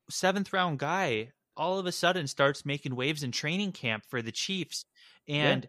seventh 0.09 0.53
round 0.53 0.79
guy, 0.79 1.31
all 1.57 1.79
of 1.79 1.85
a 1.85 1.91
sudden 1.91 2.27
starts 2.27 2.65
making 2.65 2.95
waves 2.95 3.23
in 3.23 3.31
training 3.31 3.71
camp 3.71 4.03
for 4.09 4.21
the 4.21 4.31
Chiefs, 4.31 4.85
and 5.27 5.67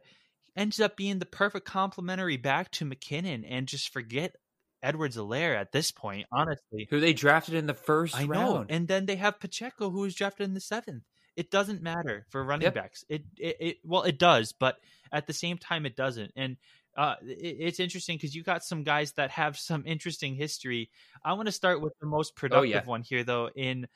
ends 0.57 0.81
up 0.81 0.97
being 0.97 1.19
the 1.19 1.27
perfect 1.27 1.67
complementary 1.67 2.37
back 2.37 2.71
to 2.73 2.85
McKinnon, 2.85 3.45
and 3.49 3.67
just 3.67 3.93
forget 3.93 4.37
Edwards-Helaire 4.83 5.57
at 5.57 5.73
this 5.73 5.91
point. 5.93 6.27
Honestly, 6.31 6.87
Who 6.91 7.01
they 7.01 7.15
drafted 7.15 7.55
in 7.55 7.67
the 7.67 7.75
first 7.75 8.17
I 8.17 8.25
know. 8.27 8.59
round. 8.59 8.71
And 8.71 8.87
then 8.89 9.07
they 9.07 9.17
have 9.17 9.41
Pacheco, 9.41 9.91
who 9.91 10.01
was 10.01 10.15
drafted 10.15 10.45
in 10.45 10.55
the 10.55 10.61
seventh. 10.61 11.05
It 11.37 11.51
doesn't 11.51 11.83
matter 11.83 12.27
for 12.31 12.45
running 12.45 12.65
Yep. 12.65 12.75
backs. 12.75 13.05
It, 13.09 13.25
it, 13.39 13.57
it, 13.61 13.77
well, 13.85 14.03
it 14.03 14.19
does, 14.19 14.53
but 14.53 14.79
at 15.11 15.27
the 15.27 15.33
same 15.33 15.59
time, 15.59 15.87
it 15.87 15.97
doesn't. 15.97 16.33
And 16.37 16.57
uh, 16.97 17.15
it, 17.23 17.57
it's 17.59 17.81
interesting 17.81 18.17
because 18.17 18.35
you 18.35 18.43
got 18.43 18.65
some 18.65 18.83
guys 18.83 19.13
that 19.13 19.31
have 19.31 19.59
some 19.59 19.85
interesting 19.87 20.35
history. 20.35 20.91
I 21.25 21.33
want 21.35 21.47
to 21.47 21.53
start 21.53 21.81
with 21.81 21.95
the 22.01 22.07
most 22.07 22.37
productive 22.37 22.71
yeah. 22.71 22.85
one 22.85 23.03
here, 23.03 23.25
though, 23.25 23.49
in 23.55 23.87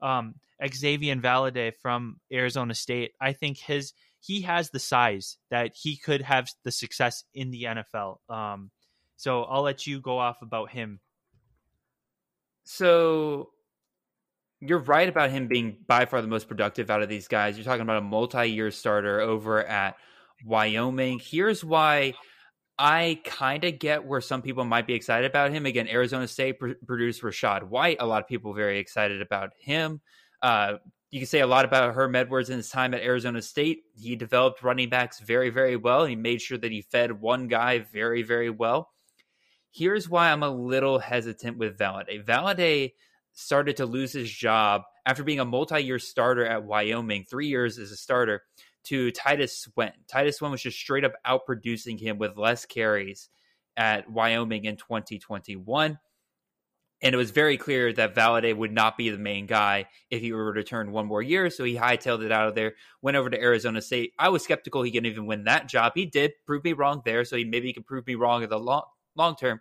um, 0.00 0.36
Xavier 0.66 1.16
Valladay 1.16 1.72
from 1.80 2.20
Arizona 2.32 2.74
State. 2.74 3.12
I 3.20 3.32
think 3.32 3.58
his 3.58 3.92
he 4.20 4.42
has 4.42 4.70
the 4.70 4.78
size 4.78 5.36
that 5.50 5.76
he 5.80 5.96
could 5.96 6.22
have 6.22 6.48
the 6.64 6.72
success 6.72 7.24
in 7.34 7.50
the 7.50 7.64
NFL. 7.64 8.18
Um, 8.28 8.70
so 9.16 9.44
I'll 9.44 9.62
let 9.62 9.86
you 9.86 10.00
go 10.00 10.18
off 10.18 10.42
about 10.42 10.70
him. 10.70 11.00
So 12.64 13.50
you're 14.60 14.78
right 14.78 15.08
about 15.08 15.30
him 15.30 15.48
being 15.48 15.78
by 15.86 16.06
far 16.06 16.22
the 16.22 16.28
most 16.28 16.48
productive 16.48 16.90
out 16.90 17.02
of 17.02 17.08
these 17.08 17.28
guys. 17.28 17.56
You're 17.56 17.64
talking 17.64 17.82
about 17.82 17.98
a 17.98 18.02
multi-year 18.02 18.70
starter 18.70 19.20
over 19.20 19.64
at 19.64 19.96
Wyoming. 20.44 21.20
Here's 21.22 21.62
why 21.64 22.14
I 22.78 23.20
kind 23.24 23.64
of 23.64 23.78
get 23.78 24.04
where 24.04 24.20
some 24.20 24.42
people 24.42 24.64
might 24.64 24.86
be 24.86 24.94
excited 24.94 25.30
about 25.30 25.52
him. 25.52 25.66
Again, 25.66 25.88
Arizona 25.88 26.28
State 26.28 26.58
pr- 26.58 26.72
produced 26.86 27.22
Rachaad 27.22 27.64
White. 27.64 27.98
A 28.00 28.06
lot 28.06 28.22
of 28.22 28.28
people 28.28 28.54
very 28.54 28.78
excited 28.78 29.22
about 29.22 29.50
him. 29.58 30.00
Uh, 30.42 30.74
you 31.10 31.20
can 31.20 31.26
say 31.26 31.40
a 31.40 31.46
lot 31.46 31.64
about 31.64 31.94
Herm 31.94 32.14
Edwards 32.14 32.50
in 32.50 32.56
his 32.56 32.68
time 32.68 32.92
at 32.92 33.02
Arizona 33.02 33.40
State. 33.40 33.84
He 33.94 34.16
developed 34.16 34.62
running 34.62 34.90
backs 34.90 35.20
very, 35.20 35.50
very 35.50 35.76
well. 35.76 36.04
He 36.04 36.16
made 36.16 36.42
sure 36.42 36.58
that 36.58 36.72
he 36.72 36.82
fed 36.82 37.12
one 37.12 37.48
guy 37.48 37.78
very, 37.78 38.22
very 38.22 38.50
well. 38.50 38.90
Here's 39.70 40.08
why 40.08 40.30
I'm 40.30 40.42
a 40.42 40.50
little 40.50 40.98
hesitant 40.98 41.58
with 41.58 41.78
Valladay. 41.78 42.24
Valladay 42.24 42.92
started 43.36 43.76
to 43.76 43.86
lose 43.86 44.12
his 44.12 44.30
job 44.30 44.82
after 45.04 45.22
being 45.22 45.40
a 45.40 45.44
multi-year 45.44 45.98
starter 45.98 46.44
at 46.44 46.64
Wyoming, 46.64 47.24
three 47.24 47.48
years 47.48 47.78
as 47.78 47.92
a 47.92 47.96
starter, 47.96 48.42
to 48.84 49.10
Titus 49.12 49.58
Swen. 49.58 49.92
Titus 50.08 50.38
Swen 50.38 50.50
was 50.50 50.62
just 50.62 50.78
straight 50.78 51.04
up 51.04 51.12
outproducing 51.24 52.00
him 52.00 52.18
with 52.18 52.38
less 52.38 52.64
carries 52.64 53.28
at 53.76 54.10
Wyoming 54.10 54.64
in 54.64 54.76
2021. 54.76 55.98
And 57.02 57.14
it 57.14 57.18
was 57.18 57.30
very 57.30 57.58
clear 57.58 57.92
that 57.92 58.14
Valladay 58.14 58.56
would 58.56 58.72
not 58.72 58.96
be 58.96 59.10
the 59.10 59.18
main 59.18 59.44
guy 59.44 59.84
if 60.10 60.22
he 60.22 60.32
were 60.32 60.54
to 60.54 60.58
return 60.58 60.92
one 60.92 61.06
more 61.06 61.20
year. 61.20 61.50
So 61.50 61.62
he 61.62 61.76
hightailed 61.76 62.24
it 62.24 62.32
out 62.32 62.48
of 62.48 62.54
there, 62.54 62.74
went 63.02 63.18
over 63.18 63.28
to 63.28 63.40
Arizona 63.40 63.82
State. 63.82 64.14
I 64.18 64.30
was 64.30 64.42
skeptical 64.42 64.82
he 64.82 64.90
could 64.90 65.04
even 65.04 65.26
win 65.26 65.44
that 65.44 65.68
job. 65.68 65.92
He 65.94 66.06
did 66.06 66.32
prove 66.46 66.64
me 66.64 66.72
wrong 66.72 67.02
there. 67.04 67.26
So 67.26 67.36
he 67.36 67.44
maybe 67.44 67.66
he 67.66 67.74
can 67.74 67.82
prove 67.82 68.06
me 68.06 68.14
wrong 68.14 68.42
in 68.42 68.48
the 68.48 68.58
long 68.58 68.84
long 69.14 69.36
term. 69.36 69.60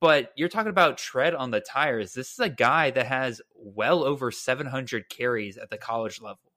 But 0.00 0.32
you're 0.36 0.48
talking 0.48 0.70
about 0.70 0.98
tread 0.98 1.34
on 1.34 1.50
the 1.50 1.60
tires. 1.60 2.12
This 2.12 2.32
is 2.32 2.38
a 2.38 2.48
guy 2.48 2.90
that 2.92 3.06
has 3.06 3.40
well 3.54 4.04
over 4.04 4.30
700 4.30 5.08
carries 5.08 5.56
at 5.56 5.70
the 5.70 5.76
college 5.76 6.20
level. 6.20 6.52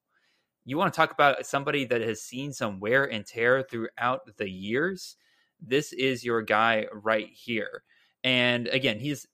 You 0.63 0.77
want 0.77 0.93
to 0.93 0.97
talk 0.97 1.11
about 1.11 1.45
somebody 1.45 1.85
that 1.85 2.01
has 2.01 2.21
seen 2.21 2.53
some 2.53 2.79
wear 2.79 3.03
and 3.03 3.25
tear 3.25 3.63
throughout 3.63 4.37
the 4.37 4.49
years? 4.49 5.15
This 5.59 5.93
is 5.93 6.23
your 6.23 6.41
guy 6.41 6.87
right 6.91 7.29
here. 7.31 7.83
And 8.23 8.67
again, 8.67 8.99
he's 8.99 9.27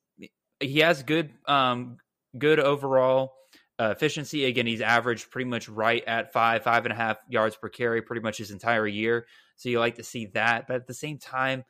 he 0.59 0.79
has 0.79 1.03
good 1.03 1.31
um 1.47 1.97
good 2.37 2.59
overall 2.59 3.33
uh, 3.79 3.89
efficiency. 3.95 4.45
Again, 4.45 4.67
he's 4.67 4.81
averaged 4.81 5.31
pretty 5.31 5.49
much 5.49 5.67
right 5.67 6.03
at 6.05 6.31
five, 6.31 6.63
five 6.63 6.85
and 6.85 6.93
a 6.93 6.95
half 6.95 7.17
yards 7.29 7.55
per 7.55 7.69
carry 7.69 8.01
pretty 8.01 8.21
much 8.21 8.37
his 8.37 8.51
entire 8.51 8.87
year. 8.87 9.25
So 9.55 9.69
you 9.69 9.79
like 9.79 9.95
to 9.95 10.03
see 10.03 10.27
that. 10.27 10.67
But 10.67 10.75
at 10.75 10.87
the 10.87 10.93
same 10.93 11.17
time, 11.17 11.63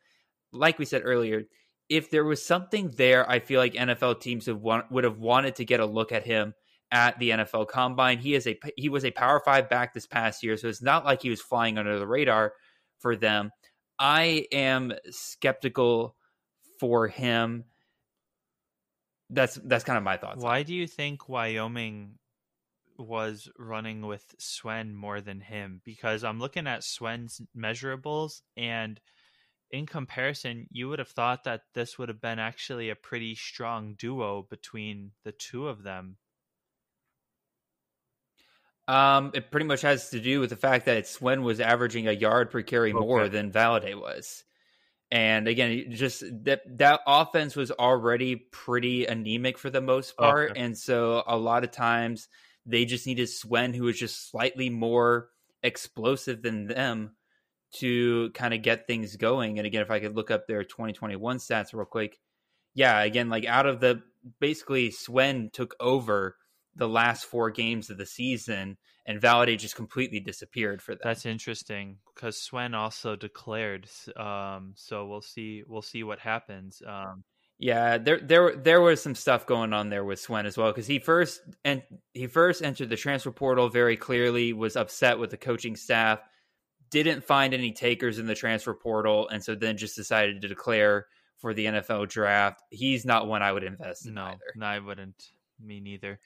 like 0.52 0.78
we 0.78 0.86
said 0.86 1.04
earlier, 1.06 1.44
if 1.92 2.10
there 2.10 2.24
was 2.24 2.42
something 2.42 2.90
there, 2.92 3.30
I 3.30 3.40
feel 3.40 3.60
like 3.60 3.74
NFL 3.74 4.22
teams 4.22 4.48
would 4.48 4.62
want, 4.62 4.90
would 4.90 5.04
have 5.04 5.18
wanted 5.20 5.58
to 5.58 5.66
get 5.66 5.82
a 5.82 5.86
look 5.86 6.14
at 6.14 6.26
him 6.26 6.54
at 6.90 7.20
the 7.20 7.32
NFL 7.32 7.68
Combine. 7.68 8.18
He 8.18 8.34
is 8.34 8.48
a 8.48 8.58
he 8.78 8.88
was 8.88 9.04
a 9.04 9.12
Power 9.12 9.42
Five 9.44 9.70
back 9.70 9.94
this 9.94 10.08
past 10.08 10.42
year, 10.42 10.56
so 10.56 10.70
it's 10.70 10.82
not 10.82 11.04
like 11.04 11.22
he 11.22 11.30
was 11.30 11.42
flying 11.42 11.78
under 11.78 12.00
the 12.00 12.08
radar 12.08 12.54
for 13.00 13.18
them. 13.18 13.52
I 14.00 14.46
am 14.54 14.94
skeptical 15.10 16.16
for 16.80 17.10
him. 17.10 17.66
That's 19.30 19.56
that's 19.56 19.84
kind 19.84 19.98
of 19.98 20.04
my 20.04 20.16
thoughts. 20.16 20.42
Why 20.42 20.64
do 20.64 20.74
you 20.74 20.88
think 20.88 21.28
Wyoming 21.28 22.20
was 22.98 23.50
running 23.60 24.02
with 24.08 24.34
Swen 24.40 24.96
more 24.96 25.20
than 25.20 25.42
him? 25.42 25.82
Because 25.84 26.24
I'm 26.24 26.40
looking 26.40 26.68
at 26.68 26.86
Swen's 26.86 27.42
measurables, 27.54 28.44
and 28.56 28.98
in 29.72 29.86
comparison, 29.86 30.68
you 30.72 30.90
would 30.90 31.00
have 31.00 31.10
thought 31.10 31.44
that 31.46 31.64
this 31.74 31.98
would 31.98 32.10
have 32.10 32.22
been 32.22 32.40
actually 32.40 32.90
a 32.90 32.96
pretty 32.96 33.36
strong 33.36 33.96
duo 33.96 34.44
between 34.44 35.14
the 35.24 35.32
two 35.32 35.68
of 35.68 35.84
them. 35.84 36.18
Um, 38.88 39.32
it 39.34 39.52
pretty 39.52 39.66
much 39.66 39.82
has 39.82 40.10
to 40.10 40.20
do 40.20 40.40
with 40.40 40.50
the 40.50 40.56
fact 40.56 40.86
that 40.86 41.08
Swen 41.08 41.44
was 41.44 41.60
averaging 41.60 42.08
a 42.08 42.12
yard 42.12 42.52
per 42.52 42.62
carry 42.62 42.94
more 42.94 43.30
than 43.30 43.52
Valladay 43.52 44.00
was. 44.00 44.44
And 45.12 45.48
again, 45.48 45.92
just 45.92 46.24
that 46.46 46.62
that 46.80 47.02
offense 47.08 47.56
was 47.56 47.72
already 47.72 48.36
pretty 48.38 49.06
anemic 49.06 49.58
for 49.58 49.70
the 49.70 49.82
most 49.82 50.18
part, 50.18 50.52
Okay. 50.52 50.62
and 50.62 50.78
so 50.78 51.24
a 51.28 51.38
lot 51.38 51.64
of 51.64 51.72
times 51.72 52.30
they 52.66 52.86
just 52.86 53.08
needed 53.08 53.30
Swen, 53.30 53.74
who 53.74 53.86
was 53.86 54.00
just 54.00 54.30
slightly 54.32 54.70
more 54.70 55.32
explosive 55.64 56.42
than 56.42 56.68
them, 56.68 57.16
to 57.74 58.30
kind 58.32 58.54
of 58.54 58.62
get 58.62 58.88
things 58.88 59.16
going. 59.16 59.58
And 59.58 59.66
again, 59.66 59.82
if 59.82 59.92
I 59.92 60.00
could 60.00 60.16
look 60.16 60.32
up 60.32 60.48
their 60.48 60.64
2021 60.64 61.38
stats 61.38 61.74
real 61.74 61.86
quick, 61.86 62.20
yeah, 62.74 63.02
again, 63.02 63.30
like 63.30 63.46
out 63.46 63.66
of 63.66 63.80
the 63.80 64.02
basically 64.40 64.92
Swen 64.92 65.50
took 65.52 65.76
over 65.80 66.36
the 66.76 66.88
last 66.88 67.26
four 67.26 67.50
games 67.50 67.90
of 67.90 67.98
the 67.98 68.06
season, 68.06 68.78
and 69.06 69.22
Valladay 69.22 69.58
just 69.58 69.76
completely 69.76 70.20
disappeared 70.20 70.82
for 70.82 70.96
that. 70.96 71.04
That's 71.04 71.26
interesting 71.26 71.98
because 72.16 72.42
Swen 72.42 72.74
also 72.74 73.16
declared. 73.16 73.90
Um, 74.16 74.74
so 74.76 75.06
we'll 75.08 75.22
see. 75.22 75.64
We'll 75.68 75.82
see 75.82 76.04
what 76.04 76.20
happens. 76.20 76.82
Um, 76.86 77.24
Yeah, 77.58 77.98
there 77.98 78.20
there 78.20 78.56
there 78.56 78.82
was 78.82 79.02
some 79.04 79.16
stuff 79.16 79.46
going 79.46 79.74
on 79.74 79.90
there 79.90 80.04
with 80.04 80.20
Swen 80.20 80.46
as 80.46 80.58
well 80.58 80.72
because 80.72 80.88
he 80.88 81.00
first 81.00 81.42
and 81.64 81.84
he 82.14 82.28
first 82.28 82.64
entered 82.64 82.90
the 82.90 82.96
transfer 82.96 83.32
portal 83.32 83.70
very 83.70 83.98
clearly, 83.98 84.54
was 84.54 84.76
upset 84.76 85.20
with 85.20 85.30
the 85.30 85.38
coaching 85.38 85.76
staff, 85.76 86.20
didn't 86.92 87.24
find 87.24 87.54
any 87.54 87.72
takers 87.72 88.20
in 88.20 88.28
the 88.28 88.36
transfer 88.36 88.74
portal, 88.74 89.28
and 89.30 89.44
so 89.44 89.56
then 89.56 89.78
just 89.78 89.96
decided 89.96 90.42
to 90.42 90.48
declare 90.48 91.08
for 91.38 91.54
the 91.54 91.66
NFL 91.66 92.10
draft. 92.10 92.62
He's 92.70 93.06
not 93.06 93.28
one 93.28 93.42
I 93.42 93.52
would 93.52 93.64
invest 93.64 94.06
in 94.06 94.14
no, 94.14 94.26
either, 94.26 94.40
no, 94.56 94.66
I 94.66 94.80
wouldn't. 94.80 95.32
Me 95.60 95.80
neither. 95.80 96.20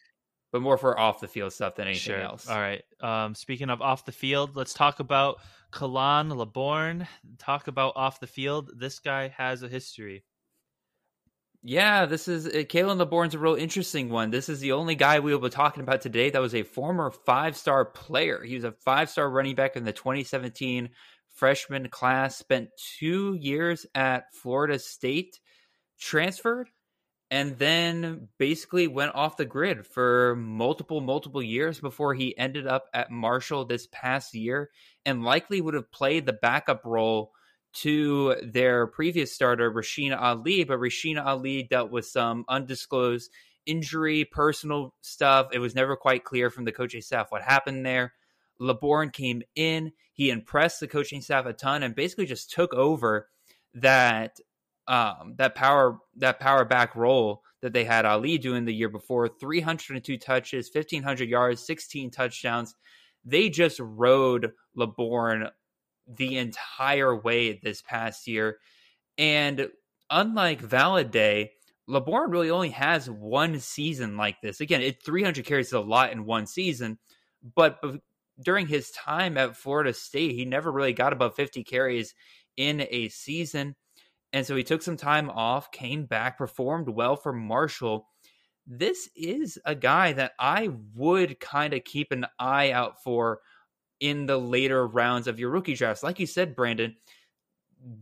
but 0.52 0.62
more 0.62 0.78
for 0.78 1.00
off 1.00 1.20
the 1.20 1.28
field 1.28 1.54
stuff 1.54 1.76
than 1.76 1.88
anything 1.88 2.14
sure. 2.14 2.22
else. 2.22 2.50
All 2.50 2.60
right. 2.60 2.84
Um, 3.02 3.36
speaking 3.36 3.70
of 3.70 3.82
off 3.82 4.06
the 4.06 4.12
field, 4.12 4.56
let's 4.56 4.74
talk 4.74 5.00
about 5.00 5.38
Khalan 5.72 6.36
Laborn. 6.36 7.08
Talk 7.38 7.68
about 7.68 7.94
off 7.96 8.20
the 8.20 8.28
field. 8.28 8.72
This 8.78 9.00
guy 9.00 9.28
has 9.30 9.64
a 9.64 9.68
history. 9.68 10.24
Yeah, 11.68 12.06
this 12.06 12.28
is 12.28 12.46
uh, 12.46 12.52
Khalan 12.52 13.00
Laborn's 13.00 13.34
a 13.34 13.40
real 13.40 13.56
interesting 13.56 14.10
one. 14.10 14.30
This 14.30 14.50
is 14.50 14.60
the 14.60 14.74
only 14.74 14.94
guy 14.94 15.20
we 15.20 15.34
will 15.34 15.42
be 15.42 15.50
talking 15.50 15.82
about 15.82 16.02
today 16.02 16.30
that 16.30 16.40
was 16.40 16.54
a 16.54 16.62
former 16.62 17.10
five 17.10 17.58
star 17.58 17.86
player. 17.86 18.44
He 18.44 18.54
was 18.54 18.66
a 18.66 18.72
five 18.72 19.10
star 19.10 19.28
running 19.28 19.56
back 19.56 19.76
in 19.76 19.84
the 19.84 19.92
2017 19.92 20.90
freshman 21.32 21.90
class, 21.90 22.38
spent 22.38 22.70
two 23.00 23.34
years 23.34 23.88
at 23.96 24.32
Florida 24.32 24.78
State, 24.78 25.40
transferred, 26.00 26.70
and 27.32 27.58
then 27.58 28.28
basically 28.38 28.86
went 28.86 29.16
off 29.16 29.36
the 29.36 29.44
grid 29.44 29.88
for 29.88 30.36
multiple, 30.36 31.02
multiple 31.02 31.42
years 31.42 31.80
before 31.80 32.14
he 32.14 32.38
ended 32.38 32.68
up 32.68 32.86
at 32.94 33.10
Marshall 33.10 33.66
this 33.66 33.88
past 33.92 34.36
year 34.36 34.70
and 35.04 35.24
likely 35.24 35.62
would 35.62 35.74
have 35.74 35.92
played 35.92 36.28
the 36.28 36.34
backup 36.34 36.86
role 36.86 37.32
to 37.76 38.36
their 38.44 38.88
previous 38.88 39.34
starter, 39.34 39.72
Rasheen 39.72 40.20
Ali. 40.20 40.64
But 40.64 40.80
Rasheen 40.80 41.24
Ali 41.24 41.64
dealt 41.64 41.92
with 41.92 42.06
some 42.06 42.46
undisclosed 42.48 43.32
injury, 43.66 44.26
personal 44.26 44.94
stuff. 45.02 45.48
It 45.54 45.60
was 45.60 45.76
never 45.76 45.96
quite 45.96 46.24
clear 46.24 46.50
from 46.50 46.66
the 46.66 46.72
coaching 46.72 47.02
staff 47.02 47.28
what 47.30 47.42
happened 47.42 47.86
there. 47.86 48.14
Laborn 48.60 49.10
came 49.10 49.42
in, 49.56 49.92
he 50.14 50.30
impressed 50.30 50.80
the 50.80 50.88
coaching 50.88 51.22
staff 51.22 51.46
a 51.46 51.54
ton 51.54 51.84
and 51.84 51.94
basically 51.94 52.26
just 52.26 52.52
took 52.52 52.74
over 52.74 53.28
that 53.74 54.38
um, 54.88 55.34
that 55.38 55.56
power 55.56 56.00
that 56.18 56.40
power 56.40 56.64
back 56.64 56.96
role 56.96 57.42
that 57.62 57.74
they 57.74 57.84
had 57.84 58.06
Ali 58.06 58.38
doing 58.38 58.66
the 58.66 58.74
year 58.74 58.90
before 58.90 59.28
302 59.28 60.18
touches, 60.18 60.70
1500 60.72 61.28
yards, 61.28 61.66
16 61.66 62.12
touchdowns. 62.12 62.76
They 63.26 63.50
just 63.50 63.80
rode 63.80 64.52
Laborn 64.76 65.50
the 66.08 66.38
entire 66.38 67.16
way 67.16 67.60
this 67.62 67.82
past 67.82 68.28
year. 68.28 68.58
And 69.18 69.70
unlike 70.10 70.62
Valladay, 70.62 71.50
Laborn 71.88 72.32
really 72.32 72.50
only 72.50 72.70
has 72.70 73.10
one 73.10 73.60
season 73.60 74.18
like 74.18 74.42
this. 74.42 74.60
Again, 74.60 74.82
it 74.82 75.04
300 75.04 75.46
carries 75.46 75.68
is 75.68 75.74
a 75.74 75.80
lot 75.80 76.12
in 76.12 76.26
one 76.26 76.48
season, 76.48 76.98
but 77.56 77.80
during 78.44 78.68
his 78.68 78.92
time 78.92 79.38
at 79.38 79.56
Florida 79.56 79.94
State, 79.94 80.36
he 80.36 80.46
never 80.46 80.72
really 80.72 80.94
got 80.94 81.14
above 81.14 81.36
50 81.36 81.64
carries 81.64 82.14
in 82.58 82.86
a 82.90 83.10
season. 83.10 83.76
And 84.34 84.46
so 84.46 84.56
he 84.56 84.64
took 84.64 84.82
some 84.82 84.98
time 84.98 85.30
off, 85.30 85.72
came 85.72 86.06
back, 86.06 86.38
performed 86.38 86.90
well 86.90 87.16
for 87.16 87.32
Marshall. 87.32 88.08
This 88.68 89.10
is 89.16 89.60
a 89.64 89.76
guy 89.76 90.14
that 90.14 90.34
I 90.40 90.72
would 90.96 91.40
kind 91.40 91.74
of 91.74 91.84
keep 91.84 92.12
an 92.12 92.26
eye 92.40 92.72
out 92.72 93.02
for 93.04 93.40
in 94.00 94.26
the 94.26 94.38
later 94.38 94.86
rounds 94.86 95.28
of 95.28 95.40
your 95.40 95.50
rookie 95.50 95.76
drafts. 95.76 96.04
Like 96.04 96.20
you 96.20 96.28
said, 96.28 96.56
Branden, 96.56 96.96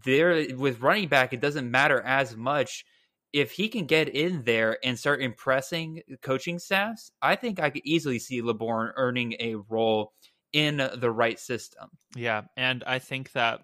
there 0.06 0.56
with 0.56 0.82
running 0.82 1.10
back, 1.10 1.34
it 1.34 1.42
doesn't 1.42 1.70
matter 1.70 2.02
as 2.02 2.36
much 2.36 2.86
if 3.34 3.52
he 3.52 3.68
can 3.68 3.86
get 3.86 4.08
in 4.08 4.44
there 4.44 4.78
and 4.84 4.98
start 4.98 5.22
impressing 5.22 6.02
coaching 6.22 6.60
staffs, 6.60 7.12
I 7.22 7.36
think 7.36 7.60
I 7.60 7.72
could 7.72 7.82
easily 7.84 8.20
see 8.20 8.42
Laborn 8.42 8.94
earning 8.96 9.34
a 9.40 9.56
role 9.56 10.14
in 10.54 10.78
the 10.78 11.12
right 11.12 11.40
system. 11.40 11.90
Yeah, 12.16 12.44
and 12.56 12.84
I 12.86 13.00
think 13.00 13.32
that 13.32 13.62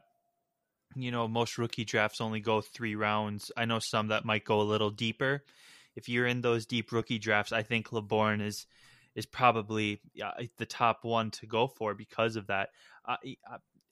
you 0.95 1.11
know 1.11 1.27
most 1.27 1.59
rookie 1.59 1.85
drafts 1.85 2.19
only 2.19 2.39
go 2.39 2.61
3 2.61 2.95
rounds. 2.95 3.51
I 3.55 3.65
know 3.65 3.77
some 3.79 4.07
that 4.07 4.25
might 4.25 4.43
go 4.43 4.59
a 4.59 4.63
little 4.63 4.89
deeper. 4.89 5.43
If 5.95 6.09
you're 6.09 6.25
in 6.25 6.41
those 6.41 6.65
deep 6.65 6.91
rookie 6.91 7.19
drafts, 7.19 7.51
I 7.51 7.61
think 7.61 7.91
Laborn 7.91 8.41
is 8.41 8.65
is 9.15 9.25
probably 9.25 10.01
yeah, 10.13 10.31
the 10.57 10.65
top 10.65 11.03
one 11.03 11.31
to 11.31 11.47
go 11.47 11.67
for 11.67 11.93
because 11.93 12.35
of 12.35 12.47
that. 12.47 12.69
I, 13.05 13.15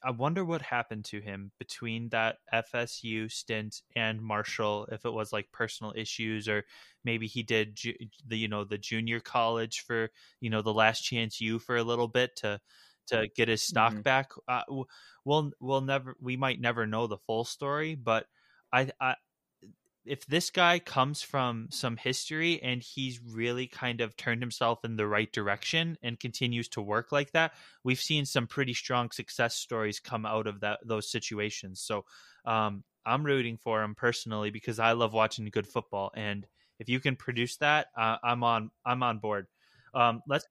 I 0.04 0.12
wonder 0.12 0.46
what 0.46 0.62
happened 0.62 1.06
to 1.06 1.20
him 1.20 1.52
between 1.58 2.10
that 2.10 2.38
FSU 2.54 3.32
stint 3.32 3.82
and 3.96 4.22
Marshall. 4.22 4.88
If 4.92 5.06
it 5.06 5.14
was 5.14 5.34
like 5.34 5.52
personal 5.52 5.94
issues, 5.96 6.48
or 6.48 6.66
maybe 7.04 7.28
he 7.28 7.44
did 7.44 7.76
ju- 7.76 7.98
the 8.26 8.38
you 8.38 8.48
know 8.48 8.64
the 8.64 8.78
junior 8.78 9.20
college 9.20 9.84
for 9.86 10.10
you 10.40 10.50
know 10.50 10.62
the 10.62 10.74
last 10.74 11.02
chance 11.02 11.42
you 11.42 11.60
for 11.60 11.78
a 11.78 11.84
little 11.84 12.08
bit 12.08 12.36
to 12.38 12.60
to 13.08 13.28
get 13.36 13.48
his 13.48 13.64
stock 13.64 13.94
mm-hmm. 13.94 14.02
back. 14.02 14.32
Uh, 14.48 14.62
we'll 15.26 15.52
we'll 15.60 15.82
never 15.82 16.16
we 16.22 16.38
might 16.38 16.62
never 16.62 16.86
know 16.86 17.08
the 17.08 17.18
full 17.18 17.44
story, 17.44 17.96
but 17.96 18.28
I, 18.72 18.92
I 19.02 19.16
if 20.08 20.26
this 20.26 20.50
guy 20.50 20.80
comes 20.80 21.22
from 21.22 21.68
some 21.70 21.98
history 21.98 22.62
and 22.64 22.82
he's 22.82 23.20
really 23.22 23.68
kind 23.68 24.02
of 24.02 24.16
turned 24.16 24.42
himself 24.42 24.84
in 24.84 24.96
the 24.96 25.08
right 25.08 25.32
direction 25.32 25.98
and 26.02 26.20
continues 26.20 26.68
to 26.70 26.82
work 26.82 27.12
like 27.12 27.32
that, 27.32 27.54
we've 27.84 28.00
seen 28.00 28.26
some 28.26 28.48
pretty 28.48 28.74
strong 28.74 29.12
success 29.12 29.56
stories 29.56 30.00
come 30.00 30.26
out 30.26 30.48
of 30.48 30.62
that 30.62 30.80
those 30.86 31.10
situations. 31.10 31.82
So 31.82 32.06
um, 32.46 32.84
I'm 33.06 33.24
rooting 33.24 33.58
for 33.58 33.84
him 33.84 33.96
personally 33.96 34.50
because 34.50 34.80
I 34.80 34.94
love 34.94 35.14
watching 35.14 35.46
good 35.46 35.68
football, 35.68 36.12
and 36.16 36.46
if 36.80 36.90
you 36.90 37.00
can 37.00 37.16
produce 37.16 37.58
that, 37.58 37.88
uh, 37.98 38.18
I'm 38.24 38.44
on 38.44 38.72
I'm 38.86 39.04
on 39.04 39.20
board. 39.20 39.48
Um, 39.94 40.22
let's. 40.28 40.46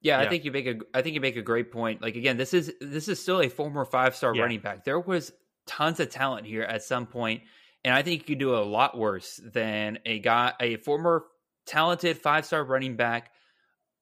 Yeah, 0.00 0.20
yeah, 0.20 0.26
I 0.26 0.28
think 0.28 0.44
you 0.44 0.50
make 0.50 0.66
a 0.66 0.74
I 0.92 1.02
think 1.02 1.14
you 1.14 1.20
make 1.20 1.36
a 1.36 1.42
great 1.42 1.70
point. 1.70 2.02
Like 2.02 2.16
again, 2.16 2.36
this 2.36 2.54
is 2.54 2.72
this 2.80 3.08
is 3.08 3.22
still 3.22 3.40
a 3.40 3.48
former 3.48 3.84
five 3.84 4.16
star 4.16 4.34
yeah. 4.34 4.42
running 4.42 4.60
back. 4.60 4.84
There 4.84 4.98
was 4.98 5.32
tons 5.66 6.00
of 6.00 6.10
talent 6.10 6.44
here 6.46 6.62
at 6.62 6.82
some 6.82 7.06
point 7.06 7.42
and 7.84 7.94
I 7.94 8.02
think 8.02 8.20
you 8.20 8.26
could 8.34 8.38
do 8.38 8.54
a 8.54 8.64
lot 8.64 8.96
worse 8.96 9.40
than 9.42 9.98
a 10.06 10.18
guy, 10.18 10.52
a 10.60 10.76
former 10.76 11.24
talented 11.66 12.18
five 12.18 12.44
star 12.44 12.64
running 12.64 12.96
back 12.96 13.30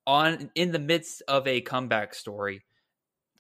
on 0.07 0.51
in 0.55 0.73
the 0.73 0.79
midst 0.79 1.23
of 1.29 1.47
a 1.47 1.61
comeback 1.61 2.15
story 2.15 2.63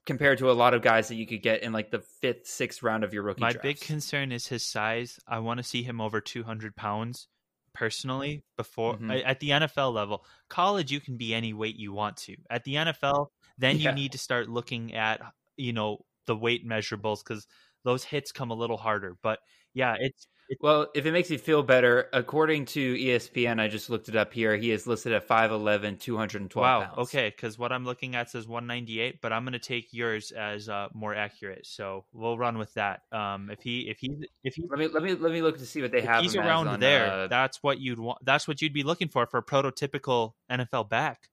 compared 0.07 0.39
to 0.39 0.51
a 0.51 0.53
lot 0.53 0.75
of 0.75 0.83
guys 0.83 1.09
that 1.09 1.17
you 1.17 1.27
could 1.27 1.43
get 1.43 1.63
in 1.63 1.73
like 1.73 1.91
the 1.91 2.01
fifth, 2.21 2.47
sixth 2.47 2.83
round 2.83 3.05
of 3.05 3.13
your 3.13 3.23
rookie. 3.23 3.41
My 3.41 3.53
drafts. 3.53 3.63
big 3.63 3.81
concern 3.81 4.33
is 4.33 4.47
his 4.47 4.65
size. 4.65 5.19
I 5.27 5.41
want 5.41 5.59
to 5.59 5.65
see 5.65 5.83
him 5.83 6.01
over 6.01 6.21
200 6.21 6.75
pounds 6.75 7.29
personally 7.75 8.43
before 8.57 8.95
mm-hmm. 8.95 9.11
at 9.11 9.41
the 9.41 9.51
NFL 9.51 9.93
level. 9.93 10.25
College, 10.49 10.91
you 10.91 11.01
can 11.01 11.17
be 11.17 11.35
any 11.35 11.53
weight 11.53 11.77
you 11.77 11.93
want 11.93 12.17
to. 12.19 12.37
At 12.49 12.65
the 12.65 12.75
NFL, 12.75 13.29
then 13.59 13.79
yeah. 13.79 13.91
you 13.91 13.95
need 13.95 14.13
to 14.13 14.19
start 14.19 14.49
looking 14.49 14.95
at 14.95 15.21
you 15.57 15.73
know 15.73 16.05
the 16.27 16.37
weight 16.37 16.67
measurables 16.67 17.23
because 17.23 17.47
those 17.85 18.05
hits 18.05 18.33
come 18.33 18.51
a 18.51 18.55
little 18.55 18.77
harder. 18.77 19.17
But 19.23 19.41
yeah, 19.75 19.97
it's, 19.99 20.27
it's 20.49 20.61
well, 20.61 20.89
if 20.95 21.07
it 21.07 21.13
makes 21.13 21.31
you 21.31 21.39
feel 21.39 21.63
better, 21.63 22.09
according 22.13 22.65
to 22.67 22.95
ESPN, 22.97 23.61
I 23.61 23.69
just 23.69 23.89
looked 23.89 24.09
it 24.09 24.17
up 24.17 24.33
here. 24.33 24.57
He 24.57 24.73
is 24.73 24.85
listed 24.85 25.13
at 25.13 25.29
5'11", 25.29 26.01
212 26.01 26.63
wow, 26.63 26.81
pounds. 26.81 26.99
okay, 26.99 27.29
because 27.29 27.57
what 27.57 27.71
I'm 27.71 27.85
looking 27.85 28.17
at 28.17 28.31
says 28.31 28.49
198, 28.49 29.21
but 29.21 29.33
I'm 29.33 29.45
going 29.45 29.53
to 29.53 29.61
take 29.61 29.93
yours 29.93 30.33
as 30.33 30.69
uh, 30.69 30.89
more 30.93 31.15
accurate. 31.15 31.67
So 31.67 32.05
we'll 32.13 32.37
run 32.37 32.59
with 32.59 32.75
that. 32.75 33.03
Um, 33.13 33.49
if 33.51 33.63
he, 33.63 33.89
if 33.89 33.99
he, 34.01 34.11
if 34.43 34.55
he, 34.55 34.65
let 34.69 34.79
me 34.81 34.89
let 34.89 35.03
me 35.05 35.15
let 35.15 35.31
me 35.31 35.41
look 35.41 35.59
to 35.59 35.67
see 35.67 35.83
what 35.83 35.93
they 35.93 36.01
have. 36.01 36.23
He's 36.23 36.35
around 36.35 36.67
on, 36.67 36.81
there. 36.81 37.11
Uh, 37.11 37.27
that's 37.29 37.63
what 37.63 37.79
you'd 37.79 38.01
want. 38.01 38.25
That's 38.25 38.49
what 38.49 38.61
you'd 38.61 38.73
be 38.73 38.83
looking 38.83 39.09
for 39.09 39.27
for 39.27 39.39
a 39.39 39.45
prototypical 39.45 40.33
NFL 40.51 40.89
back. 40.89 41.29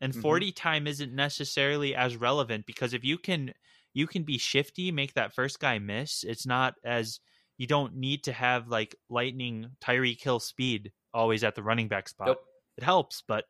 And 0.00 0.12
mm-hmm. 0.12 0.22
40 0.22 0.52
time 0.52 0.86
isn't 0.86 1.14
necessarily 1.14 1.94
as 1.94 2.16
relevant 2.16 2.66
because 2.66 2.94
if 2.94 3.04
you 3.04 3.18
can 3.18 3.54
you 3.94 4.06
can 4.06 4.24
be 4.24 4.36
shifty, 4.38 4.92
make 4.92 5.14
that 5.14 5.34
first 5.34 5.60
guy 5.60 5.78
miss. 5.78 6.24
It's 6.24 6.46
not 6.46 6.74
as 6.84 7.20
you 7.56 7.66
don't 7.66 7.94
need 7.94 8.24
to 8.24 8.32
have 8.32 8.68
like 8.68 8.96
lightning 9.08 9.70
Tyreek 9.80 10.20
Hill 10.20 10.40
speed 10.40 10.92
always 11.14 11.44
at 11.44 11.54
the 11.54 11.62
running 11.62 11.88
back 11.88 12.08
spot. 12.08 12.26
Nope. 12.26 12.44
It 12.76 12.84
helps, 12.84 13.22
but 13.26 13.44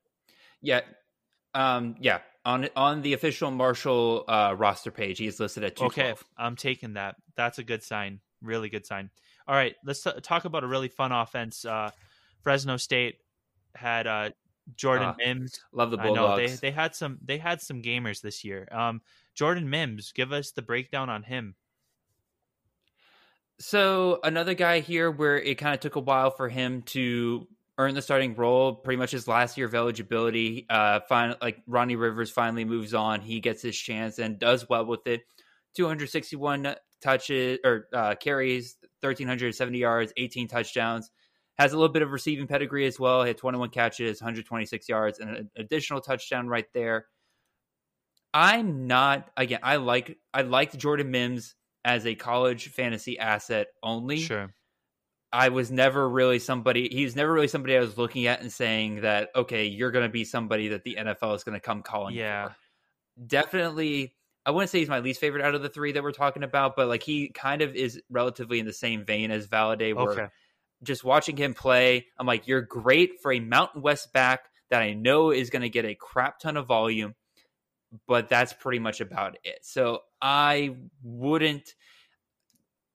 yeah, 0.61 0.83
um, 1.55 1.97
yeah. 1.99 2.19
On 2.45 2.69
on 2.77 3.01
the 3.01 3.15
official 3.15 3.51
Marshall 3.51 4.25
uh, 4.29 4.55
roster 4.57 4.91
page, 4.91 5.19
he's 5.19 5.41
listed 5.41 5.65
at 5.65 5.77
two. 5.77 5.87
Okay, 5.87 6.15
I'm 6.37 6.57
taking 6.57 6.93
that. 6.95 7.17
That's 7.37 7.59
a 7.59 7.65
good 7.65 7.83
sign. 7.83 8.21
Really 8.43 8.69
good 8.69 8.85
sign. 8.85 9.09
All 9.49 9.55
right, 9.55 9.75
let's 9.83 10.03
t- 10.03 10.11
talk 10.23 10.45
about 10.45 10.63
a 10.63 10.67
really 10.67 10.89
fun 10.89 11.11
offense. 11.11 11.65
Uh, 11.65 11.91
Fresno 12.43 12.77
State 12.77 13.17
had 13.75 14.07
uh, 14.07 14.31
Jordan 14.77 15.09
uh, 15.09 15.15
Mims. 15.19 15.61
Love 15.73 15.91
the 15.91 15.97
Bulldogs. 15.97 16.41
I 16.41 16.43
know 16.43 16.49
they 16.49 16.55
they 16.55 16.71
had 16.71 16.95
some 16.95 17.19
they 17.25 17.39
had 17.39 17.61
some 17.61 17.83
gamers 17.83 18.21
this 18.21 18.45
year. 18.45 18.69
Um, 18.71 19.03
Jordan 19.35 19.69
Mims, 19.69 20.13
give 20.13 20.33
us 20.33 20.53
the 20.53 20.63
breakdown 20.63 21.11
on 21.11 21.23
him. 21.23 21.55
So 23.59 24.21
another 24.25 24.55
guy 24.55 24.81
here 24.81 25.11
where 25.11 25.39
it 25.39 25.59
kind 25.59 25.75
of 25.75 25.81
took 25.81 25.97
a 25.97 26.01
while 26.01 26.31
for 26.31 26.49
him 26.49 26.83
to 26.83 27.47
earn 27.79 27.95
the 27.95 28.03
starting 28.03 28.35
role. 28.35 28.75
Pretty 28.75 28.99
much 28.99 29.13
his 29.13 29.29
last 29.29 29.57
year 29.57 29.67
of 29.67 29.75
eligibility. 29.75 30.67
Uh, 30.69 31.01
finally, 31.09 31.39
like 31.41 31.63
Ronnie 31.67 31.97
Rivers 31.97 32.31
finally 32.31 32.65
moves 32.65 32.95
on. 32.95 33.21
He 33.21 33.41
gets 33.41 33.63
his 33.63 33.77
chance 33.77 34.19
and 34.19 34.39
does 34.39 34.69
well 34.69 34.87
with 34.87 35.07
it. 35.07 35.23
261 35.77 36.75
touches 37.01 37.59
or 37.65 37.89
uh, 37.93 38.15
carries, 38.15 38.77
1370 39.01 39.79
yards, 39.79 40.13
18 40.17 40.49
touchdowns. 40.49 41.11
Has 41.59 41.73
a 41.73 41.77
little 41.77 41.93
bit 41.93 42.03
of 42.03 42.11
receiving 42.11 42.49
pedigree 42.49 42.87
as 42.87 42.99
well. 42.99 43.23
Hit 43.23 43.39
21 43.39 43.71
catches, 43.71 44.21
126 44.21 44.89
yards, 44.89 45.21
and 45.21 45.31
an 45.31 45.51
additional 45.57 46.01
touchdown 46.01 46.49
right 46.49 46.67
there. 46.75 47.07
I'm 48.33 48.89
not 48.89 49.31
again. 49.37 49.61
I 49.63 49.77
like 49.77 50.19
I 50.35 50.43
liked 50.43 50.77
Jordan 50.77 51.13
Mims 51.13 51.55
as 51.85 52.05
a 52.07 52.17
college 52.17 52.69
fantasy 52.71 53.19
asset 53.19 53.69
only. 53.83 54.19
Sure. 54.19 54.53
I 55.33 55.51
was 55.51 55.71
never 55.71 56.09
really 56.09 56.41
somebody. 56.41 56.89
He's 56.91 57.15
never 57.15 57.33
really 57.33 57.49
somebody 57.49 57.77
I 57.77 57.81
was 57.81 57.97
looking 57.97 58.27
at 58.27 58.41
and 58.41 58.53
saying 58.53 59.03
that 59.03 59.31
okay, 59.37 59.67
you're 59.67 59.93
going 59.93 60.05
to 60.05 60.13
be 60.13 60.25
somebody 60.25 60.69
that 60.69 60.83
the 60.83 60.97
NFL 60.99 61.37
is 61.37 61.45
going 61.45 61.55
to 61.55 61.61
come 61.61 61.83
calling. 61.83 62.17
Yeah. 62.17 62.49
For. 62.49 62.57
Definitely. 63.27 64.15
I 64.47 64.51
wouldn't 64.51 64.71
say 64.71 64.81
he's 64.81 64.89
my 64.89 64.99
least 64.99 65.21
favorite 65.21 65.45
out 65.45 65.55
of 65.55 65.63
the 65.63 65.69
three 65.69 65.93
that 65.93 66.03
we're 66.03 66.13
talking 66.13 66.43
about, 66.43 66.77
but 66.77 66.89
like 66.89 67.03
he 67.03 67.29
kind 67.29 67.63
of 67.63 67.75
is 67.75 68.01
relatively 68.11 68.59
in 68.59 68.67
the 68.67 68.73
same 68.73 69.05
vein 69.05 69.31
as 69.31 69.47
Valladay. 69.47 69.95
Where 69.95 70.11
okay. 70.11 70.27
Just 70.85 71.05
watching 71.05 71.37
him 71.37 71.55
play, 71.55 72.07
I'm 72.19 72.27
like, 72.27 72.47
you're 72.47 72.63
great 72.63 73.21
for 73.21 73.33
a 73.33 73.41
Mountain 73.41 73.83
West 73.83 74.13
back 74.13 74.49
that 74.71 74.83
I 74.83 74.93
know 74.95 75.31
is 75.31 75.51
going 75.51 75.63
to 75.63 75.69
get 75.69 75.85
a 75.85 75.95
crap 75.95 76.39
ton 76.39 76.57
of 76.57 76.67
volume 76.67 77.15
but 78.07 78.29
that's 78.29 78.53
pretty 78.53 78.79
much 78.79 79.01
about 79.01 79.39
it. 79.45 79.61
So 79.63 80.01
I 80.21 80.77
wouldn't. 81.03 81.75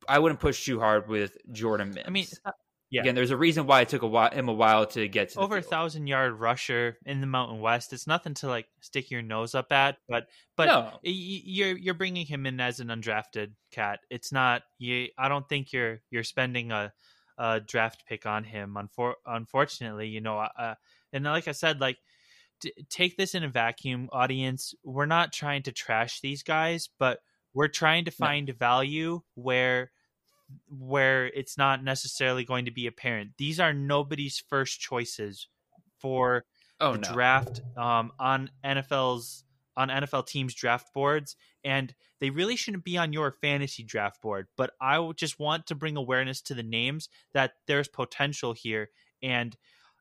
I 0.08 0.20
wouldn't 0.20 0.40
push 0.40 0.66
too 0.66 0.80
hard 0.80 1.08
with 1.08 1.38
Jordan 1.52 1.90
Mims. 1.90 2.08
I 2.08 2.10
mean, 2.10 2.26
uh, 2.44 2.52
yeah. 2.90 3.02
Again, 3.02 3.14
there's 3.14 3.30
a 3.30 3.38
reason 3.38 3.68
why 3.68 3.82
it 3.82 3.90
took 3.90 4.02
a 4.02 4.08
while, 4.08 4.32
him 4.32 4.50
a 4.50 4.54
while 4.54 4.88
to 4.88 5.08
get 5.08 5.30
to 5.30 5.40
over 5.40 5.58
a 5.58 5.62
thousand 5.62 6.08
yard 6.08 6.40
rusher 6.40 6.98
in 7.06 7.22
the 7.22 7.28
Mountain 7.28 7.62
West. 7.62 7.94
It's 7.94 8.08
nothing 8.08 8.34
to 8.36 8.48
like 8.48 8.66
stick 8.82 9.12
your 9.12 9.22
nose 9.22 9.54
up 9.54 9.72
at, 9.72 9.98
but 10.08 10.28
but 10.58 10.66
no. 10.66 11.00
you're 11.04 11.78
you're 11.78 11.94
bringing 11.94 12.26
him 12.26 12.48
in 12.48 12.60
as 12.60 12.80
an 12.80 12.88
undrafted 12.88 13.52
cat. 13.72 14.00
It's 14.10 14.32
not 14.32 14.64
you. 14.80 15.10
I 15.18 15.30
don't 15.30 15.48
think 15.48 15.72
you're 15.72 16.02
you're 16.10 16.24
spending 16.24 16.72
a, 16.72 16.92
a 17.40 17.60
draft 17.60 18.06
pick 18.06 18.26
on 18.26 18.44
him. 18.44 18.78
Unfor- 18.78 19.16
unfortunately, 19.26 20.10
you 20.10 20.22
know, 20.22 20.38
uh, 20.38 20.76
and 21.14 21.24
like 21.24 21.48
I 21.48 21.54
said, 21.54 21.80
like 21.80 21.98
t- 22.60 22.74
take 22.90 23.18
this 23.18 23.34
in 23.34 23.44
a 23.44 23.50
vacuum, 23.50 24.10
audience. 24.12 24.76
We're 24.84 25.06
not 25.06 25.34
trying 25.34 25.64
to 25.64 25.72
trash 25.72 26.20
these 26.20 26.44
guys, 26.44 26.90
but 27.00 27.20
we're 27.54 27.70
trying 27.70 28.06
to 28.06 28.12
find 28.12 28.48
no. 28.48 28.54
value 28.54 29.22
where 29.36 29.92
where 30.68 31.28
it's 31.28 31.58
not 31.58 31.84
necessarily 31.84 32.44
going 32.44 32.66
to 32.66 32.72
be 32.72 32.88
apparent. 32.88 33.32
These 33.38 33.60
are 33.60 33.74
nobody's 33.74 34.44
first 34.50 34.80
choices 34.80 35.48
for 36.00 36.46
oh, 36.80 36.94
the 36.94 37.00
no. 37.00 37.14
draft 37.14 37.62
um, 37.78 38.12
on 38.20 38.50
NFL's 38.66 39.44
on 39.78 39.90
NFL 39.90 40.28
teams 40.28 40.54
draft 40.54 40.94
boards, 40.94 41.38
and 41.64 41.94
they 42.20 42.30
really 42.30 42.56
shouldn't 42.56 42.84
be 42.84 42.98
on 42.98 43.14
your 43.14 43.32
fantasy 43.32 43.84
draft 43.84 44.22
board. 44.22 44.48
But 44.58 44.72
I 44.82 45.12
just 45.16 45.40
want 45.40 45.68
to 45.68 45.76
bring 45.76 45.98
awareness 45.98 46.42
to 46.44 46.54
the 46.54 46.64
names 46.64 47.10
that 47.34 47.54
there's 47.68 47.88
potential 47.88 48.54
here, 48.54 48.90
and 49.22 49.56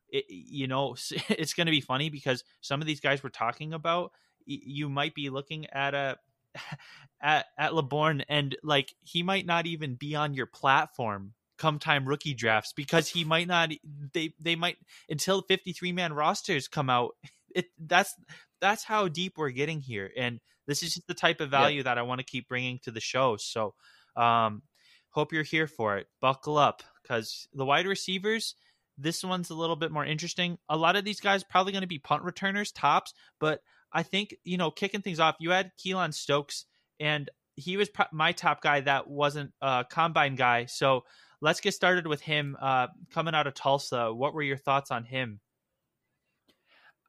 it, 0.09 0.25
you 0.29 0.67
know 0.67 0.95
it's 1.29 1.53
going 1.53 1.67
to 1.67 1.71
be 1.71 1.81
funny 1.81 2.09
because 2.09 2.43
some 2.61 2.81
of 2.81 2.87
these 2.87 2.99
guys 2.99 3.23
we're 3.23 3.29
talking 3.29 3.73
about, 3.73 4.11
you 4.45 4.89
might 4.89 5.13
be 5.13 5.29
looking 5.29 5.67
at 5.67 5.93
a 5.93 6.17
at 7.21 7.45
at 7.57 7.73
Laborn, 7.75 8.23
and 8.29 8.55
like 8.63 8.93
he 9.01 9.23
might 9.23 9.45
not 9.45 9.65
even 9.67 9.95
be 9.95 10.15
on 10.15 10.33
your 10.33 10.47
platform 10.47 11.33
come 11.57 11.77
time 11.77 12.07
rookie 12.07 12.33
drafts 12.33 12.73
because 12.73 13.09
he 13.09 13.23
might 13.23 13.47
not. 13.47 13.69
They 14.13 14.33
they 14.39 14.55
might 14.55 14.77
until 15.09 15.41
fifty 15.41 15.73
three 15.73 15.91
man 15.91 16.13
rosters 16.13 16.67
come 16.67 16.89
out. 16.89 17.15
It 17.55 17.65
that's 17.79 18.13
that's 18.61 18.83
how 18.83 19.07
deep 19.07 19.33
we're 19.35 19.49
getting 19.49 19.81
here, 19.81 20.11
and 20.15 20.39
this 20.69 20.83
is 20.83 20.93
just 20.93 21.07
the 21.07 21.15
type 21.15 21.41
of 21.41 21.49
value 21.49 21.77
yeah. 21.77 21.83
that 21.83 21.97
I 21.97 22.03
want 22.03 22.19
to 22.19 22.25
keep 22.25 22.47
bringing 22.47 22.79
to 22.83 22.91
the 22.91 22.99
show. 22.99 23.37
So, 23.37 23.73
um, 24.15 24.61
hope 25.09 25.33
you're 25.33 25.41
here 25.41 25.65
for 25.65 25.97
it. 25.97 26.05
Buckle 26.21 26.59
up 26.59 26.83
because 27.01 27.47
the 27.53 27.65
wide 27.65 27.87
receivers. 27.87 28.55
This 29.01 29.23
one's 29.23 29.49
a 29.49 29.55
little 29.55 29.77
bit 29.77 29.91
more 29.91 30.05
interesting. 30.05 30.57
A 30.67 30.75
lot 30.75 30.97
of 30.97 31.05
these 31.05 31.21
guys 31.21 31.43
probably 31.43 31.71
going 31.71 31.83
to 31.83 31.87
be 31.87 31.99
punt 31.99 32.23
returners, 32.23 32.71
tops, 32.73 33.13
but 33.39 33.61
I 33.91 34.03
think 34.03 34.35
you 34.43 34.57
know 34.57 34.69
kicking 34.71 35.01
things 35.01 35.19
off. 35.19 35.37
You 35.39 35.51
had 35.51 35.71
Keylon 35.83 36.13
Stokes, 36.13 36.65
and 36.99 37.29
he 37.55 37.77
was 37.77 37.89
pro- 37.89 38.05
my 38.11 38.33
top 38.33 38.61
guy 38.61 38.81
that 38.81 39.09
wasn't 39.09 39.53
a 39.61 39.85
combine 39.89 40.35
guy. 40.35 40.65
So 40.65 41.05
let's 41.41 41.61
get 41.61 41.73
started 41.73 42.05
with 42.05 42.21
him 42.21 42.57
uh, 42.61 42.87
coming 43.11 43.33
out 43.33 43.47
of 43.47 43.55
Tulsa. 43.55 44.13
What 44.13 44.33
were 44.33 44.43
your 44.43 44.57
thoughts 44.57 44.91
on 44.91 45.03
him? 45.05 45.39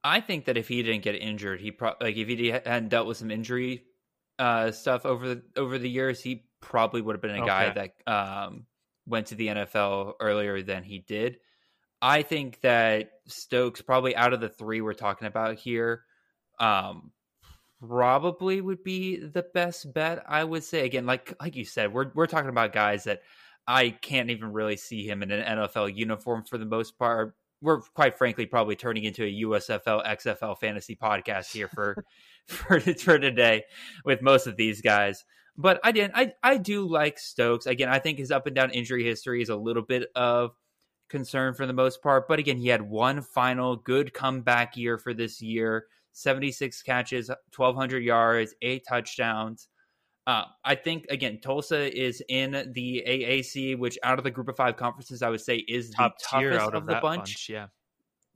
I 0.03 0.21
think 0.21 0.47
that 0.47 0.57
if 0.57 0.69
he 0.69 0.83
didn't 0.83 1.03
get 1.03 1.15
injured, 1.15 1.61
he 1.61 1.71
pro- 1.73 1.95
like 2.01 2.17
if 2.17 2.29
he 2.29 2.49
hadn't 2.49 2.89
dealt 2.89 3.07
with 3.07 3.19
some 3.19 3.31
injury 3.31 3.85
uh, 4.39 4.71
stuff 4.71 5.05
over 5.05 5.35
the 5.35 5.43
over 5.57 5.79
the 5.79 5.91
years, 5.91 6.23
he 6.23 6.47
probably 6.61 7.03
would 7.03 7.15
have 7.15 7.23
been 7.23 7.37
a 7.37 7.43
okay. 7.43 7.47
guy 7.47 7.71
that 7.71 8.11
um, 8.11 8.67
went 9.07 9.29
to 9.29 9.35
the 9.35 9.49
NFL 9.49 10.15
earlier 10.21 10.63
than 10.63 10.83
he 10.83 11.01
did. 11.01 11.39
I 12.03 12.23
think 12.23 12.61
that 12.63 13.11
Stokes 13.27 13.83
probably 13.83 14.17
out 14.17 14.33
of 14.33 14.41
the 14.41 14.49
three 14.49 14.81
we're 14.81 14.95
talking 14.95 15.27
about 15.29 15.57
here 15.57 16.05
um, 16.59 17.13
probably 17.87 18.61
would 18.61 18.83
be 18.83 19.17
the 19.17 19.45
best 19.55 19.93
bet. 19.93 20.25
I 20.27 20.45
would 20.45 20.65
say 20.65 20.87
again, 20.87 21.05
like 21.05 21.35
like 21.41 21.57
you 21.57 21.65
said, 21.65 21.93
we're 21.93 22.11
we're 22.15 22.27
talking 22.27 22.49
about 22.51 22.73
guys 22.73 23.05
that 23.05 23.21
I 23.67 23.91
can't 23.91 24.31
even 24.31 24.53
really 24.53 24.77
see 24.77 25.07
him 25.07 25.23
in 25.23 25.31
an 25.31 25.59
NFL 25.59 25.95
uniform 25.95 26.45
for 26.45 26.59
the 26.59 26.65
most 26.65 26.99
part. 26.99 27.35
We're 27.63 27.81
quite 27.81 28.17
frankly 28.17 28.47
probably 28.47 28.77
turning 28.77 29.05
into 29.05 29.25
a 29.25 29.43
USFL 29.43 30.07
XFL 30.07 30.59
fantasy 30.59 30.97
podcast 30.97 31.53
here 31.53 31.69
for 31.69 32.05
for 32.47 32.81
for 32.81 33.19
today 33.19 33.65
with 34.05 34.23
most 34.23 34.47
of 34.47 34.57
these 34.57 34.81
guys. 34.81 35.25
But 35.57 35.81
I 35.85 35.93
didn't. 35.93 36.15
I 36.17 36.33
I 36.43 36.57
do 36.57 36.87
like 36.89 37.19
Stokes. 37.19 37.67
Again, 37.67 37.89
I 37.89 37.99
think 37.99 38.19
his 38.19 38.31
up 38.31 38.47
and 38.47 38.57
down 38.57 38.71
injury 38.71 39.05
history 39.05 39.43
is 39.43 39.49
a 39.49 39.57
little 39.57 39.83
bit 39.83 40.09
of 40.15 40.53
concern 41.09 41.55
for 41.55 41.67
the 41.67 41.73
most 41.73 42.03
part. 42.03 42.29
But 42.29 42.39
again, 42.39 42.57
he 42.57 42.69
had 42.69 42.83
one 42.83 43.23
final 43.23 43.77
good 43.77 44.13
comeback 44.15 44.77
year 44.77 44.99
for 44.99 45.13
this 45.13 45.43
year. 45.43 45.87
76 46.13 46.83
catches, 46.83 47.29
1,200 47.29 48.03
yards, 48.03 48.55
eight 48.63 48.85
touchdowns. 48.89 49.69
Uh, 50.27 50.45
I 50.65 50.75
think 50.75 51.07
again, 51.09 51.41
Tulsa 51.41 51.97
is 51.97 52.23
in 52.29 52.53
the 52.75 53.03
AAC, 53.07 53.79
which 53.79 53.99
out 54.03 54.19
of 54.19 54.25
the 54.25 54.31
Group 54.31 54.49
of 54.49 54.57
Five 54.57 54.77
conferences, 54.77 55.23
I 55.23 55.31
would 55.31 55.41
say 55.41 55.57
is 55.57 55.91
top 55.91 56.19
the 56.19 56.39
tier 56.39 56.51
toughest 56.51 56.67
out 56.67 56.75
of, 56.75 56.83
of 56.83 56.87
the 56.87 56.95
bunch. 56.95 57.19
bunch. 57.19 57.49
Yeah, 57.49 57.67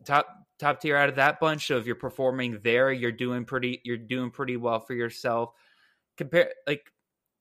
top 0.05 0.27
top 0.59 0.81
tier 0.81 0.97
out 0.97 1.09
of 1.09 1.17
that 1.17 1.41
bunch. 1.41 1.67
So 1.67 1.77
if 1.77 1.87
you're 1.87 1.95
performing 1.95 2.61
there, 2.63 2.91
you're 2.91 3.13
doing 3.13 3.45
pretty. 3.45 3.81
You're 3.85 3.97
doing 3.97 4.31
pretty 4.31 4.57
well 4.57 4.81
for 4.81 4.95
yourself. 4.95 5.53
Compare 6.17 6.53
like 6.67 6.91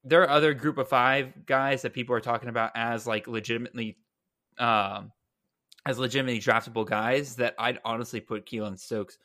there 0.03 0.21
are 0.21 0.29
other 0.29 0.53
Group 0.53 0.77
of 0.77 0.89
Five 0.89 1.45
guys 1.45 1.81
that 1.83 1.93
people 1.93 2.15
are 2.15 2.21
talking 2.21 2.49
about 2.49 2.71
as 2.75 3.07
like 3.07 3.27
legitimately, 3.27 3.97
um, 4.57 5.11
as 5.85 5.97
legitimately 5.97 6.41
draftable 6.41 6.85
guys 6.85 7.37
that 7.37 7.55
I'd 7.57 7.79
honestly 7.85 8.19
put 8.19 8.45
Keylon 8.45 8.77
Stokes 8.77 9.17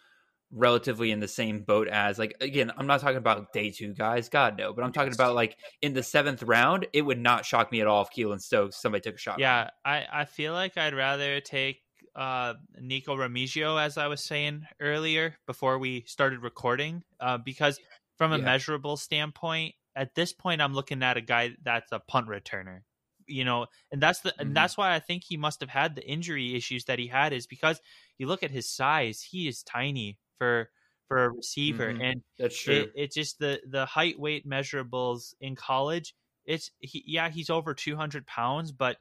relatively 0.50 1.10
in 1.10 1.20
the 1.20 1.28
same 1.28 1.60
boat 1.60 1.88
as 1.88 2.18
like 2.18 2.34
again 2.40 2.72
i'm 2.78 2.86
not 2.86 3.00
talking 3.00 3.18
about 3.18 3.52
day 3.52 3.70
two 3.70 3.92
guys 3.92 4.30
god 4.30 4.56
no 4.56 4.72
but 4.72 4.82
i'm 4.82 4.92
talking 4.92 5.12
about 5.12 5.34
like 5.34 5.58
in 5.82 5.92
the 5.92 6.02
seventh 6.02 6.42
round 6.42 6.86
it 6.94 7.02
would 7.02 7.18
not 7.18 7.44
shock 7.44 7.70
me 7.70 7.82
at 7.82 7.86
all 7.86 8.02
if 8.02 8.08
keylon 8.10 8.40
stokes 8.40 8.80
somebody 8.80 9.02
took 9.02 9.16
a 9.16 9.18
shot 9.18 9.38
yeah 9.38 9.68
i 9.84 10.06
i 10.10 10.24
feel 10.24 10.54
like 10.54 10.78
i'd 10.78 10.94
rather 10.94 11.40
take 11.40 11.82
uh 12.16 12.54
nico 12.80 13.14
remigio 13.14 13.80
as 13.80 13.98
i 13.98 14.06
was 14.06 14.24
saying 14.24 14.66
earlier 14.80 15.36
before 15.46 15.78
we 15.78 16.02
started 16.06 16.42
recording 16.42 17.02
uh 17.20 17.36
because 17.36 17.78
from 18.16 18.32
a 18.32 18.38
yeah. 18.38 18.44
measurable 18.44 18.96
standpoint 18.96 19.74
at 19.94 20.14
this 20.14 20.32
point 20.32 20.62
i'm 20.62 20.72
looking 20.72 21.02
at 21.02 21.18
a 21.18 21.20
guy 21.20 21.50
that's 21.62 21.92
a 21.92 22.00
punt 22.00 22.26
returner 22.26 22.80
you 23.26 23.44
know 23.44 23.66
and 23.92 24.02
that's 24.02 24.20
the 24.20 24.30
mm-hmm. 24.30 24.40
and 24.40 24.56
that's 24.56 24.78
why 24.78 24.94
i 24.94 24.98
think 24.98 25.22
he 25.24 25.36
must 25.36 25.60
have 25.60 25.68
had 25.68 25.94
the 25.94 26.08
injury 26.08 26.54
issues 26.54 26.86
that 26.86 26.98
he 26.98 27.06
had 27.06 27.34
is 27.34 27.46
because 27.46 27.80
you 28.16 28.26
look 28.26 28.42
at 28.42 28.50
his 28.50 28.68
size 28.68 29.20
he 29.20 29.46
is 29.46 29.62
tiny 29.62 30.16
for 30.38 30.70
for 31.08 31.24
a 31.24 31.30
receiver, 31.30 31.92
mm-hmm. 31.92 32.02
and 32.02 32.22
that's 32.38 32.60
true. 32.60 32.74
It, 32.74 32.92
it, 32.94 33.12
just 33.12 33.38
the 33.38 33.60
the 33.66 33.86
height 33.86 34.18
weight 34.18 34.48
measurables 34.48 35.34
in 35.40 35.56
college. 35.56 36.14
It's 36.44 36.70
he, 36.80 37.02
yeah, 37.06 37.28
he's 37.30 37.50
over 37.50 37.74
two 37.74 37.96
hundred 37.96 38.26
pounds, 38.26 38.72
but 38.72 38.98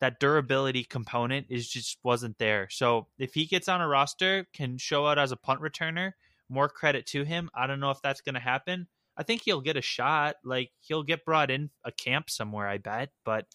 that 0.00 0.20
durability 0.20 0.84
component 0.84 1.46
is 1.50 1.68
just 1.68 1.98
wasn't 2.02 2.38
there. 2.38 2.68
So 2.70 3.08
if 3.18 3.34
he 3.34 3.46
gets 3.46 3.68
on 3.68 3.80
a 3.80 3.88
roster, 3.88 4.46
can 4.52 4.78
show 4.78 5.06
out 5.06 5.18
as 5.18 5.32
a 5.32 5.36
punt 5.36 5.60
returner, 5.60 6.12
more 6.48 6.68
credit 6.68 7.06
to 7.06 7.24
him. 7.24 7.50
I 7.54 7.66
don't 7.66 7.80
know 7.80 7.90
if 7.90 8.00
that's 8.02 8.20
going 8.20 8.36
to 8.36 8.40
happen. 8.40 8.86
I 9.16 9.24
think 9.24 9.42
he'll 9.42 9.60
get 9.60 9.76
a 9.76 9.82
shot. 9.82 10.36
Like 10.44 10.70
he'll 10.80 11.02
get 11.02 11.24
brought 11.24 11.50
in 11.50 11.70
a 11.84 11.90
camp 11.90 12.30
somewhere, 12.30 12.68
I 12.68 12.78
bet. 12.78 13.10
But 13.24 13.46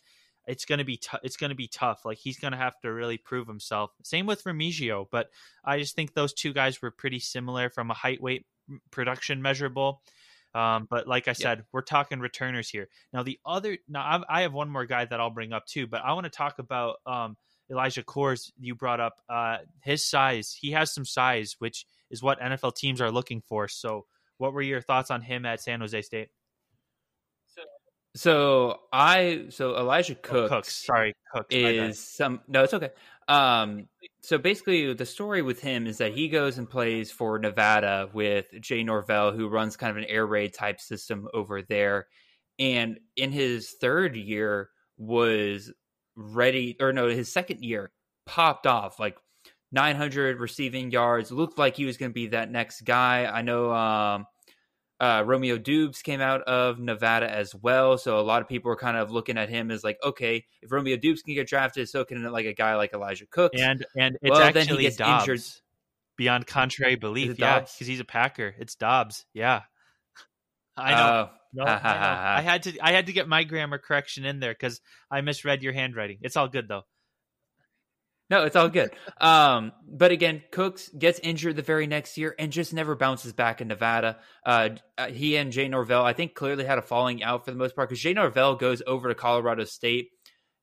it's 0.47 0.65
going 0.65 0.79
to 0.79 0.85
be 0.85 0.97
t- 0.97 1.17
it's 1.23 1.37
going 1.37 1.49
to 1.49 1.55
be 1.55 1.67
tough. 1.67 2.05
Like 2.05 2.17
he's 2.17 2.39
going 2.39 2.51
to 2.51 2.57
have 2.57 2.79
to 2.81 2.91
really 2.91 3.17
prove 3.17 3.47
himself. 3.47 3.91
Same 4.03 4.25
with 4.25 4.43
Remigio, 4.43 5.05
but 5.11 5.29
I 5.63 5.79
just 5.79 5.95
think 5.95 6.13
those 6.13 6.33
two 6.33 6.53
guys 6.53 6.81
were 6.81 6.91
pretty 6.91 7.19
similar 7.19 7.69
from 7.69 7.91
a 7.91 7.93
height 7.93 8.21
weight 8.21 8.45
production 8.91 9.41
measurable. 9.41 10.01
Um, 10.55 10.87
but 10.89 11.07
like 11.07 11.27
I 11.27 11.33
said, 11.33 11.63
we're 11.71 11.81
talking 11.81 12.19
returners 12.19 12.69
here. 12.69 12.87
Now 13.11 13.23
the 13.23 13.39
other 13.45 13.77
now 13.87 14.05
I've, 14.05 14.23
I 14.29 14.41
have 14.41 14.53
one 14.53 14.69
more 14.69 14.85
guy 14.85 15.05
that 15.05 15.19
I'll 15.19 15.31
bring 15.31 15.53
up 15.53 15.65
too, 15.65 15.87
but 15.87 16.01
I 16.03 16.13
want 16.13 16.25
to 16.25 16.29
talk 16.29 16.59
about 16.59 16.97
um, 17.05 17.37
Elijah 17.71 18.03
Coors. 18.03 18.51
You 18.59 18.75
brought 18.75 18.99
up 18.99 19.15
uh, 19.29 19.57
his 19.81 20.05
size. 20.05 20.55
He 20.59 20.71
has 20.71 20.93
some 20.93 21.05
size, 21.05 21.55
which 21.59 21.85
is 22.11 22.21
what 22.21 22.39
NFL 22.39 22.75
teams 22.75 23.01
are 23.01 23.11
looking 23.11 23.41
for. 23.41 23.67
So, 23.67 24.05
what 24.37 24.53
were 24.53 24.61
your 24.61 24.81
thoughts 24.81 25.09
on 25.09 25.21
him 25.21 25.45
at 25.45 25.61
San 25.61 25.79
Jose 25.79 26.01
State? 26.03 26.29
So 28.15 28.81
I 28.91 29.45
so 29.49 29.75
Elijah 29.75 30.15
Cooks, 30.15 30.51
oh, 30.51 30.55
Cooks 30.55 30.85
sorry, 30.85 31.15
Cooks 31.33 31.47
is 31.55 31.99
some 31.99 32.41
no, 32.47 32.63
it's 32.63 32.73
okay. 32.73 32.91
Um, 33.27 33.87
so 34.21 34.37
basically, 34.37 34.93
the 34.93 35.05
story 35.05 35.41
with 35.41 35.61
him 35.61 35.87
is 35.87 35.97
that 35.97 36.13
he 36.13 36.29
goes 36.29 36.57
and 36.57 36.69
plays 36.69 37.11
for 37.11 37.39
Nevada 37.39 38.09
with 38.13 38.45
Jay 38.61 38.83
Norvell, 38.83 39.31
who 39.31 39.47
runs 39.47 39.77
kind 39.77 39.89
of 39.91 39.97
an 39.97 40.05
air 40.05 40.27
raid 40.27 40.53
type 40.53 40.79
system 40.79 41.27
over 41.33 41.63
there, 41.63 42.07
and 42.59 42.99
in 43.15 43.31
his 43.31 43.71
third 43.81 44.15
year 44.15 44.69
was 44.97 45.71
ready, 46.15 46.77
or 46.79 46.93
no, 46.93 47.07
his 47.07 47.33
second 47.33 47.63
year 47.63 47.91
popped 48.27 48.67
off 48.67 48.99
like 48.99 49.17
900 49.71 50.39
receiving 50.39 50.91
yards. 50.91 51.31
Looked 51.31 51.57
like 51.57 51.75
he 51.75 51.85
was 51.85 51.97
going 51.97 52.11
to 52.11 52.13
be 52.13 52.27
that 52.27 52.51
next 52.51 52.81
guy. 52.81 53.25
I 53.25 53.41
know. 53.41 53.73
Um, 53.73 54.27
uh, 54.99 55.23
Romeo 55.25 55.57
Doubs 55.57 56.01
came 56.01 56.21
out 56.21 56.41
of 56.43 56.79
Nevada 56.79 57.29
as 57.29 57.53
well, 57.53 57.97
so 57.97 58.19
a 58.19 58.21
lot 58.21 58.41
of 58.41 58.47
people 58.47 58.69
were 58.69 58.77
kind 58.77 58.97
of 58.97 59.11
looking 59.11 59.37
at 59.37 59.49
him 59.49 59.71
as 59.71 59.83
like, 59.83 59.97
okay, 60.03 60.45
if 60.61 60.71
Romeo 60.71 60.97
Doubs 60.97 61.21
can 61.21 61.33
get 61.33 61.47
drafted, 61.47 61.89
so 61.89 62.05
can 62.05 62.23
like 62.31 62.45
a 62.45 62.53
guy 62.53 62.75
like 62.75 62.93
Elijah 62.93 63.25
Cooks. 63.29 63.59
And 63.59 63.85
and 63.97 64.17
it's 64.21 64.31
well, 64.31 64.41
actually 64.41 64.65
then 64.65 64.77
he 64.77 64.83
gets 64.83 64.97
Doubs. 64.97 65.27
Injured. 65.27 65.45
Beyond 66.15 66.45
contrary 66.45 66.95
belief, 66.95 67.39
yeah, 67.39 67.61
because 67.61 67.87
he's 67.87 67.99
a 67.99 68.05
Packer. 68.05 68.53
It's 68.59 68.75
Doubs, 68.75 69.25
yeah. 69.33 69.61
I 70.77 70.91
know. 70.91 70.97
Uh, 70.97 71.29
No, 71.53 71.63
I, 71.65 72.37
I, 72.37 72.41
had 72.41 72.63
to. 72.63 72.77
I 72.81 72.91
had 72.91 73.07
to 73.07 73.13
get 73.13 73.27
my 73.27 73.43
grammar 73.43 73.77
correction 73.77 74.25
in 74.25 74.39
there 74.39 74.53
because 74.53 74.81
I 75.09 75.21
misread 75.21 75.63
your 75.63 75.73
handwriting. 75.73 76.17
It's 76.21 76.37
all 76.37 76.47
good 76.47 76.67
though. 76.67 76.83
No, 78.29 78.43
it's 78.45 78.55
all 78.55 78.69
good. 78.69 78.91
um, 79.21 79.73
but 79.87 80.11
again, 80.11 80.43
Cooks 80.51 80.89
gets 80.89 81.19
injured 81.19 81.55
the 81.55 81.61
very 81.61 81.87
next 81.87 82.17
year 82.17 82.35
and 82.39 82.51
just 82.51 82.73
never 82.73 82.95
bounces 82.95 83.33
back 83.33 83.61
in 83.61 83.67
Nevada. 83.67 84.17
Uh, 84.45 84.69
uh 84.97 85.07
he 85.07 85.35
and 85.35 85.51
Jay 85.51 85.67
Norvell, 85.67 86.03
I 86.03 86.13
think, 86.13 86.33
clearly 86.33 86.65
had 86.65 86.77
a 86.77 86.81
falling 86.81 87.23
out 87.23 87.45
for 87.45 87.51
the 87.51 87.57
most 87.57 87.75
part 87.75 87.89
because 87.89 88.01
Jay 88.01 88.13
Norvell 88.13 88.55
goes 88.55 88.81
over 88.87 89.09
to 89.09 89.15
Colorado 89.15 89.65
State 89.65 90.09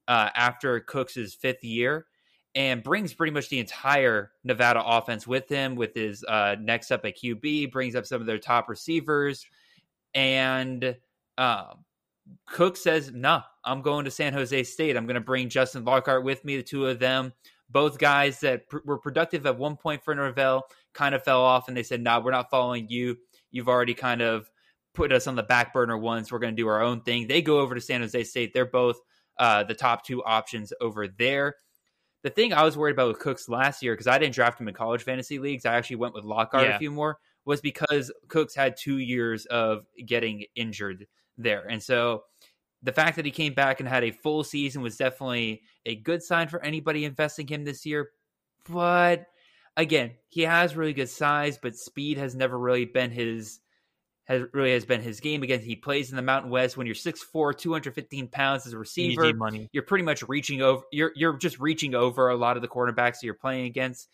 uh, 0.09 0.31
after 0.35 0.81
Cooks's 0.81 1.35
fifth 1.35 1.63
year 1.63 2.07
and 2.55 2.83
brings 2.83 3.15
pretty 3.15 3.33
much 3.33 3.49
the 3.49 3.61
entire 3.61 4.33
Nevada 4.43 4.83
offense 4.85 5.27
with 5.27 5.49
him. 5.49 5.77
With 5.77 5.95
his 5.95 6.25
uh, 6.25 6.57
next 6.61 6.91
up 6.91 7.05
at 7.05 7.17
QB, 7.17 7.71
brings 7.71 7.95
up 7.95 8.07
some 8.07 8.21
of 8.21 8.27
their 8.27 8.39
top 8.39 8.69
receivers, 8.69 9.47
and 10.15 10.97
um, 11.39 11.85
Cook 12.47 12.77
says, 12.77 13.13
"Nah, 13.13 13.43
I'm 13.65 13.83
going 13.83 14.05
to 14.05 14.11
San 14.11 14.33
Jose 14.33 14.63
State. 14.65 14.97
I'm 14.97 15.07
going 15.07 15.15
to 15.15 15.21
bring 15.21 15.49
Justin 15.49 15.85
Lockhart 15.85 16.25
with 16.25 16.45
me. 16.45 16.57
The 16.57 16.63
two 16.63 16.87
of 16.87 16.99
them, 16.99 17.33
both 17.69 17.99
guys 17.99 18.41
that 18.41 18.69
pr- 18.69 18.79
were 18.85 18.99
productive 18.99 19.47
at 19.47 19.59
one 19.59 19.77
point 19.77 20.03
for 20.05 20.15
Norvell, 20.15 20.65
kind 20.93 21.15
of 21.15 21.23
fell 21.23 21.43
off, 21.43 21.69
and 21.69 21.77
they 21.77 21.83
said, 21.83 22.03
"Nah, 22.03 22.21
we're 22.21 22.31
not 22.31 22.51
following 22.51 22.89
you. 22.89 23.17
You've 23.51 23.69
already 23.69 23.95
kind 23.95 24.23
of 24.23 24.51
put 24.95 25.13
us 25.13 25.27
on 25.27 25.37
the 25.37 25.43
back 25.43 25.73
burner 25.73 25.97
once. 25.97 26.31
We're 26.31 26.39
going 26.39 26.55
to 26.55 26.63
do 26.63 26.69
our 26.69 26.83
own 26.83 27.03
thing." 27.03 27.27
They 27.27 27.43
go 27.43 27.61
over 27.61 27.75
to 27.75 27.81
San 27.81 28.01
Jose 28.01 28.25
State. 28.25 28.53
They're 28.55 28.67
both 28.67 28.97
uh, 29.39 29.65
the 29.65 29.75
top 29.75 30.05
two 30.05 30.23
options 30.25 30.73
over 30.81 31.09
there. 31.09 31.57
The 32.23 32.31
thing 32.31 32.53
I 32.53 32.65
was 32.65 32.77
worried 32.77 32.93
about 32.93 33.09
with 33.09 33.19
Cooks 33.19 33.49
last 33.49 33.83
year 33.83 33.95
because 33.95 34.07
I 34.07 34.19
didn't 34.19 34.35
draft 34.35 34.61
him 34.61 34.69
in 34.69 34.75
college 34.75 35.03
fantasy 35.03 35.39
leagues. 35.39 35.65
I 35.65 35.75
actually 35.75 35.97
went 35.97 36.15
with 36.15 36.25
Lockhart 36.25 36.69
yeah. 36.69 36.77
a 36.77 36.79
few 36.79 36.91
more 36.91 37.19
was 37.47 37.61
because 37.61 38.13
Cooks 38.29 38.55
had 38.55 38.77
two 38.77 38.99
years 38.99 39.47
of 39.47 39.87
getting 40.07 40.45
injured 40.55 41.07
there. 41.43 41.67
And 41.69 41.83
so 41.83 42.25
the 42.83 42.93
fact 42.93 43.17
that 43.17 43.25
he 43.25 43.31
came 43.31 43.55
back 43.55 43.81
and 43.81 43.89
had 43.89 44.05
a 44.05 44.11
full 44.11 44.45
season 44.45 44.83
was 44.83 44.97
definitely 44.97 45.63
a 45.85 45.97
good 45.97 46.23
sign 46.23 46.49
for 46.49 46.63
anybody 46.63 47.05
investing 47.05 47.47
him 47.47 47.65
this 47.65 47.85
year. 47.85 48.11
But 48.69 49.27
again, 49.77 50.13
he 50.29 50.43
has 50.43 50.77
really 50.77 50.93
good 50.93 51.09
size, 51.09 51.59
but 51.61 51.77
speed 51.77 52.19
has 52.19 52.35
never 52.35 52.59
really 52.59 52.85
been 52.85 53.11
his 53.11 53.61
has 54.27 54.43
really 54.53 54.73
has 54.73 54.85
been 54.85 55.03
his 55.03 55.19
game. 55.19 55.43
Again, 55.43 55.59
he 55.61 55.75
plays 55.75 56.11
in 56.11 56.17
the 56.17 56.23
Mountain 56.23 56.53
West. 56.53 56.77
When 56.77 56.87
you're 56.87 56.95
6'4", 56.95 57.57
215 57.59 58.29
pounds 58.29 58.65
as 58.65 58.73
a 58.73 58.79
receiver, 58.79 59.33
you're 59.73 59.83
pretty 59.83 60.05
much 60.05 60.23
reaching 60.29 60.63
over. 60.63 60.85
You're 60.93 61.11
you're 61.17 61.37
just 61.37 61.59
reaching 61.59 61.97
over 61.97 62.29
a 62.29 62.37
lot 62.37 62.57
of 62.57 62.63
the 62.63 62.69
cornerbacks 62.69 63.15
that 63.15 63.25
you're 63.25 63.35
playing 63.35 63.67
against. 63.67 64.09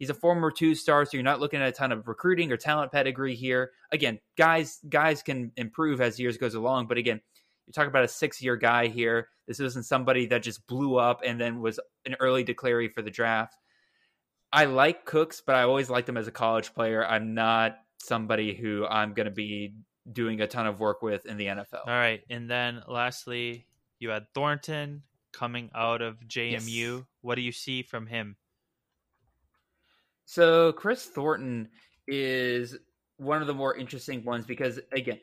He's 0.00 0.08
a 0.08 0.14
former 0.14 0.50
two 0.50 0.74
star, 0.74 1.04
so 1.04 1.10
you're 1.12 1.22
not 1.22 1.40
looking 1.40 1.60
at 1.60 1.68
a 1.68 1.72
ton 1.72 1.92
of 1.92 2.08
recruiting 2.08 2.50
or 2.50 2.56
talent 2.56 2.90
pedigree 2.90 3.34
here. 3.34 3.72
Again, 3.92 4.18
guys 4.34 4.80
guys 4.88 5.22
can 5.22 5.52
improve 5.58 6.00
as 6.00 6.18
years 6.18 6.38
goes 6.38 6.54
along, 6.54 6.86
but 6.86 6.96
again, 6.96 7.20
you 7.66 7.74
talk 7.74 7.86
about 7.86 8.04
a 8.04 8.08
six 8.08 8.40
year 8.40 8.56
guy 8.56 8.86
here. 8.86 9.28
This 9.46 9.60
isn't 9.60 9.84
somebody 9.84 10.24
that 10.28 10.42
just 10.42 10.66
blew 10.66 10.96
up 10.96 11.20
and 11.22 11.38
then 11.38 11.60
was 11.60 11.78
an 12.06 12.16
early 12.18 12.42
declaree 12.44 12.90
for 12.90 13.02
the 13.02 13.10
draft. 13.10 13.54
I 14.50 14.64
like 14.64 15.04
Cooks, 15.04 15.42
but 15.44 15.54
I 15.54 15.64
always 15.64 15.90
liked 15.90 16.08
him 16.08 16.16
as 16.16 16.26
a 16.26 16.32
college 16.32 16.72
player. 16.72 17.06
I'm 17.06 17.34
not 17.34 17.76
somebody 17.98 18.54
who 18.54 18.86
I'm 18.86 19.12
going 19.12 19.26
to 19.26 19.30
be 19.30 19.74
doing 20.10 20.40
a 20.40 20.46
ton 20.46 20.66
of 20.66 20.80
work 20.80 21.02
with 21.02 21.26
in 21.26 21.36
the 21.36 21.44
NFL. 21.44 21.86
All 21.86 21.92
right, 21.92 22.22
and 22.30 22.50
then 22.50 22.82
lastly, 22.88 23.66
you 23.98 24.08
had 24.08 24.32
Thornton 24.34 25.02
coming 25.32 25.70
out 25.74 26.00
of 26.00 26.20
JMU. 26.26 26.96
Yes. 26.96 27.02
What 27.20 27.34
do 27.34 27.42
you 27.42 27.52
see 27.52 27.82
from 27.82 28.06
him? 28.06 28.36
So 30.30 30.72
Kris 30.72 31.04
Thornton 31.06 31.70
is 32.06 32.78
one 33.16 33.40
of 33.40 33.48
the 33.48 33.54
more 33.54 33.76
interesting 33.76 34.24
ones 34.24 34.46
because 34.46 34.78
again, 34.92 35.18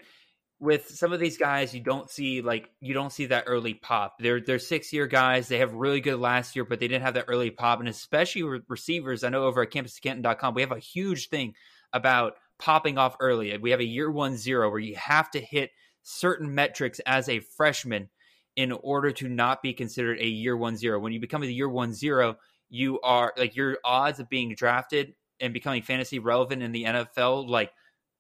with 0.60 0.90
some 0.90 1.14
of 1.14 1.22
these 1.22 1.38
guys, 1.38 1.74
you 1.74 1.80
don't 1.80 2.10
see 2.10 2.42
like 2.42 2.70
you 2.82 2.94
don't 2.94 3.14
see 3.14 3.28
that 3.28 3.46
early 3.48 3.74
pop. 3.74 4.18
They're 4.20 4.42
they're 4.42 4.60
six 4.60 4.92
year 4.92 5.08
guys. 5.08 5.48
They 5.48 5.60
have 5.60 5.72
really 5.72 6.02
good 6.02 6.20
last 6.20 6.58
year, 6.58 6.66
but 6.66 6.82
they 6.82 6.90
didn't 6.90 7.04
have 7.04 7.14
that 7.14 7.30
early 7.30 7.52
pop. 7.52 7.80
And 7.80 7.88
especially 7.88 8.44
with 8.44 8.64
receivers, 8.68 9.24
I 9.24 9.30
know 9.30 9.46
over 9.46 9.62
at 9.62 9.72
campus2canton.com, 9.72 10.54
we 10.54 10.62
have 10.62 10.74
a 10.74 10.80
huge 10.80 11.30
thing 11.30 11.54
about 11.94 12.34
popping 12.60 12.98
off 12.98 13.16
early. 13.22 13.58
We 13.58 13.72
have 13.72 13.80
a 13.80 13.86
year 13.86 14.12
one 14.12 14.36
zero 14.36 14.70
where 14.70 14.78
you 14.78 14.98
have 14.98 15.32
to 15.32 15.40
hit 15.40 15.72
certain 16.04 16.54
metrics 16.54 17.00
as 17.06 17.30
a 17.30 17.40
freshman 17.40 18.10
in 18.58 18.74
order 18.74 19.12
to 19.12 19.30
not 19.30 19.62
be 19.62 19.72
considered 19.72 20.20
a 20.20 20.28
year 20.28 20.58
one 20.58 20.76
zero. 20.76 21.00
When 21.00 21.14
you 21.14 21.22
become 21.22 21.44
a 21.44 21.46
year 21.46 21.70
one 21.70 21.94
zero, 21.94 22.36
you 22.70 23.00
are 23.02 23.34
like 23.38 23.56
your 23.56 23.78
odds 23.84 24.20
of 24.20 24.30
being 24.30 24.54
drafted 24.56 25.14
and 25.40 25.54
becoming 25.54 25.82
fantasy 25.82 26.20
relevant 26.20 26.64
in 26.64 26.72
the 26.72 26.84
NFL 26.84 27.48
like 27.48 27.72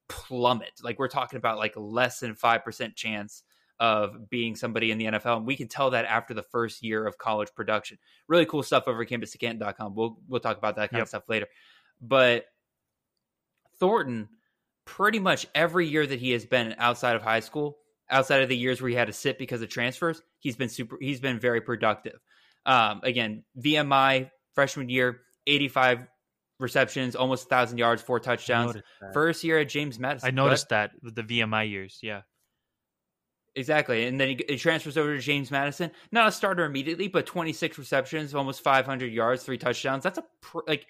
plummet. 0.07 0.71
Like 0.83 0.99
we're 0.99 1.07
talking 1.07 1.37
about 1.37 1.57
like 1.57 1.73
less 1.75 2.19
than 2.19 2.35
5% 2.35 2.95
chance 2.95 3.43
of 3.79 4.29
being 4.29 4.55
somebody 4.55 4.91
in 4.91 4.97
the 4.97 5.05
NFL. 5.05 5.37
And 5.37 5.45
we 5.45 5.55
can 5.55 5.67
tell 5.67 5.91
that 5.91 6.05
after 6.05 6.33
the 6.33 6.43
first 6.43 6.83
year 6.83 7.05
of 7.05 7.17
college 7.17 7.49
production. 7.55 7.97
Really 8.27 8.45
cool 8.45 8.63
stuff 8.63 8.87
over 8.87 9.01
at 9.01 9.09
campus2canton.com. 9.09 9.95
We'll 9.95 10.17
we'll 10.27 10.39
talk 10.39 10.57
about 10.57 10.75
that 10.77 10.89
kind 10.89 10.99
yep. 10.99 11.03
of 11.03 11.09
stuff 11.09 11.29
later. 11.29 11.47
But 12.01 12.45
Thornton, 13.79 14.29
pretty 14.85 15.19
much 15.19 15.45
every 15.53 15.87
year 15.87 16.05
that 16.05 16.19
he 16.19 16.31
has 16.31 16.45
been 16.45 16.75
outside 16.79 17.15
of 17.15 17.21
high 17.21 17.41
school, 17.41 17.77
outside 18.09 18.41
of 18.41 18.49
the 18.49 18.57
years 18.57 18.81
where 18.81 18.89
he 18.89 18.95
had 18.95 19.07
to 19.07 19.13
sit 19.13 19.37
because 19.37 19.61
of 19.61 19.69
transfers, 19.69 20.21
he's 20.39 20.55
been 20.55 20.69
super 20.69 20.97
he's 20.99 21.19
been 21.19 21.39
very 21.39 21.61
productive. 21.61 22.19
Um, 22.65 23.01
again, 23.03 23.43
VMI 23.59 24.31
freshman 24.57 24.89
year, 24.89 25.19
85 25.45 26.07
receptions, 26.59 27.15
almost 27.15 27.45
1,000 27.45 27.77
yards, 27.77 28.01
four 28.01 28.19
touchdowns. 28.19 28.75
First 29.13 29.43
year 29.43 29.59
at 29.59 29.69
James 29.69 29.99
Madison. 29.99 30.27
I 30.27 30.31
noticed 30.31 30.69
that 30.69 30.93
with 31.03 31.13
the 31.13 31.21
VMI 31.21 31.69
years. 31.69 31.99
Yeah. 32.01 32.21
Exactly. 33.55 34.07
And 34.07 34.19
then 34.19 34.29
he, 34.29 34.43
he, 34.49 34.57
transfers 34.57 34.97
over 34.97 35.15
to 35.15 35.21
James 35.21 35.51
Madison. 35.51 35.91
Not 36.11 36.27
a 36.27 36.31
starter 36.31 36.65
immediately, 36.65 37.07
but 37.07 37.27
26 37.27 37.77
receptions, 37.77 38.33
almost 38.33 38.63
500 38.63 39.13
yards, 39.13 39.43
three 39.43 39.59
touchdowns. 39.59 40.03
That's 40.03 40.17
a, 40.17 40.23
pr- 40.41 40.61
like, 40.67 40.87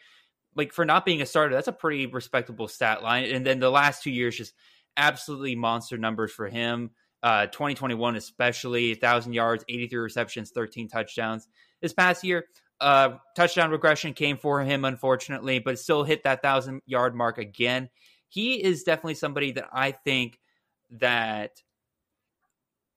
like 0.55 0.71
for 0.71 0.85
not 0.85 1.03
being 1.03 1.21
a 1.21 1.25
starter, 1.25 1.53
that's 1.53 1.67
a 1.67 1.73
pretty 1.73 2.05
respectable 2.05 2.69
stat 2.69 3.03
line. 3.03 3.25
And 3.25 3.45
then 3.45 3.59
the 3.59 3.69
last 3.69 4.01
two 4.01 4.11
years, 4.11 4.37
just 4.37 4.53
absolutely 4.95 5.57
monster 5.57 5.97
numbers 5.97 6.31
for 6.31 6.47
him. 6.47 6.91
Uh, 7.21 7.47
2021, 7.47 8.15
especially 8.15 8.91
1,000 8.91 9.33
yards, 9.33 9.65
83 9.67 9.99
receptions, 9.99 10.51
13 10.51 10.87
touchdowns. 10.87 11.49
This 11.81 11.91
past 11.91 12.23
year, 12.23 12.45
uh, 12.79 13.17
touchdown 13.35 13.71
regression 13.71 14.13
came 14.13 14.37
for 14.37 14.61
him, 14.63 14.85
unfortunately, 14.85 15.59
but 15.59 15.79
still 15.79 16.03
hit 16.03 16.23
that 16.23 16.41
thousand 16.41 16.81
yard 16.85 17.15
mark 17.15 17.37
again. 17.37 17.89
He 18.29 18.63
is 18.63 18.83
definitely 18.83 19.15
somebody 19.15 19.53
that 19.53 19.67
I 19.71 19.91
think 19.91 20.39
that 20.91 21.51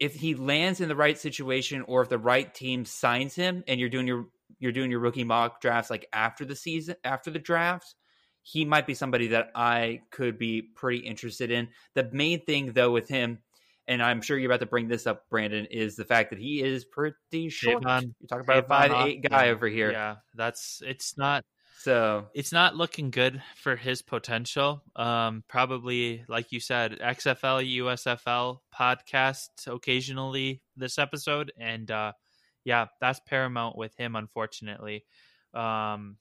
if 0.00 0.14
he 0.14 0.34
lands 0.34 0.80
in 0.80 0.88
the 0.88 0.96
right 0.96 1.18
situation 1.18 1.82
or 1.82 2.02
if 2.02 2.08
the 2.08 2.18
right 2.18 2.52
team 2.52 2.84
signs 2.84 3.34
him 3.34 3.62
and 3.68 3.78
you're 3.78 3.88
doing 3.88 4.06
your 4.06 4.26
you're 4.58 4.72
doing 4.72 4.90
your 4.90 5.00
rookie 5.00 5.24
mock 5.24 5.60
drafts 5.60 5.90
like 5.90 6.08
after 6.12 6.44
the 6.44 6.56
season 6.56 6.96
after 7.04 7.30
the 7.30 7.38
draft 7.38 7.94
he 8.42 8.64
might 8.64 8.86
be 8.86 8.94
somebody 8.94 9.28
that 9.28 9.50
i 9.54 10.00
could 10.10 10.38
be 10.38 10.62
pretty 10.62 10.98
interested 10.98 11.50
in 11.50 11.68
the 11.94 12.08
main 12.12 12.44
thing 12.44 12.72
though 12.72 12.90
with 12.90 13.08
him 13.08 13.38
and 13.88 14.02
I'm 14.02 14.22
sure 14.22 14.38
you're 14.38 14.50
about 14.50 14.60
to 14.60 14.66
bring 14.66 14.88
this 14.88 15.06
up, 15.06 15.24
Branden, 15.30 15.66
is 15.70 15.96
the 15.96 16.04
fact 16.04 16.30
that 16.30 16.38
he 16.38 16.62
is 16.62 16.84
pretty 16.84 17.48
short. 17.48 17.82
You're 17.82 18.02
talking 18.28 18.44
about 18.44 18.58
a 18.58 18.62
five 18.62 18.92
eight 19.06 19.28
guy 19.28 19.50
over 19.50 19.66
here. 19.66 19.90
Yeah, 19.90 20.16
that's 20.34 20.82
it's 20.86 21.16
not 21.16 21.44
so 21.80 22.28
it's 22.34 22.52
not 22.52 22.76
looking 22.76 23.10
good 23.10 23.42
for 23.56 23.74
his 23.74 24.02
potential. 24.02 24.82
Um, 24.96 25.44
probably 25.48 26.24
like 26.28 26.52
you 26.52 26.60
said, 26.60 26.98
XFL, 27.00 27.78
USFL 27.78 28.58
podcast 28.78 29.48
occasionally 29.66 30.60
this 30.76 30.98
episode, 30.98 31.52
and 31.58 31.90
uh, 31.90 32.12
yeah, 32.64 32.86
that's 33.00 33.20
paramount 33.20 33.78
with 33.78 33.96
him, 33.96 34.14
unfortunately. 34.14 35.06
Um, 35.54 36.18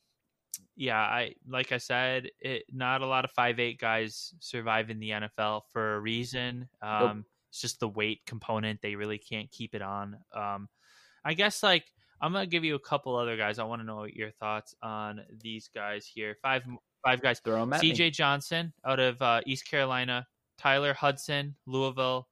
yeah, 0.78 0.98
I 0.98 1.34
like 1.46 1.74
I 1.74 1.78
said, 1.78 2.30
it 2.40 2.64
not 2.72 3.02
a 3.02 3.06
lot 3.06 3.26
of 3.26 3.32
five 3.32 3.60
eight 3.60 3.80
guys 3.80 4.34
survive 4.40 4.90
in 4.90 5.00
the 5.00 5.10
NFL 5.10 5.64
for 5.74 5.96
a 5.96 6.00
reason. 6.00 6.70
Um, 6.82 7.02
nope 7.02 7.26
it's 7.50 7.62
just 7.62 7.80
the 7.80 7.88
weight 7.88 8.22
component. 8.26 8.82
They 8.82 8.96
really 8.96 9.18
can't 9.18 9.52
keep 9.52 9.76
it 9.76 9.82
on. 9.82 10.18
Um, 10.36 10.70
I 11.26 11.34
guess 11.34 11.64
like 11.64 11.86
I'm 12.22 12.34
gonna 12.34 12.48
give 12.48 12.64
you 12.64 12.76
a 12.76 12.80
couple 12.80 13.16
other 13.16 13.38
guys. 13.38 13.60
I 13.60 13.64
want 13.64 13.82
to 13.82 13.86
know 13.86 14.04
your 14.04 14.32
thoughts 14.32 14.76
on 14.82 15.22
these 15.42 15.70
guys 15.74 16.06
here. 16.06 16.38
Five 16.42 16.64
five 17.04 17.22
guys. 17.22 17.40
Throw 17.40 17.66
them 17.66 17.80
C.J. 17.80 18.12
Johnson 18.12 18.74
out 18.86 19.00
of 19.00 19.22
uh, 19.22 19.42
East 19.46 19.70
Carolina. 19.70 20.28
Tyler 20.58 20.94
Hudson, 20.94 21.56
Louisville. 21.66 22.28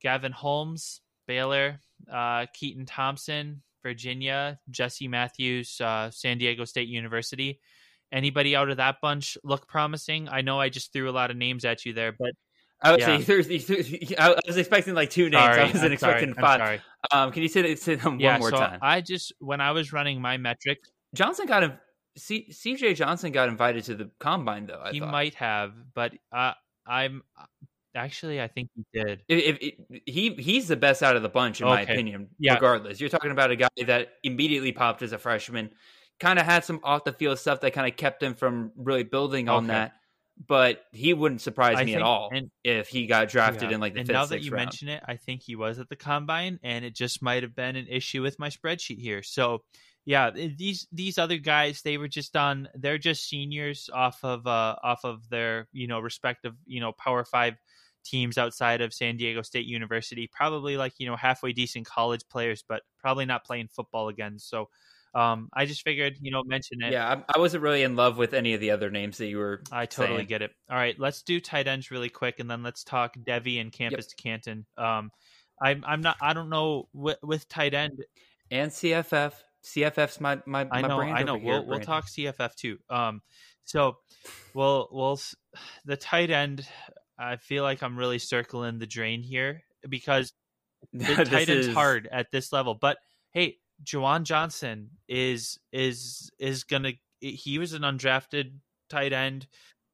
Gavin 0.00 0.32
Holmes, 0.32 1.00
Baylor. 1.26 1.80
Uh, 2.08 2.46
Keytaon 2.56 2.84
Thompson, 2.86 3.62
Virginia. 3.82 4.60
Jesse 4.70 5.08
Matthews, 5.08 5.80
uh, 5.80 6.10
San 6.10 6.38
Diego 6.38 6.64
State 6.64 6.88
University. 6.88 7.60
Anybody 8.12 8.56
out 8.56 8.70
of 8.70 8.78
that 8.78 8.96
bunch 9.02 9.36
look 9.42 9.66
promising? 9.68 10.28
I 10.28 10.40
know 10.40 10.60
I 10.60 10.68
just 10.68 10.92
threw 10.92 11.10
a 11.10 11.12
lot 11.12 11.30
of 11.30 11.36
names 11.36 11.64
at 11.64 11.84
you 11.84 11.92
there, 11.92 12.12
but 12.16 12.30
I 12.80 12.92
was, 12.92 13.00
yeah. 13.00 14.14
I 14.18 14.36
was 14.46 14.56
expecting 14.56 14.94
like 14.94 15.10
two 15.10 15.30
names. 15.30 15.42
Sorry, 15.42 15.60
I 15.60 15.64
wasn't 15.64 15.84
I'm 15.84 15.92
expecting 15.92 16.34
sorry, 16.34 16.58
five. 16.78 16.82
Um, 17.10 17.32
can 17.32 17.42
you 17.42 17.48
say, 17.48 17.74
say 17.74 17.96
them 17.96 18.20
yeah, 18.20 18.32
one 18.32 18.40
more 18.40 18.50
so 18.50 18.56
time? 18.56 18.78
I 18.82 19.00
just 19.00 19.32
when 19.40 19.60
I 19.60 19.72
was 19.72 19.92
running 19.92 20.20
my 20.20 20.36
metric, 20.36 20.78
Johnson 21.14 21.46
got 21.46 21.64
a 21.64 21.80
C, 22.16 22.46
CJ 22.50 22.94
Johnson 22.94 23.32
got 23.32 23.48
invited 23.48 23.84
to 23.84 23.94
the 23.96 24.10
combine 24.20 24.66
though. 24.66 24.80
I 24.84 24.92
he 24.92 25.00
thought. 25.00 25.10
might 25.10 25.34
have, 25.34 25.72
but 25.94 26.12
uh, 26.32 26.52
I'm 26.86 27.22
Actually, 27.98 28.40
I 28.40 28.48
think 28.48 28.70
he 28.74 28.84
did. 28.92 29.22
If, 29.28 29.60
if, 29.60 29.74
if, 29.90 30.02
he 30.06 30.34
he's 30.34 30.68
the 30.68 30.76
best 30.76 31.02
out 31.02 31.16
of 31.16 31.22
the 31.22 31.28
bunch 31.28 31.60
in 31.60 31.66
okay. 31.66 31.74
my 31.74 31.80
opinion. 31.82 32.28
Yeah. 32.38 32.54
Regardless, 32.54 33.00
you're 33.00 33.08
talking 33.08 33.30
about 33.30 33.50
a 33.50 33.56
guy 33.56 33.68
that 33.86 34.08
immediately 34.22 34.72
popped 34.72 35.02
as 35.02 35.12
a 35.12 35.18
freshman, 35.18 35.70
kind 36.20 36.38
of 36.38 36.44
had 36.44 36.64
some 36.64 36.80
off 36.84 37.04
the 37.04 37.12
field 37.12 37.38
stuff 37.38 37.60
that 37.60 37.72
kind 37.72 37.90
of 37.90 37.96
kept 37.96 38.22
him 38.22 38.34
from 38.34 38.72
really 38.76 39.02
building 39.02 39.48
on 39.48 39.64
okay. 39.64 39.72
that. 39.72 39.92
But 40.46 40.82
he 40.92 41.14
wouldn't 41.14 41.40
surprise 41.40 41.78
I 41.78 41.84
me 41.84 41.92
think, 41.92 41.96
at 41.96 42.02
all 42.02 42.30
and, 42.32 42.50
if 42.62 42.88
he 42.88 43.06
got 43.06 43.28
drafted 43.28 43.70
yeah. 43.70 43.74
in 43.74 43.80
like 43.80 43.94
the 43.94 44.00
and 44.00 44.06
fifth. 44.06 44.14
Now 44.14 44.26
that 44.26 44.42
you 44.42 44.52
round. 44.52 44.66
mention 44.66 44.88
it, 44.88 45.02
I 45.06 45.16
think 45.16 45.42
he 45.42 45.56
was 45.56 45.80
at 45.80 45.88
the 45.88 45.96
combine, 45.96 46.60
and 46.62 46.84
it 46.84 46.94
just 46.94 47.22
might 47.22 47.42
have 47.42 47.56
been 47.56 47.74
an 47.74 47.88
issue 47.88 48.22
with 48.22 48.38
my 48.38 48.48
spreadsheet 48.48 49.00
here. 49.00 49.22
So 49.22 49.62
yeah, 50.08 50.30
these 50.30 50.86
these 50.90 51.18
other 51.18 51.36
guys, 51.36 51.82
they 51.82 51.98
were 51.98 52.08
just 52.08 52.34
on. 52.34 52.68
They're 52.74 52.96
just 52.96 53.28
seniors 53.28 53.90
off 53.92 54.20
of 54.22 54.46
uh 54.46 54.76
off 54.82 55.04
of 55.04 55.28
their 55.28 55.68
you 55.72 55.86
know 55.86 56.00
respective 56.00 56.54
you 56.66 56.80
know 56.80 56.92
Power 56.92 57.24
Five 57.24 57.56
teams 58.04 58.38
outside 58.38 58.80
of 58.80 58.94
San 58.94 59.18
Diego 59.18 59.42
State 59.42 59.66
University. 59.66 60.26
Probably 60.32 60.78
like 60.78 60.94
you 60.98 61.06
know 61.06 61.16
halfway 61.16 61.52
decent 61.52 61.84
college 61.84 62.22
players, 62.30 62.64
but 62.66 62.82
probably 62.98 63.26
not 63.26 63.44
playing 63.44 63.68
football 63.68 64.08
again. 64.08 64.38
So 64.38 64.70
um, 65.14 65.48
I 65.52 65.66
just 65.66 65.82
figured, 65.82 66.16
you 66.20 66.30
know, 66.30 66.42
mention 66.44 66.82
it. 66.82 66.92
Yeah, 66.92 67.22
I, 67.28 67.36
I, 67.36 67.38
wasn't 67.38 67.62
really 67.62 67.82
in 67.82 67.96
love 67.96 68.18
with 68.18 68.34
any 68.34 68.54
of 68.54 68.60
the 68.60 68.70
other 68.70 68.90
names 68.90 69.18
that 69.18 69.26
you 69.26 69.38
were. 69.38 69.62
I 69.72 69.86
totally 69.86 70.18
saying. 70.18 70.28
get 70.28 70.42
it. 70.42 70.50
All 70.70 70.76
right, 70.76 70.98
let's 70.98 71.22
do 71.22 71.40
tight 71.40 71.66
ends 71.66 71.90
really 71.90 72.10
quick, 72.10 72.40
and 72.40 72.50
then 72.50 72.62
let's 72.62 72.84
talk 72.84 73.16
Devy 73.16 73.60
and 73.60 73.72
campus 73.72 74.06
yep. 74.06 74.16
to 74.16 74.22
Canton. 74.22 74.66
Um, 74.76 75.10
I'm 75.60 75.84
I'm 75.86 76.00
not. 76.02 76.16
I 76.20 76.34
don't 76.34 76.50
know 76.50 76.88
with, 76.92 77.18
with 77.22 77.48
tight 77.48 77.74
end 77.74 78.04
and 78.50 78.70
CFF. 78.70 79.32
CFF's 79.64 80.20
my 80.20 80.40
my. 80.46 80.66
I 80.70 80.82
know. 80.82 81.00
I 81.00 81.22
know. 81.22 81.36
We'll 81.36 81.64
we'll 81.66 81.80
talk 81.80 82.06
CFF 82.06 82.54
too. 82.54 82.78
Um, 82.90 83.22
so, 83.64 83.96
well, 84.54 84.88
well, 84.92 85.20
the 85.84 85.96
tight 85.96 86.30
end. 86.30 86.66
I 87.18 87.36
feel 87.36 87.64
like 87.64 87.82
I'm 87.82 87.98
really 87.98 88.20
circling 88.20 88.78
the 88.78 88.86
drain 88.86 89.22
here 89.22 89.64
because 89.88 90.32
the 90.92 91.24
tight 91.24 91.48
end's 91.48 91.66
is... 91.66 91.74
hard 91.74 92.08
at 92.10 92.30
this 92.30 92.52
level. 92.52 92.74
But 92.74 92.98
hey, 93.32 93.56
Juwan 93.84 94.24
Johnson 94.24 94.90
is 95.08 95.58
is 95.72 96.30
is 96.38 96.64
gonna. 96.64 96.92
He 97.20 97.58
was 97.58 97.72
an 97.72 97.82
undrafted 97.82 98.52
tight 98.88 99.12
end. 99.12 99.46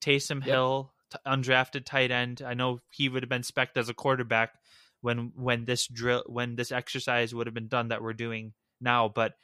Taysom 0.02 0.40
yep. 0.40 0.44
Hill, 0.44 0.92
t- 1.10 1.18
undrafted 1.26 1.84
tight 1.84 2.10
end. 2.10 2.42
I 2.44 2.54
know 2.54 2.80
he 2.90 3.08
would 3.08 3.22
have 3.22 3.30
been 3.30 3.42
specced 3.42 3.76
as 3.76 3.88
a 3.88 3.94
quarterback 3.94 4.52
when 5.00 5.32
when 5.36 5.64
this 5.64 5.86
drill 5.86 6.24
when 6.26 6.56
this 6.56 6.72
exercise 6.72 7.34
would 7.34 7.46
have 7.46 7.54
been 7.54 7.68
done 7.68 7.88
that 7.88 8.02
we're 8.02 8.12
doing 8.12 8.52
now. 8.80 9.08
But 9.08 9.34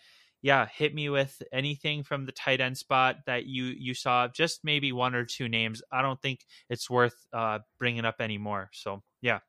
yeah, 0.43 0.67
hit 0.67 0.95
me 0.95 1.09
with 1.11 1.43
anything 1.53 2.03
from 2.03 2.25
the 2.25 2.33
tight 2.33 2.61
end 2.61 2.79
spot 2.79 3.17
that 3.27 3.47
you 3.47 3.65
you 3.65 3.95
saw. 3.95 4.29
Just 4.29 4.61
maybe 4.65 4.93
one 4.93 5.15
or 5.15 5.25
two 5.25 5.49
names. 5.49 5.83
I 5.93 6.03
don't 6.03 6.21
think 6.21 6.41
it's 6.69 6.89
worth 6.89 7.27
uh, 7.33 7.61
bringing 7.79 8.05
up 8.05 8.17
anymore. 8.21 8.71
So 8.73 9.03
yeah. 9.21 9.41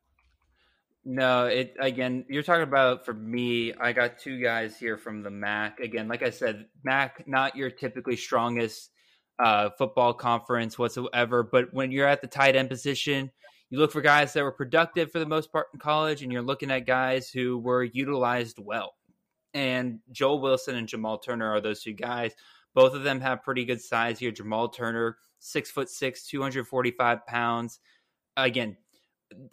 No, 1.04 1.46
it 1.46 1.74
again. 1.80 2.24
You're 2.28 2.44
talking 2.44 2.62
about 2.62 3.04
for 3.04 3.12
me. 3.12 3.74
I 3.74 3.92
got 3.92 4.20
two 4.20 4.40
guys 4.40 4.78
here 4.78 4.96
from 4.96 5.22
the 5.22 5.30
MAC. 5.30 5.80
Again, 5.80 6.06
like 6.06 6.22
I 6.22 6.30
said, 6.30 6.66
MAC 6.84 7.26
not 7.26 7.56
your 7.56 7.70
typically 7.70 8.16
strongest 8.16 8.90
uh, 9.40 9.70
football 9.76 10.14
conference 10.14 10.78
whatsoever. 10.78 11.42
But 11.42 11.72
when 11.74 11.90
you're 11.90 12.06
at 12.06 12.20
the 12.20 12.28
tight 12.28 12.54
end 12.54 12.68
position, 12.68 13.32
you 13.70 13.78
look 13.78 13.90
for 13.90 14.00
guys 14.00 14.32
that 14.32 14.44
were 14.44 14.52
productive 14.52 15.10
for 15.10 15.18
the 15.18 15.26
most 15.26 15.50
part 15.50 15.68
in 15.72 15.80
college, 15.80 16.22
and 16.22 16.30
you're 16.30 16.42
looking 16.42 16.70
at 16.70 16.86
guys 16.86 17.30
who 17.30 17.58
were 17.58 17.82
utilized 17.82 18.58
well. 18.60 18.94
And 19.54 19.98
Joel 20.12 20.40
Wilson 20.40 20.76
and 20.76 20.86
Jamal 20.86 21.18
Turner 21.18 21.50
are 21.50 21.60
those 21.60 21.82
two 21.82 21.94
guys. 21.94 22.32
Both 22.74 22.94
of 22.94 23.02
them 23.02 23.20
have 23.20 23.42
pretty 23.42 23.64
good 23.64 23.80
size 23.80 24.18
here. 24.18 24.30
Jamal 24.30 24.68
Turner, 24.68 25.16
six 25.40 25.70
foot 25.70 25.90
six, 25.90 26.26
245 26.26 27.26
pounds. 27.26 27.80
Again, 28.36 28.76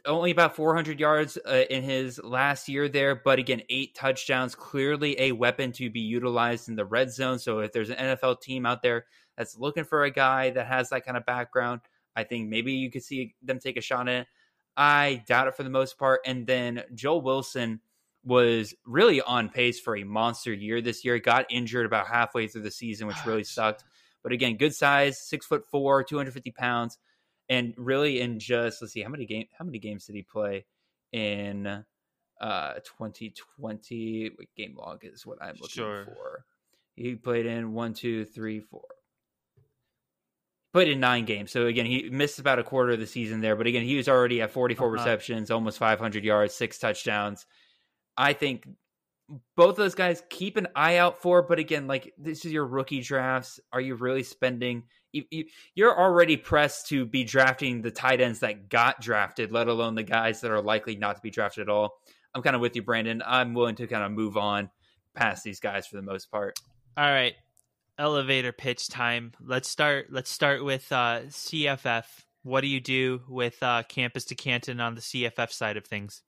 only 0.05 0.31
about 0.31 0.55
400 0.55 0.99
yards 0.99 1.37
uh, 1.37 1.63
in 1.69 1.83
his 1.83 2.21
last 2.23 2.69
year 2.69 2.89
there, 2.89 3.15
but 3.15 3.39
again, 3.39 3.61
eight 3.69 3.95
touchdowns, 3.95 4.55
clearly 4.55 5.19
a 5.19 5.31
weapon 5.31 5.71
to 5.73 5.89
be 5.89 6.01
utilized 6.01 6.69
in 6.69 6.75
the 6.75 6.85
red 6.85 7.11
zone. 7.11 7.39
So 7.39 7.59
if 7.59 7.71
there's 7.71 7.89
an 7.89 7.97
NFL 7.97 8.41
team 8.41 8.65
out 8.65 8.81
there 8.81 9.05
that's 9.37 9.57
looking 9.57 9.83
for 9.83 10.03
a 10.03 10.11
guy 10.11 10.49
that 10.51 10.67
has 10.67 10.89
that 10.89 11.05
kind 11.05 11.17
of 11.17 11.25
background, 11.25 11.81
I 12.15 12.23
think 12.23 12.49
maybe 12.49 12.73
you 12.73 12.91
could 12.91 13.03
see 13.03 13.35
them 13.41 13.59
take 13.59 13.77
a 13.77 13.81
shot 13.81 14.07
at 14.07 14.21
it. 14.21 14.27
I 14.75 15.23
doubt 15.27 15.47
it 15.47 15.55
for 15.55 15.63
the 15.63 15.69
most 15.69 15.97
part. 15.97 16.21
And 16.25 16.47
then 16.47 16.83
Joe 16.93 17.17
Wilson 17.17 17.81
was 18.23 18.73
really 18.85 19.21
on 19.21 19.49
pace 19.49 19.79
for 19.79 19.95
a 19.97 20.03
monster 20.03 20.53
year 20.53 20.81
this 20.81 21.03
year. 21.03 21.19
Got 21.19 21.51
injured 21.51 21.85
about 21.85 22.07
halfway 22.07 22.47
through 22.47 22.63
the 22.63 22.71
season, 22.71 23.07
which 23.07 23.25
really 23.25 23.43
sucked. 23.43 23.83
But 24.23 24.31
again, 24.31 24.57
good 24.57 24.75
size, 24.75 25.19
six 25.19 25.45
foot 25.45 25.63
four, 25.69 26.03
250 26.03 26.51
pounds 26.51 26.97
and 27.49 27.73
really 27.77 28.21
in 28.21 28.39
just 28.39 28.81
let's 28.81 28.93
see 28.93 29.01
how 29.01 29.09
many 29.09 29.25
game 29.25 29.45
how 29.57 29.65
many 29.65 29.79
games 29.79 30.05
did 30.05 30.15
he 30.15 30.21
play 30.21 30.65
in 31.11 31.83
uh 32.41 32.73
2020 32.75 34.31
what 34.35 34.47
game 34.55 34.75
log 34.77 35.03
is 35.03 35.25
what 35.25 35.41
i'm 35.41 35.55
looking 35.55 35.69
sure. 35.69 36.05
for 36.05 36.45
he 36.95 37.15
played 37.15 37.45
in 37.45 37.73
one 37.73 37.93
two 37.93 38.23
three 38.25 38.59
four 38.59 38.83
played 40.71 40.87
in 40.87 40.99
nine 40.99 41.25
games 41.25 41.51
so 41.51 41.65
again 41.65 41.85
he 41.85 42.09
missed 42.09 42.39
about 42.39 42.59
a 42.59 42.63
quarter 42.63 42.93
of 42.93 42.99
the 42.99 43.07
season 43.07 43.41
there 43.41 43.55
but 43.55 43.67
again 43.67 43.83
he 43.83 43.97
was 43.97 44.07
already 44.07 44.41
at 44.41 44.51
44 44.51 44.87
uh-huh. 44.87 44.93
receptions 44.93 45.49
almost 45.49 45.79
500 45.79 46.23
yards 46.23 46.53
six 46.53 46.77
touchdowns 46.77 47.45
i 48.15 48.33
think 48.33 48.67
both 49.55 49.75
those 49.75 49.95
guys 49.95 50.23
keep 50.29 50.57
an 50.57 50.67
eye 50.75 50.97
out 50.97 51.21
for 51.21 51.41
but 51.41 51.59
again 51.59 51.85
like 51.87 52.13
this 52.17 52.45
is 52.45 52.51
your 52.51 52.65
rookie 52.65 53.01
drafts 53.01 53.59
are 53.71 53.81
you 53.81 53.95
really 53.95 54.23
spending 54.23 54.83
you, 55.11 55.45
you're 55.75 55.97
already 55.97 56.37
pressed 56.37 56.87
to 56.89 57.05
be 57.05 57.23
drafting 57.23 57.81
the 57.81 57.91
tight 57.91 58.21
ends 58.21 58.39
that 58.39 58.69
got 58.69 59.01
drafted, 59.01 59.51
let 59.51 59.67
alone 59.67 59.95
the 59.95 60.03
guys 60.03 60.41
that 60.41 60.51
are 60.51 60.61
likely 60.61 60.95
not 60.95 61.15
to 61.15 61.21
be 61.21 61.31
drafted 61.31 61.63
at 61.63 61.69
all. 61.69 61.99
I'm 62.33 62.41
kind 62.41 62.55
of 62.55 62.61
with 62.61 62.75
you, 62.75 62.83
Branden. 62.83 63.21
I'm 63.25 63.53
willing 63.53 63.75
to 63.75 63.87
kind 63.87 64.03
of 64.03 64.11
move 64.11 64.37
on 64.37 64.69
past 65.15 65.43
these 65.43 65.59
guys 65.59 65.87
for 65.87 65.95
the 65.95 66.03
most 66.03 66.29
part. 66.29 66.59
All 66.95 67.11
right, 67.11 67.33
elevator 67.97 68.51
pitch 68.51 68.87
time. 68.87 69.33
Let's 69.43 69.67
start. 69.67 70.07
Let's 70.11 70.29
start 70.29 70.63
with 70.63 70.91
uh, 70.91 71.21
CFF. 71.27 72.05
What 72.43 72.61
do 72.61 72.67
you 72.67 72.79
do 72.79 73.21
with 73.27 73.61
uh, 73.63 73.83
campus 73.89 74.25
to 74.25 74.35
Canton 74.35 74.79
on 74.79 74.95
the 74.95 75.01
CFF 75.01 75.51
side 75.51 75.77
of 75.77 75.85
things? 75.85 76.21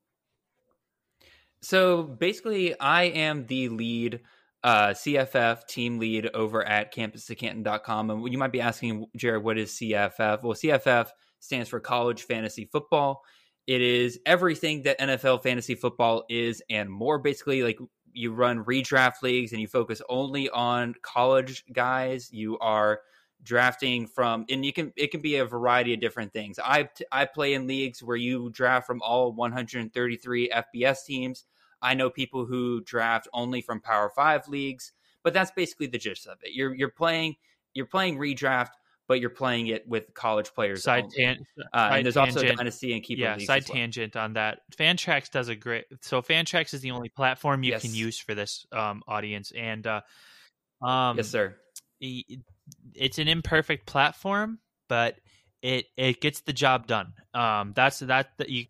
So 1.61 2.03
basically, 2.03 2.79
I 2.79 3.03
am 3.03 3.45
the 3.45 3.69
lead 3.69 4.21
uh, 4.63 4.89
CFF 4.89 5.65
team 5.67 5.99
lead 5.99 6.29
over 6.33 6.63
at 6.67 6.93
campus2canton.com. 6.93 8.09
And 8.09 8.31
you 8.31 8.37
might 8.37 8.51
be 8.51 8.61
asking, 8.61 9.07
Jared, 9.15 9.43
what 9.43 9.57
is 9.57 9.71
CFF? 9.71 10.43
Well, 10.43 10.53
CFF 10.53 11.09
stands 11.39 11.69
for 11.69 11.79
College 11.79 12.23
Fantasy 12.23 12.65
Football. 12.65 13.23
It 13.67 13.81
is 13.81 14.19
everything 14.25 14.83
that 14.83 14.99
NFL 14.99 15.43
fantasy 15.43 15.75
football 15.75 16.25
is 16.29 16.61
and 16.69 16.89
more. 16.89 17.19
Basically, 17.19 17.63
like 17.63 17.79
you 18.11 18.33
run 18.33 18.65
redraft 18.65 19.21
leagues 19.21 19.51
and 19.51 19.61
you 19.61 19.67
focus 19.67 20.01
only 20.09 20.49
on 20.49 20.95
college 21.01 21.63
guys. 21.71 22.31
You 22.31 22.57
are 22.59 23.01
drafting 23.43 24.05
from 24.05 24.45
and 24.49 24.63
you 24.63 24.71
can 24.71 24.93
it 24.95 25.09
can 25.09 25.21
be 25.21 25.37
a 25.37 25.45
variety 25.45 25.93
of 25.93 25.99
different 25.99 26.33
things. 26.33 26.59
I 26.63 26.89
I 27.11 27.25
play 27.25 27.53
in 27.53 27.67
leagues 27.67 28.03
where 28.03 28.17
you 28.17 28.49
draft 28.51 28.87
from 28.87 29.01
all 29.01 29.31
133 29.31 30.49
FBS 30.49 31.05
teams. 31.05 31.45
I 31.81 31.93
know 31.93 32.09
people 32.09 32.45
who 32.45 32.81
draft 32.81 33.27
only 33.33 33.61
from 33.61 33.81
Power 33.81 34.09
Five 34.15 34.47
leagues, 34.47 34.91
but 35.23 35.33
that's 35.33 35.51
basically 35.51 35.87
the 35.87 35.97
gist 35.97 36.27
of 36.27 36.37
it. 36.43 36.53
You're 36.53 36.73
you're 36.73 36.89
playing 36.89 37.35
you're 37.73 37.85
playing 37.85 38.17
redraft, 38.17 38.71
but 39.07 39.19
you're 39.19 39.29
playing 39.29 39.67
it 39.67 39.87
with 39.87 40.13
college 40.13 40.53
players. 40.53 40.83
Side, 40.83 41.09
tan- 41.15 41.45
uh, 41.73 41.89
and 41.93 42.05
there's 42.05 42.15
tangent. 42.15 42.37
also 42.37 42.55
dynasty 42.55 42.93
and 42.93 43.03
keeper. 43.03 43.21
Yeah, 43.21 43.37
side 43.39 43.65
well. 43.67 43.75
tangent 43.75 44.15
on 44.15 44.33
that. 44.33 44.59
Fantrax 44.77 45.29
does 45.29 45.49
a 45.49 45.55
great. 45.55 45.85
So 46.01 46.21
Fantrax 46.21 46.73
is 46.73 46.81
the 46.81 46.91
only 46.91 47.09
platform 47.09 47.63
you 47.63 47.71
yes. 47.71 47.81
can 47.81 47.93
use 47.93 48.17
for 48.17 48.35
this 48.35 48.65
um, 48.71 49.03
audience, 49.07 49.51
and 49.55 49.85
uh, 49.85 50.01
um, 50.81 51.17
yes, 51.17 51.29
sir. 51.29 51.55
It's 51.99 53.19
an 53.19 53.27
imperfect 53.27 53.85
platform, 53.85 54.59
but 54.87 55.17
it 55.61 55.85
it 55.97 56.21
gets 56.21 56.41
the 56.41 56.53
job 56.53 56.87
done. 56.87 57.13
Um, 57.33 57.73
that's 57.75 57.99
that. 57.99 58.29
that 58.37 58.49
you 58.49 58.65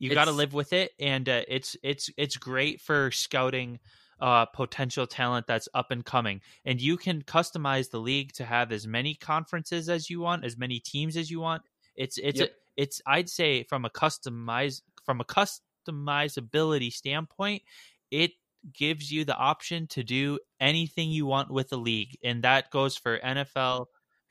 you 0.00 0.14
got 0.14 0.24
to 0.24 0.32
live 0.32 0.54
with 0.54 0.72
it, 0.72 0.92
and 0.98 1.28
uh, 1.28 1.42
it's 1.46 1.76
it's 1.82 2.10
it's 2.16 2.36
great 2.36 2.80
for 2.80 3.10
scouting 3.10 3.78
uh, 4.20 4.46
potential 4.46 5.06
talent 5.06 5.46
that's 5.46 5.68
up 5.74 5.90
and 5.90 6.04
coming. 6.04 6.40
And 6.64 6.80
you 6.80 6.96
can 6.96 7.22
customize 7.22 7.90
the 7.90 8.00
league 8.00 8.32
to 8.34 8.44
have 8.44 8.72
as 8.72 8.86
many 8.86 9.14
conferences 9.14 9.88
as 9.88 10.10
you 10.10 10.20
want, 10.20 10.44
as 10.44 10.56
many 10.56 10.80
teams 10.80 11.16
as 11.16 11.30
you 11.30 11.40
want. 11.40 11.62
It's 11.96 12.18
it's 12.18 12.40
yep. 12.40 12.52
it's 12.76 13.00
I'd 13.06 13.28
say 13.28 13.64
from 13.64 13.84
a 13.84 13.90
customize 13.90 14.82
from 15.04 15.20
a 15.20 15.24
customizability 15.24 16.92
standpoint, 16.92 17.62
it 18.10 18.32
gives 18.72 19.10
you 19.10 19.24
the 19.24 19.36
option 19.36 19.86
to 19.88 20.02
do 20.02 20.38
anything 20.60 21.10
you 21.10 21.26
want 21.26 21.50
with 21.50 21.68
the 21.68 21.78
league, 21.78 22.16
and 22.24 22.42
that 22.44 22.70
goes 22.70 22.96
for 22.96 23.18
NFL, 23.18 23.86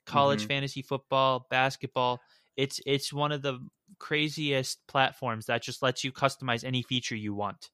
college 0.05 0.41
mm-hmm. 0.41 0.47
fantasy 0.47 0.82
football, 0.82 1.47
basketball. 1.49 2.22
It's 2.60 2.82
it's 2.86 3.14
one 3.14 3.32
of 3.32 3.41
the 3.41 3.60
craziest 3.99 4.86
platforms 4.88 5.45
that 5.45 5.64
just 5.64 5.82
lets 5.82 6.03
you 6.03 6.12
customize 6.12 6.66
any 6.66 6.84
feature 6.84 7.16
you 7.16 7.34
want. 7.34 7.70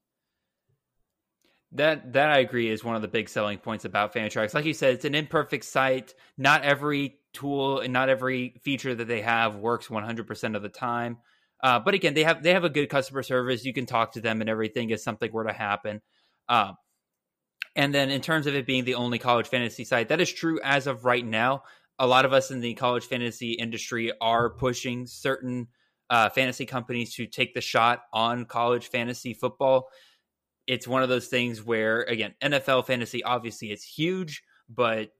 That 1.72 2.14
that 2.14 2.30
I 2.30 2.38
agree 2.38 2.70
is 2.70 2.84
one 2.84 2.96
of 2.96 3.02
the 3.02 3.08
big 3.08 3.28
selling 3.28 3.58
points 3.58 3.84
about 3.84 4.14
Fantrax. 4.14 4.54
Like 4.54 4.66
you 4.66 4.74
said, 4.74 4.94
it's 4.94 5.06
an 5.06 5.16
imperfect 5.16 5.66
site. 5.66 6.14
Not 6.38 6.62
every 6.64 7.18
tool 7.34 7.80
and 7.80 7.92
not 7.92 8.10
every 8.10 8.62
feature 8.64 8.94
that 8.94 9.08
they 9.08 9.22
have 9.22 9.56
works 9.56 9.88
100% 9.88 10.56
of 10.56 10.62
the 10.62 10.70
time. 10.70 11.18
Uh, 11.64 11.80
but 11.80 11.96
again, 11.96 12.14
they 12.14 12.24
have 12.24 12.44
they 12.44 12.54
have 12.54 12.64
a 12.64 12.70
good 12.70 12.88
customer 12.88 13.24
service. 13.24 13.66
You 13.66 13.74
can 13.74 13.88
talk 13.88 14.14
to 14.14 14.22
them 14.22 14.40
and 14.42 14.50
everything 14.50 14.92
if 14.92 15.02
something 15.02 15.32
were 15.32 15.46
to 15.46 15.54
happen. 15.54 16.02
Uh, 16.48 16.74
and 17.76 17.94
then 17.94 18.12
in 18.12 18.22
terms 18.22 18.46
of 18.46 18.56
it 18.56 18.68
being 18.68 18.86
the 18.86 18.96
only 18.96 19.18
college 19.18 19.48
fantasy 19.48 19.84
site, 19.84 20.10
that 20.10 20.22
is 20.22 20.32
true 20.32 20.60
as 20.64 20.86
of 20.86 21.06
right 21.06 21.26
now. 21.26 21.64
A 22.00 22.08
lot 22.08 22.26
of 22.26 22.34
us 22.34 22.52
in 22.52 22.60
the 22.60 22.74
college 22.74 23.06
fantasy 23.06 23.54
industry 23.54 24.12
are 24.20 24.50
pushing 24.50 25.08
certain 25.08 25.68
uh, 26.10 26.30
fantasy 26.30 26.66
companies 26.66 27.16
to 27.16 27.26
take 27.26 27.54
the 27.54 27.62
shot 27.62 28.02
on 28.14 28.46
college 28.46 28.90
fantasy 28.90 29.34
football. 29.34 29.88
It's 30.68 30.88
one 30.88 31.04
of 31.04 31.10
those 31.10 31.28
things 31.28 31.64
where, 31.64 32.02
again, 32.04 32.34
NFL 32.42 32.88
fantasy 32.88 33.24
obviously 33.24 33.72
is 33.72 33.84
huge, 33.84 34.44
but 34.68 35.12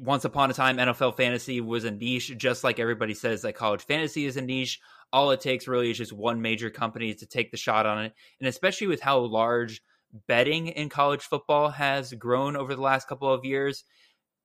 once 0.00 0.24
upon 0.24 0.50
a 0.50 0.54
time, 0.54 0.78
NFL 0.78 1.16
fantasy 1.16 1.60
was 1.60 1.84
a 1.84 1.90
niche, 1.90 2.36
just 2.38 2.64
like 2.64 2.78
everybody 2.78 3.12
says 3.12 3.42
that 3.42 3.54
college 3.54 3.82
fantasy 3.82 4.24
is 4.24 4.38
a 4.38 4.42
niche. 4.42 4.80
All 5.12 5.30
it 5.30 5.40
takes 5.40 5.68
really 5.68 5.90
is 5.90 5.98
just 5.98 6.12
one 6.12 6.40
major 6.40 6.70
company 6.70 7.12
to 7.14 7.26
take 7.26 7.50
the 7.50 7.56
shot 7.58 7.84
on 7.84 8.04
it. 8.04 8.14
And 8.38 8.48
especially 8.48 8.86
with 8.86 9.02
how 9.02 9.18
large 9.18 9.82
betting 10.26 10.68
in 10.68 10.88
college 10.88 11.22
football 11.22 11.68
has 11.68 12.14
grown 12.14 12.56
over 12.56 12.74
the 12.74 12.80
last 12.80 13.08
couple 13.08 13.32
of 13.32 13.44
years, 13.44 13.84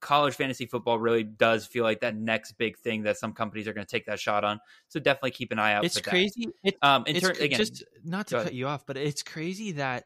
college 0.02 0.36
fantasy 0.36 0.66
football 0.66 1.00
really 1.00 1.24
does 1.24 1.66
feel 1.66 1.84
like 1.84 2.02
that 2.02 2.16
next 2.16 2.54
big 2.54 2.78
thing 2.78 3.04
that 3.04 3.18
some 3.18 3.34
companies 3.34 3.68
are 3.68 3.74
going 3.74 3.86
to 3.86 3.92
take 3.92 4.06
that 4.06 4.20
shot 4.20 4.44
on. 4.44 4.60
So 4.88 5.00
definitely 5.00 5.32
keep 5.32 5.52
an 5.52 5.60
eye 5.60 5.74
out. 5.74 5.86
It's 5.86 6.00
crazy. 6.00 6.50
It, 6.64 6.76
um, 6.82 7.04
in 7.08 7.16
it's 7.16 7.28
again, 7.28 7.58
just 7.58 7.84
not 8.04 8.28
to 8.28 8.44
cut 8.44 8.54
you 8.54 8.68
off, 8.68 8.86
but 8.86 8.98
it's 8.98 9.24
crazy 9.24 9.74
that 9.74 10.06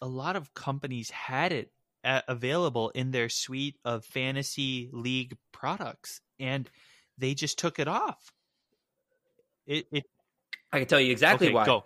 a 0.00 0.06
lot 0.06 0.36
of 0.36 0.54
companies 0.54 1.10
had 1.10 1.52
it 1.52 1.70
available 2.04 2.90
in 2.90 3.10
their 3.10 3.28
suite 3.28 3.76
of 3.84 4.04
fantasy 4.04 4.88
league 4.92 5.36
products, 5.52 6.20
and 6.38 6.70
they 7.18 7.34
just 7.34 7.58
took 7.58 7.78
it 7.78 7.88
off. 7.88 8.32
It, 9.66 9.86
it 9.90 10.04
I 10.72 10.78
can 10.78 10.86
tell 10.86 11.00
you 11.00 11.10
exactly 11.10 11.48
okay, 11.48 11.54
why. 11.54 11.66
Go. 11.66 11.84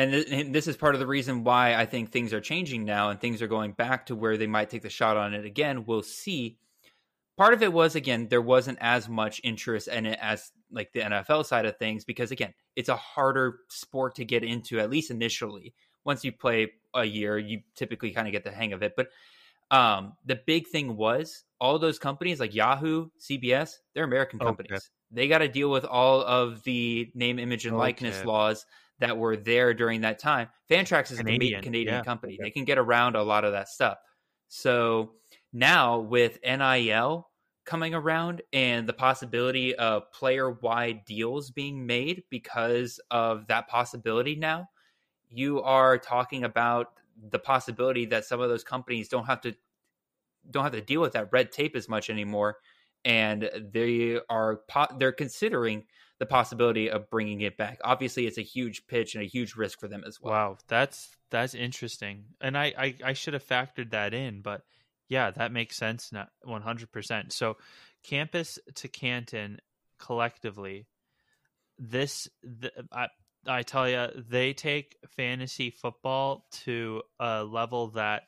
And, 0.00 0.12
th- 0.12 0.28
and 0.30 0.54
this 0.54 0.66
is 0.66 0.78
part 0.78 0.94
of 0.94 0.98
the 0.98 1.06
reason 1.06 1.44
why 1.44 1.74
I 1.74 1.84
think 1.84 2.10
things 2.10 2.32
are 2.32 2.40
changing 2.40 2.86
now 2.86 3.10
and 3.10 3.20
things 3.20 3.42
are 3.42 3.46
going 3.46 3.72
back 3.72 4.06
to 4.06 4.16
where 4.16 4.38
they 4.38 4.46
might 4.46 4.70
take 4.70 4.80
the 4.80 4.88
shot 4.88 5.18
on 5.18 5.34
it 5.34 5.44
again. 5.44 5.84
We'll 5.84 6.02
see. 6.02 6.56
Part 7.36 7.52
of 7.52 7.62
it 7.62 7.70
was 7.70 7.96
again 7.96 8.28
there 8.28 8.40
wasn't 8.40 8.78
as 8.80 9.10
much 9.10 9.42
interest 9.44 9.88
in 9.88 10.06
it 10.06 10.18
as 10.22 10.52
like 10.72 10.94
the 10.94 11.00
NFL 11.00 11.44
side 11.44 11.66
of 11.66 11.76
things 11.76 12.06
because 12.06 12.30
again 12.30 12.54
it's 12.76 12.88
a 12.88 12.96
harder 12.96 13.58
sport 13.68 14.14
to 14.14 14.24
get 14.24 14.42
into 14.42 14.80
at 14.80 14.88
least 14.88 15.10
initially. 15.10 15.74
Once 16.02 16.24
you 16.24 16.32
play 16.32 16.72
a 16.94 17.04
year, 17.04 17.36
you 17.36 17.60
typically 17.74 18.12
kind 18.12 18.26
of 18.26 18.32
get 18.32 18.42
the 18.42 18.50
hang 18.50 18.72
of 18.72 18.82
it. 18.82 18.94
But 18.96 19.08
um, 19.70 20.14
the 20.24 20.40
big 20.46 20.66
thing 20.68 20.96
was 20.96 21.44
all 21.60 21.78
those 21.78 21.98
companies 21.98 22.40
like 22.40 22.54
Yahoo, 22.54 23.10
CBS, 23.20 23.74
they're 23.94 24.04
American 24.04 24.38
companies. 24.38 24.72
Okay. 24.72 24.80
They 25.12 25.28
got 25.28 25.38
to 25.38 25.48
deal 25.48 25.70
with 25.70 25.84
all 25.84 26.22
of 26.22 26.62
the 26.62 27.10
name, 27.14 27.38
image, 27.38 27.66
and 27.66 27.76
likeness 27.76 28.16
okay. 28.16 28.26
laws 28.26 28.64
that 29.00 29.16
were 29.16 29.36
there 29.36 29.74
during 29.74 30.02
that 30.02 30.18
time. 30.18 30.48
Fantrax 30.70 31.10
is 31.10 31.18
Canadian, 31.18 31.60
a 31.60 31.62
Canadian 31.62 31.96
yeah. 31.96 32.02
company. 32.02 32.34
Okay. 32.34 32.44
They 32.44 32.50
can 32.50 32.64
get 32.64 32.78
around 32.78 33.16
a 33.16 33.22
lot 33.22 33.44
of 33.44 33.52
that 33.52 33.68
stuff. 33.68 33.98
So 34.48 35.12
now 35.52 35.98
with 35.98 36.38
NIL 36.44 37.28
coming 37.64 37.94
around 37.94 38.42
and 38.52 38.88
the 38.88 38.92
possibility 38.92 39.74
of 39.74 40.10
player 40.12 40.50
wide 40.50 41.04
deals 41.04 41.50
being 41.50 41.86
made 41.86 42.22
because 42.30 43.00
of 43.10 43.46
that 43.48 43.68
possibility 43.68 44.36
now, 44.36 44.68
you 45.28 45.62
are 45.62 45.98
talking 45.98 46.44
about 46.44 46.92
the 47.30 47.38
possibility 47.38 48.06
that 48.06 48.24
some 48.24 48.40
of 48.40 48.48
those 48.48 48.64
companies 48.64 49.08
don't 49.08 49.26
have 49.26 49.40
to 49.42 49.54
don't 50.50 50.62
have 50.64 50.72
to 50.72 50.80
deal 50.80 51.02
with 51.02 51.12
that 51.12 51.28
red 51.32 51.52
tape 51.52 51.76
as 51.76 51.86
much 51.86 52.08
anymore 52.08 52.56
and 53.04 53.50
they 53.72 54.18
are 54.28 54.60
they're 54.98 55.12
considering 55.12 55.84
the 56.20 56.26
possibility 56.26 56.90
of 56.90 57.10
bringing 57.10 57.40
it 57.40 57.56
back. 57.56 57.80
Obviously, 57.82 58.26
it's 58.26 58.38
a 58.38 58.42
huge 58.42 58.86
pitch 58.86 59.14
and 59.14 59.24
a 59.24 59.26
huge 59.26 59.56
risk 59.56 59.80
for 59.80 59.88
them 59.88 60.04
as 60.06 60.20
well. 60.20 60.32
Wow, 60.32 60.58
that's 60.68 61.08
that's 61.30 61.54
interesting, 61.54 62.26
and 62.40 62.56
I 62.56 62.72
I, 62.78 62.94
I 63.06 63.12
should 63.14 63.34
have 63.34 63.44
factored 63.44 63.90
that 63.90 64.14
in, 64.14 64.42
but 64.42 64.62
yeah, 65.08 65.32
that 65.32 65.50
makes 65.50 65.76
sense. 65.76 66.12
Not 66.12 66.28
one 66.44 66.62
hundred 66.62 66.92
percent. 66.92 67.32
So, 67.32 67.56
campus 68.04 68.58
to 68.76 68.86
Canton 68.86 69.58
collectively, 69.98 70.86
this 71.78 72.28
the, 72.42 72.70
I, 72.92 73.08
I 73.46 73.62
tell 73.62 73.88
you, 73.88 74.08
they 74.28 74.52
take 74.52 74.96
fantasy 75.16 75.70
football 75.70 76.46
to 76.64 77.02
a 77.18 77.42
level 77.42 77.88
that 77.92 78.24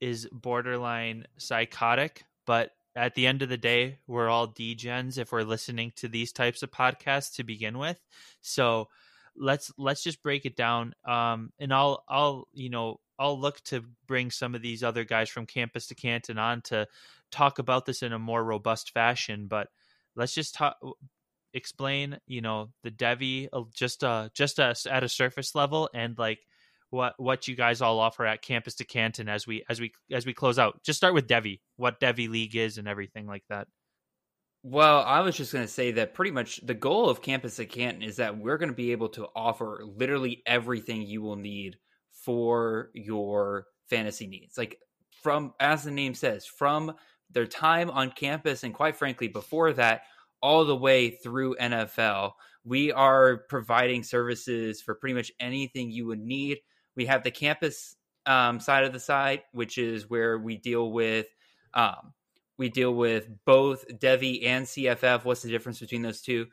is 0.00 0.26
borderline 0.32 1.26
psychotic, 1.36 2.24
but 2.46 2.70
at 2.96 3.14
the 3.14 3.26
end 3.26 3.42
of 3.42 3.48
the 3.48 3.56
day, 3.56 3.98
we're 4.06 4.28
all 4.28 4.48
degens 4.48 5.18
if 5.18 5.32
we're 5.32 5.42
listening 5.42 5.92
to 5.96 6.08
these 6.08 6.32
types 6.32 6.62
of 6.62 6.70
podcasts 6.70 7.36
to 7.36 7.44
begin 7.44 7.78
with. 7.78 8.00
So 8.40 8.88
let's 9.36 9.72
let's 9.78 10.02
just 10.02 10.22
break 10.22 10.46
it 10.46 10.56
down. 10.56 10.94
Um, 11.04 11.52
and 11.58 11.72
I'll 11.72 12.04
I'll 12.08 12.48
you 12.52 12.70
know 12.70 13.00
I'll 13.18 13.38
look 13.38 13.60
to 13.64 13.84
bring 14.06 14.30
some 14.30 14.54
of 14.54 14.62
these 14.62 14.82
other 14.82 15.04
guys 15.04 15.28
from 15.28 15.46
campus 15.46 15.88
to 15.88 15.94
Canton 15.94 16.38
on 16.38 16.62
to 16.62 16.86
talk 17.30 17.58
about 17.58 17.86
this 17.86 18.02
in 18.02 18.12
a 18.12 18.18
more 18.18 18.42
robust 18.42 18.92
fashion. 18.92 19.46
But 19.48 19.68
let's 20.16 20.34
just 20.34 20.54
talk 20.54 20.76
explain 21.54 22.18
you 22.26 22.42
know 22.42 22.68
the 22.82 22.90
devy 22.90 23.48
uh, 23.52 23.62
just 23.72 24.04
uh 24.04 24.28
just 24.34 24.60
us 24.60 24.86
at 24.86 25.02
a 25.02 25.08
surface 25.08 25.54
level 25.54 25.88
and 25.94 26.18
like 26.18 26.40
what 26.90 27.14
what 27.18 27.48
you 27.48 27.54
guys 27.54 27.80
all 27.80 27.98
offer 27.98 28.24
at 28.24 28.42
campus 28.42 28.76
to 28.76 28.84
canton 28.84 29.28
as 29.28 29.46
we 29.46 29.64
as 29.68 29.80
we 29.80 29.92
as 30.12 30.26
we 30.26 30.34
close 30.34 30.58
out. 30.58 30.82
Just 30.84 30.96
start 30.96 31.14
with 31.14 31.26
devy 31.26 31.60
what 31.76 32.00
devy 32.00 32.28
league 32.28 32.56
is 32.56 32.78
and 32.78 32.88
everything 32.88 33.26
like 33.26 33.44
that. 33.48 33.68
Well 34.64 35.02
i 35.02 35.20
was 35.20 35.36
just 35.36 35.52
going 35.52 35.64
to 35.64 35.72
say 35.72 35.92
that 35.92 36.14
pretty 36.14 36.32
much 36.32 36.60
the 36.66 36.74
goal 36.74 37.08
of 37.08 37.22
campus 37.22 37.56
to 37.56 37.64
canton 37.64 38.02
is 38.02 38.16
that 38.16 38.38
we're 38.38 38.58
going 38.58 38.70
to 38.70 38.74
be 38.74 38.92
able 38.92 39.08
to 39.10 39.28
offer 39.34 39.82
literally 39.84 40.42
everything 40.46 41.02
you 41.02 41.22
will 41.22 41.36
need 41.36 41.76
for 42.10 42.90
your 42.92 43.66
fantasy 43.88 44.26
needs. 44.26 44.58
Like 44.58 44.78
from 45.22 45.54
as 45.60 45.84
the 45.84 45.90
name 45.90 46.14
says 46.14 46.46
from 46.46 46.94
their 47.30 47.46
time 47.46 47.90
on 47.90 48.10
campus 48.10 48.64
and 48.64 48.74
quite 48.74 48.96
frankly 48.96 49.28
before 49.28 49.72
that 49.74 50.02
all 50.42 50.64
the 50.64 50.76
way 50.76 51.10
through 51.10 51.56
NFL. 51.56 52.32
We 52.64 52.92
are 52.92 53.38
providing 53.48 54.02
services 54.02 54.82
for 54.82 54.94
pretty 54.94 55.14
much 55.14 55.32
anything 55.40 55.90
you 55.90 56.06
would 56.06 56.20
need 56.20 56.58
we 56.98 57.06
have 57.06 57.22
the 57.22 57.30
campus 57.30 57.94
um, 58.26 58.58
side 58.58 58.82
of 58.82 58.92
the 58.92 58.98
site, 58.98 59.44
which 59.52 59.78
is 59.78 60.10
where 60.10 60.36
we 60.36 60.56
deal 60.56 60.90
with 60.90 61.28
um, 61.72 62.12
we 62.58 62.68
deal 62.68 62.92
with 62.92 63.28
both 63.44 63.86
Devy 63.88 64.44
and 64.44 64.66
CFF. 64.66 65.24
What's 65.24 65.42
the 65.42 65.48
difference 65.48 65.78
between 65.78 66.02
those 66.02 66.20
two? 66.20 66.48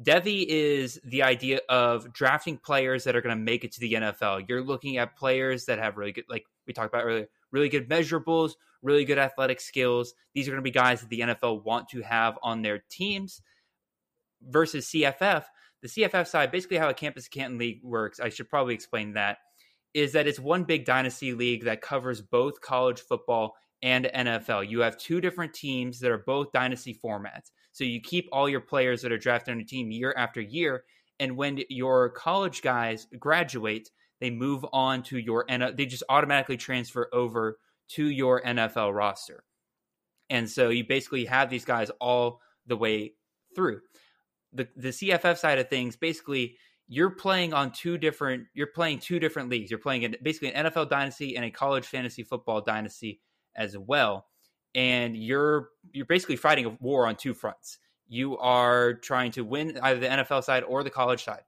Devy 0.00 0.46
is 0.46 1.00
the 1.04 1.24
idea 1.24 1.58
of 1.68 2.12
drafting 2.12 2.58
players 2.58 3.02
that 3.04 3.16
are 3.16 3.20
going 3.20 3.36
to 3.36 3.42
make 3.42 3.64
it 3.64 3.72
to 3.72 3.80
the 3.80 3.94
NFL. 3.94 4.48
You're 4.48 4.62
looking 4.62 4.98
at 4.98 5.16
players 5.16 5.64
that 5.64 5.80
have 5.80 5.96
really 5.96 6.12
good, 6.12 6.26
like 6.28 6.44
we 6.68 6.72
talked 6.72 6.94
about 6.94 7.04
earlier, 7.04 7.26
really 7.50 7.68
good 7.68 7.88
measurables, 7.88 8.52
really 8.80 9.04
good 9.04 9.18
athletic 9.18 9.60
skills. 9.60 10.14
These 10.32 10.46
are 10.46 10.52
going 10.52 10.62
to 10.62 10.62
be 10.62 10.70
guys 10.70 11.00
that 11.00 11.10
the 11.10 11.20
NFL 11.20 11.64
want 11.64 11.88
to 11.88 12.02
have 12.02 12.38
on 12.40 12.62
their 12.62 12.84
teams. 12.88 13.42
Versus 14.40 14.86
CFF, 14.86 15.42
the 15.82 15.88
CFF 15.88 16.28
side, 16.28 16.52
basically 16.52 16.76
how 16.76 16.88
a 16.88 16.94
campus 16.94 17.26
Canton 17.26 17.58
league 17.58 17.82
works. 17.82 18.20
I 18.20 18.28
should 18.28 18.48
probably 18.48 18.74
explain 18.74 19.14
that 19.14 19.38
is 19.94 20.12
that 20.12 20.26
it's 20.26 20.38
one 20.38 20.64
big 20.64 20.84
dynasty 20.84 21.32
league 21.32 21.64
that 21.64 21.80
covers 21.80 22.20
both 22.20 22.60
college 22.60 23.00
football 23.00 23.54
and 23.82 24.10
NFL. 24.14 24.68
You 24.68 24.80
have 24.80 24.98
two 24.98 25.20
different 25.20 25.54
teams 25.54 26.00
that 26.00 26.10
are 26.10 26.24
both 26.26 26.52
dynasty 26.52 26.94
formats. 26.94 27.50
So 27.72 27.84
you 27.84 28.00
keep 28.00 28.28
all 28.32 28.48
your 28.48 28.60
players 28.60 29.02
that 29.02 29.12
are 29.12 29.18
drafted 29.18 29.52
on 29.52 29.58
your 29.58 29.66
team 29.66 29.90
year 29.90 30.14
after 30.16 30.40
year. 30.40 30.84
And 31.20 31.36
when 31.36 31.60
your 31.68 32.10
college 32.10 32.62
guys 32.62 33.06
graduate, 33.18 33.90
they 34.20 34.30
move 34.30 34.64
on 34.72 35.02
to 35.04 35.18
your 35.18 35.46
they 35.48 35.86
just 35.86 36.02
automatically 36.08 36.56
transfer 36.56 37.08
over 37.12 37.58
to 37.90 38.06
your 38.06 38.42
NFL 38.42 38.94
roster. 38.94 39.44
And 40.30 40.50
so 40.50 40.68
you 40.68 40.84
basically 40.86 41.24
have 41.26 41.50
these 41.50 41.64
guys 41.64 41.90
all 42.00 42.40
the 42.66 42.76
way 42.76 43.14
through. 43.54 43.80
The 44.52 44.68
the 44.76 44.88
CFF 44.88 45.38
side 45.38 45.58
of 45.58 45.68
things 45.68 45.96
basically 45.96 46.56
you're 46.88 47.10
playing 47.10 47.52
on 47.52 47.70
two 47.70 47.98
different 47.98 48.46
you're 48.54 48.66
playing 48.66 48.98
two 48.98 49.20
different 49.20 49.50
leagues. 49.50 49.70
You're 49.70 49.78
playing 49.78 50.02
in 50.02 50.16
basically 50.22 50.52
an 50.54 50.66
nfl 50.66 50.88
dynasty 50.88 51.36
and 51.36 51.44
a 51.44 51.50
college 51.50 51.86
fantasy 51.86 52.22
football 52.22 52.62
dynasty 52.62 53.20
as 53.54 53.76
well. 53.76 54.26
And 54.74 55.16
you're 55.16 55.68
you're 55.92 56.06
basically 56.06 56.36
fighting 56.36 56.64
a 56.64 56.70
war 56.80 57.06
on 57.06 57.16
two 57.16 57.34
fronts. 57.34 57.78
You 58.08 58.38
are 58.38 58.94
trying 58.94 59.32
to 59.32 59.42
win 59.42 59.78
either 59.82 60.00
the 60.00 60.06
nfl 60.06 60.42
side 60.42 60.64
or 60.64 60.82
the 60.82 60.90
college 60.90 61.24
side 61.24 61.42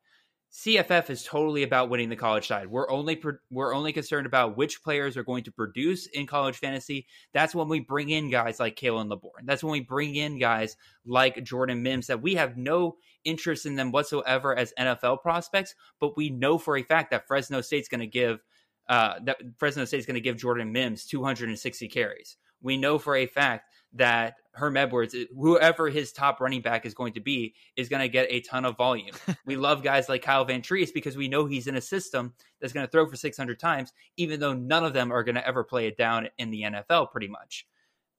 CFF 0.53 1.11
is 1.11 1.23
totally 1.23 1.63
about 1.63 1.91
winning 1.91 2.09
the 2.09 2.17
college 2.17 2.49
side. 2.49 2.67
We're 2.67 2.91
only 2.91 3.23
we're 3.51 3.73
only 3.73 3.93
concerned 3.93 4.27
about 4.27 4.57
which 4.57 4.83
players 4.83 5.17
are 5.17 5.23
going 5.23 5.45
to 5.45 5.53
produce 5.53 6.07
in 6.07 6.27
college 6.27 6.57
fantasy. 6.57 7.07
That's 7.33 7.55
when 7.55 7.69
we 7.69 7.79
bring 7.79 8.11
in 8.11 8.31
guys 8.31 8.59
like 8.59 8.75
Khalan 8.75 9.09
Laborn. 9.09 9.45
That's 9.45 9.63
when 9.63 9.73
we 9.73 9.81
bring 9.81 10.17
in 10.17 10.41
guys 10.41 10.77
like 11.07 11.45
Jordan 11.45 11.85
Mims 11.85 12.09
that 12.09 12.21
we 12.21 12.35
have 12.35 12.57
no 12.57 12.97
interest 13.25 13.65
in 13.65 13.77
them 13.77 13.93
whatsoever 13.93 14.57
as 14.57 14.75
NFL 14.77 15.23
prospects, 15.23 15.77
but 16.01 16.17
we 16.17 16.31
know 16.31 16.59
for 16.59 16.77
a 16.77 16.83
fact 16.83 17.13
that 17.13 17.29
Fresno 17.29 17.61
State's 17.61 17.89
going 17.89 18.01
to 18.01 18.07
give 18.09 18.43
uh, 18.89 19.21
that 19.23 19.39
Fresno 19.57 19.85
State's 19.85 20.07
going 20.07 20.15
to 20.15 20.21
give 20.21 20.37
Jordan 20.37 20.73
Mims 20.73 21.07
260 21.07 21.87
carries. 21.89 22.37
We 22.61 22.77
know 22.77 22.99
for 22.99 23.15
a 23.15 23.27
fact 23.27 23.70
that 23.95 24.37
Herm 24.53 24.77
Edwards, 24.77 25.15
whoever 25.37 25.89
his 25.89 26.13
top 26.13 26.41
running 26.41 26.61
back 26.61 26.85
is 26.85 26.95
going 26.95 27.13
to 27.15 27.21
be, 27.21 27.55
is 27.77 27.89
going 27.89 28.03
to 28.03 28.09
get 28.09 28.27
a 28.31 28.41
ton 28.41 28.65
of 28.65 28.77
volume. 28.77 29.15
we 29.47 29.57
love 29.57 29.83
guys 29.83 30.09
like 30.09 30.23
Kyle 30.23 30.47
Vantrease 30.47 30.93
because 30.93 31.17
we 31.17 31.29
know 31.29 31.47
he's 31.47 31.67
in 31.67 31.77
a 31.77 31.81
system 31.81 32.35
that's 32.61 32.73
going 32.73 32.87
to 32.87 32.91
throw 32.91 33.09
for 33.09 33.17
600 33.17 33.59
times, 33.59 33.93
even 34.17 34.41
though 34.41 34.55
none 34.55 34.85
of 34.85 34.93
them 34.93 35.13
are 35.13 35.25
going 35.25 35.35
to 35.35 35.47
ever 35.47 35.65
play 35.65 35.87
it 35.87 35.97
down 35.97 36.29
in 36.39 36.51
the 36.51 36.63
NFL, 36.63 37.11
pretty 37.11 37.29
much. 37.29 37.67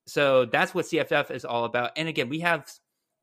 So 0.08 0.46
that's 0.46 0.74
what 0.74 0.86
CFF 0.86 1.32
is 1.32 1.46
all 1.46 1.66
about. 1.66 1.92
And 1.96 2.08
again, 2.08 2.30
we 2.30 2.40
have 2.40 2.70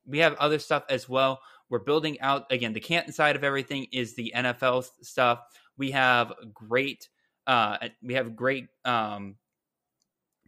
we 0.06 0.18
have 0.18 0.34
other 0.36 0.58
stuff 0.58 0.84
as 0.88 1.08
well. 1.08 1.40
We're 1.68 1.80
building 1.80 2.20
out 2.20 2.50
again 2.50 2.72
the 2.72 2.80
Canton 2.80 3.12
side 3.12 3.36
of 3.36 3.44
everything 3.44 3.88
is 3.92 4.14
the 4.14 4.32
NFL 4.34 4.88
stuff. 5.02 5.40
We 5.76 5.90
have 5.90 6.32
great 6.54 7.08
uh, 7.46 7.78
we 8.02 8.14
have 8.14 8.36
great 8.36 8.68
um, 8.84 9.36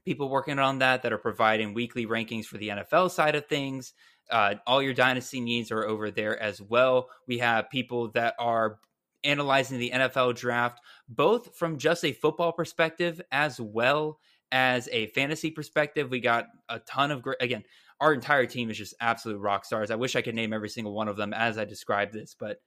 people 0.05 0.29
working 0.29 0.59
on 0.59 0.79
that 0.79 1.03
that 1.03 1.13
are 1.13 1.19
providing 1.19 1.75
weekly 1.75 2.07
rankings 2.07 2.47
for 2.47 2.59
the 2.59 2.69
NFL 2.69 3.11
side 3.11 3.35
of 3.35 3.47
things. 3.47 3.93
Uh, 4.31 4.55
all 4.67 4.83
your 4.83 4.95
dynasty 4.95 5.41
needs 5.41 5.71
are 5.71 5.85
over 5.85 6.11
there 6.11 6.41
as 6.41 6.61
well. 6.61 7.09
We 7.27 7.39
have 7.39 7.71
people 7.71 8.11
that 8.13 8.35
are 8.39 8.79
analyzing 9.25 9.79
the 9.79 9.91
NFL 9.91 10.37
draft, 10.37 10.81
both 11.09 11.57
from 11.57 11.79
just 11.79 12.05
a 12.05 12.13
football 12.13 12.53
perspective 12.53 13.21
as 13.31 13.61
well 13.61 14.19
as 14.53 14.89
a 14.93 15.09
fantasy 15.09 15.51
perspective. 15.51 16.11
We 16.11 16.21
got 16.21 16.47
a 16.69 16.79
ton 16.81 17.11
of 17.11 17.23
great, 17.23 17.39
again, 17.41 17.65
our 18.01 18.15
entire 18.15 18.47
team 18.47 18.71
is 18.71 18.79
just 18.79 18.95
absolute 19.01 19.39
rock 19.39 19.65
stars. 19.65 19.91
I 19.91 19.97
wish 19.97 20.17
I 20.17 20.23
could 20.23 20.35
name 20.35 20.53
every 20.53 20.71
single 20.71 20.95
one 20.95 21.09
of 21.09 21.17
them 21.17 21.35
as 21.35 21.59
I 21.59 21.65
described 21.65 22.15
this, 22.15 22.35
but, 22.39 22.61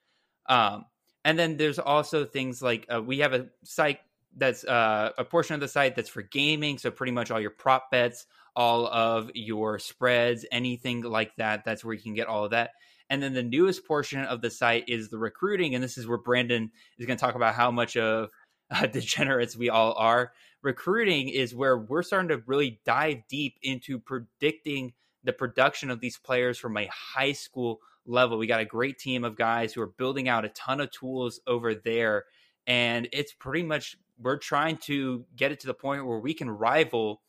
um, 0.48 0.86
and 1.26 1.40
then 1.40 1.58
there's 1.58 1.80
also 1.80 2.26
things 2.26 2.62
like 2.62 2.86
uh, 2.94 3.02
we 3.02 3.20
have 3.20 3.34
a 3.34 3.48
site 3.64 4.00
that's 4.36 4.64
uh, 4.64 5.12
a 5.18 5.24
portion 5.24 5.54
of 5.56 5.60
the 5.60 5.68
site 5.68 5.96
that's 5.96 6.10
for 6.10 6.22
gaming. 6.22 6.78
So 6.78 6.92
pretty 6.92 7.12
much 7.12 7.32
all 7.32 7.40
your 7.40 7.52
prop 7.52 7.92
bets, 7.92 8.26
all 8.56 8.88
of 8.88 9.32
your 9.34 9.80
spreads, 9.80 10.46
anything 10.52 11.02
like 11.02 11.36
that. 11.38 11.66
That's 11.66 11.84
where 11.84 11.94
you 11.94 12.02
can 12.02 12.14
get 12.14 12.28
all 12.28 12.46
of 12.46 12.52
that. 12.52 12.72
And 13.10 13.22
then 13.22 13.34
the 13.34 13.44
newest 13.44 13.86
portion 13.86 14.22
of 14.22 14.42
the 14.42 14.50
site 14.50 14.86
is 14.88 15.10
the 15.10 15.18
recruiting, 15.18 15.76
and 15.76 15.84
this 15.84 15.98
is 15.98 16.08
where 16.08 16.18
Branden 16.18 16.70
is 16.98 17.06
going 17.06 17.18
to 17.18 17.22
talk 17.22 17.36
about 17.36 17.54
how 17.54 17.70
much 17.70 17.98
of 17.98 18.30
uh, 18.72 18.88
degenerates 18.88 19.56
we 19.56 19.70
all 19.70 19.94
are. 19.94 20.32
Recruiting 20.62 21.30
is 21.30 21.54
where 21.54 21.78
we're 21.78 22.04
starting 22.04 22.30
to 22.30 22.44
really 22.48 22.80
dive 22.86 23.24
deep 23.30 23.58
into 23.62 24.00
predicting 24.00 24.94
the 25.24 25.34
production 25.34 25.90
of 25.90 26.00
these 26.00 26.18
players 26.18 26.58
from 26.58 26.78
a 26.78 26.90
high 26.92 27.34
school 27.34 27.80
level. 28.06 28.38
We 28.38 28.48
got 28.48 28.62
a 28.62 28.66
great 28.66 28.98
team 28.98 29.24
of 29.24 29.38
guys 29.38 29.74
who 29.74 29.82
are 29.82 29.94
building 29.98 30.28
out 30.28 30.46
a 30.46 30.50
ton 30.50 30.82
of 30.82 30.92
tools 30.92 31.40
over 31.48 31.76
there. 31.76 32.26
And 32.66 33.08
it's 33.12 33.34
pretty 33.34 33.64
much 33.64 33.98
we're 34.20 34.38
trying 34.38 34.78
to 34.78 35.26
get 35.36 35.51
it 35.51 35.59
to 35.61 35.68
the 35.68 35.74
point 35.74 36.05
where 36.05 36.20
we 36.20 36.34
can 36.34 36.49
rival 36.49 37.22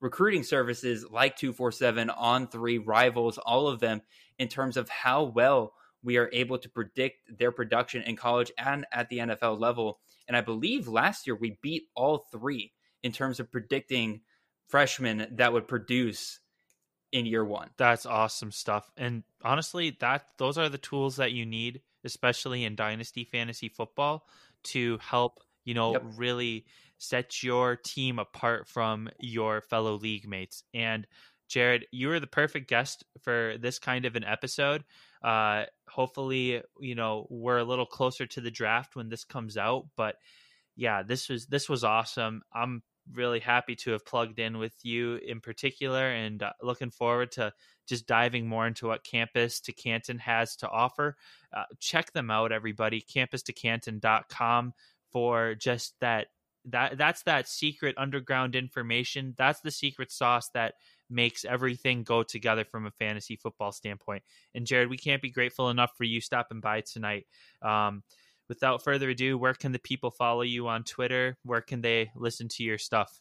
recruiting 0.00 0.42
services 0.42 1.06
like 1.10 1.36
247 1.36 2.08
On3 2.08 2.82
rivals 2.84 3.38
all 3.38 3.68
of 3.68 3.80
them 3.80 4.02
in 4.38 4.48
terms 4.48 4.76
of 4.76 4.88
how 4.88 5.22
well 5.22 5.72
we 6.02 6.16
are 6.16 6.28
able 6.32 6.58
to 6.58 6.68
predict 6.68 7.38
their 7.38 7.52
production 7.52 8.02
in 8.02 8.16
college 8.16 8.50
and 8.58 8.84
at 8.92 9.08
the 9.08 9.18
NFL 9.18 9.60
level. 9.60 10.00
And 10.26 10.36
I 10.36 10.40
believe 10.40 10.88
last 10.88 11.26
year 11.26 11.36
we 11.36 11.58
beat 11.62 11.84
all 11.94 12.26
three 12.32 12.72
in 13.04 13.12
terms 13.12 13.38
of 13.38 13.52
predicting 13.52 14.22
freshmen 14.66 15.28
that 15.32 15.52
would 15.52 15.68
produce 15.68 16.40
in 17.12 17.26
year 17.26 17.44
1 17.44 17.68
that's 17.76 18.06
awesome 18.06 18.50
stuff. 18.50 18.90
And 18.96 19.22
honestly 19.44 19.96
that 20.00 20.26
those 20.38 20.56
are 20.56 20.68
the 20.68 20.78
tools 20.78 21.16
that 21.16 21.32
you 21.32 21.44
need 21.46 21.82
especially 22.04 22.64
in 22.64 22.74
dynasty 22.74 23.24
fantasy 23.24 23.68
football 23.68 24.26
to 24.64 24.98
help 24.98 25.40
you 25.64 25.74
know, 25.74 25.92
yep. 25.92 26.02
really 26.16 26.64
set 26.98 27.42
your 27.42 27.76
team 27.76 28.18
apart 28.18 28.68
from 28.68 29.08
your 29.18 29.60
fellow 29.60 29.96
league 29.96 30.28
mates. 30.28 30.62
And 30.72 31.06
Jared, 31.48 31.86
you 31.90 32.10
are 32.12 32.20
the 32.20 32.26
perfect 32.26 32.68
guest 32.68 33.04
for 33.22 33.56
this 33.60 33.78
kind 33.78 34.04
of 34.04 34.16
an 34.16 34.24
episode. 34.24 34.84
Uh, 35.22 35.64
hopefully, 35.88 36.62
you 36.80 36.94
know, 36.94 37.26
we're 37.28 37.58
a 37.58 37.64
little 37.64 37.86
closer 37.86 38.26
to 38.26 38.40
the 38.40 38.50
draft 38.50 38.96
when 38.96 39.08
this 39.08 39.24
comes 39.24 39.56
out, 39.56 39.86
but 39.96 40.16
yeah, 40.76 41.02
this 41.02 41.28
was 41.28 41.46
this 41.46 41.68
was 41.68 41.84
awesome. 41.84 42.42
I'm 42.54 42.82
really 43.12 43.40
happy 43.40 43.74
to 43.74 43.92
have 43.92 44.06
plugged 44.06 44.38
in 44.38 44.58
with 44.58 44.74
you 44.82 45.16
in 45.16 45.40
particular 45.40 46.10
and 46.10 46.42
uh, 46.42 46.52
looking 46.62 46.90
forward 46.90 47.32
to 47.32 47.52
just 47.88 48.06
diving 48.06 48.46
more 48.46 48.66
into 48.66 48.86
what 48.86 49.04
Campus 49.04 49.60
2 49.60 49.72
Canton 49.72 50.18
has 50.18 50.56
to 50.56 50.68
offer 50.68 51.16
uh, 51.52 51.64
check 51.80 52.12
them 52.12 52.30
out 52.30 52.52
everybody 52.52 53.00
Campus 53.00 53.42
2 53.42 53.52
Canton.com 53.54 54.72
for 55.12 55.54
just 55.54 55.94
that 56.00 56.28
that 56.66 56.96
that's 56.96 57.22
that 57.24 57.48
secret 57.48 57.94
underground 57.98 58.54
information. 58.54 59.34
That's 59.36 59.60
the 59.60 59.70
secret 59.70 60.12
sauce 60.12 60.48
that 60.54 60.74
makes 61.10 61.44
everything 61.44 62.04
go 62.04 62.22
together 62.22 62.64
from 62.64 62.86
a 62.86 62.92
fantasy 62.92 63.36
football 63.36 63.72
standpoint. 63.72 64.22
And 64.54 64.66
jared 64.66 64.88
we 64.88 64.96
can't 64.96 65.22
be 65.22 65.30
grateful 65.30 65.70
enough 65.70 65.92
for 65.96 66.04
you 66.04 66.20
stopping 66.20 66.60
by 66.60 66.82
tonight. 66.82 67.26
Um, 67.62 68.02
without 68.48 68.82
further 68.82 69.10
ado 69.10 69.38
where 69.38 69.54
can 69.54 69.72
the 69.72 69.78
people 69.78 70.10
follow 70.10 70.42
you 70.42 70.68
on 70.68 70.84
twitter? 70.84 71.36
Where 71.42 71.60
can 71.60 71.80
they 71.80 72.10
listen 72.14 72.48
to 72.48 72.62
your 72.62 72.78
stuff 72.78 73.20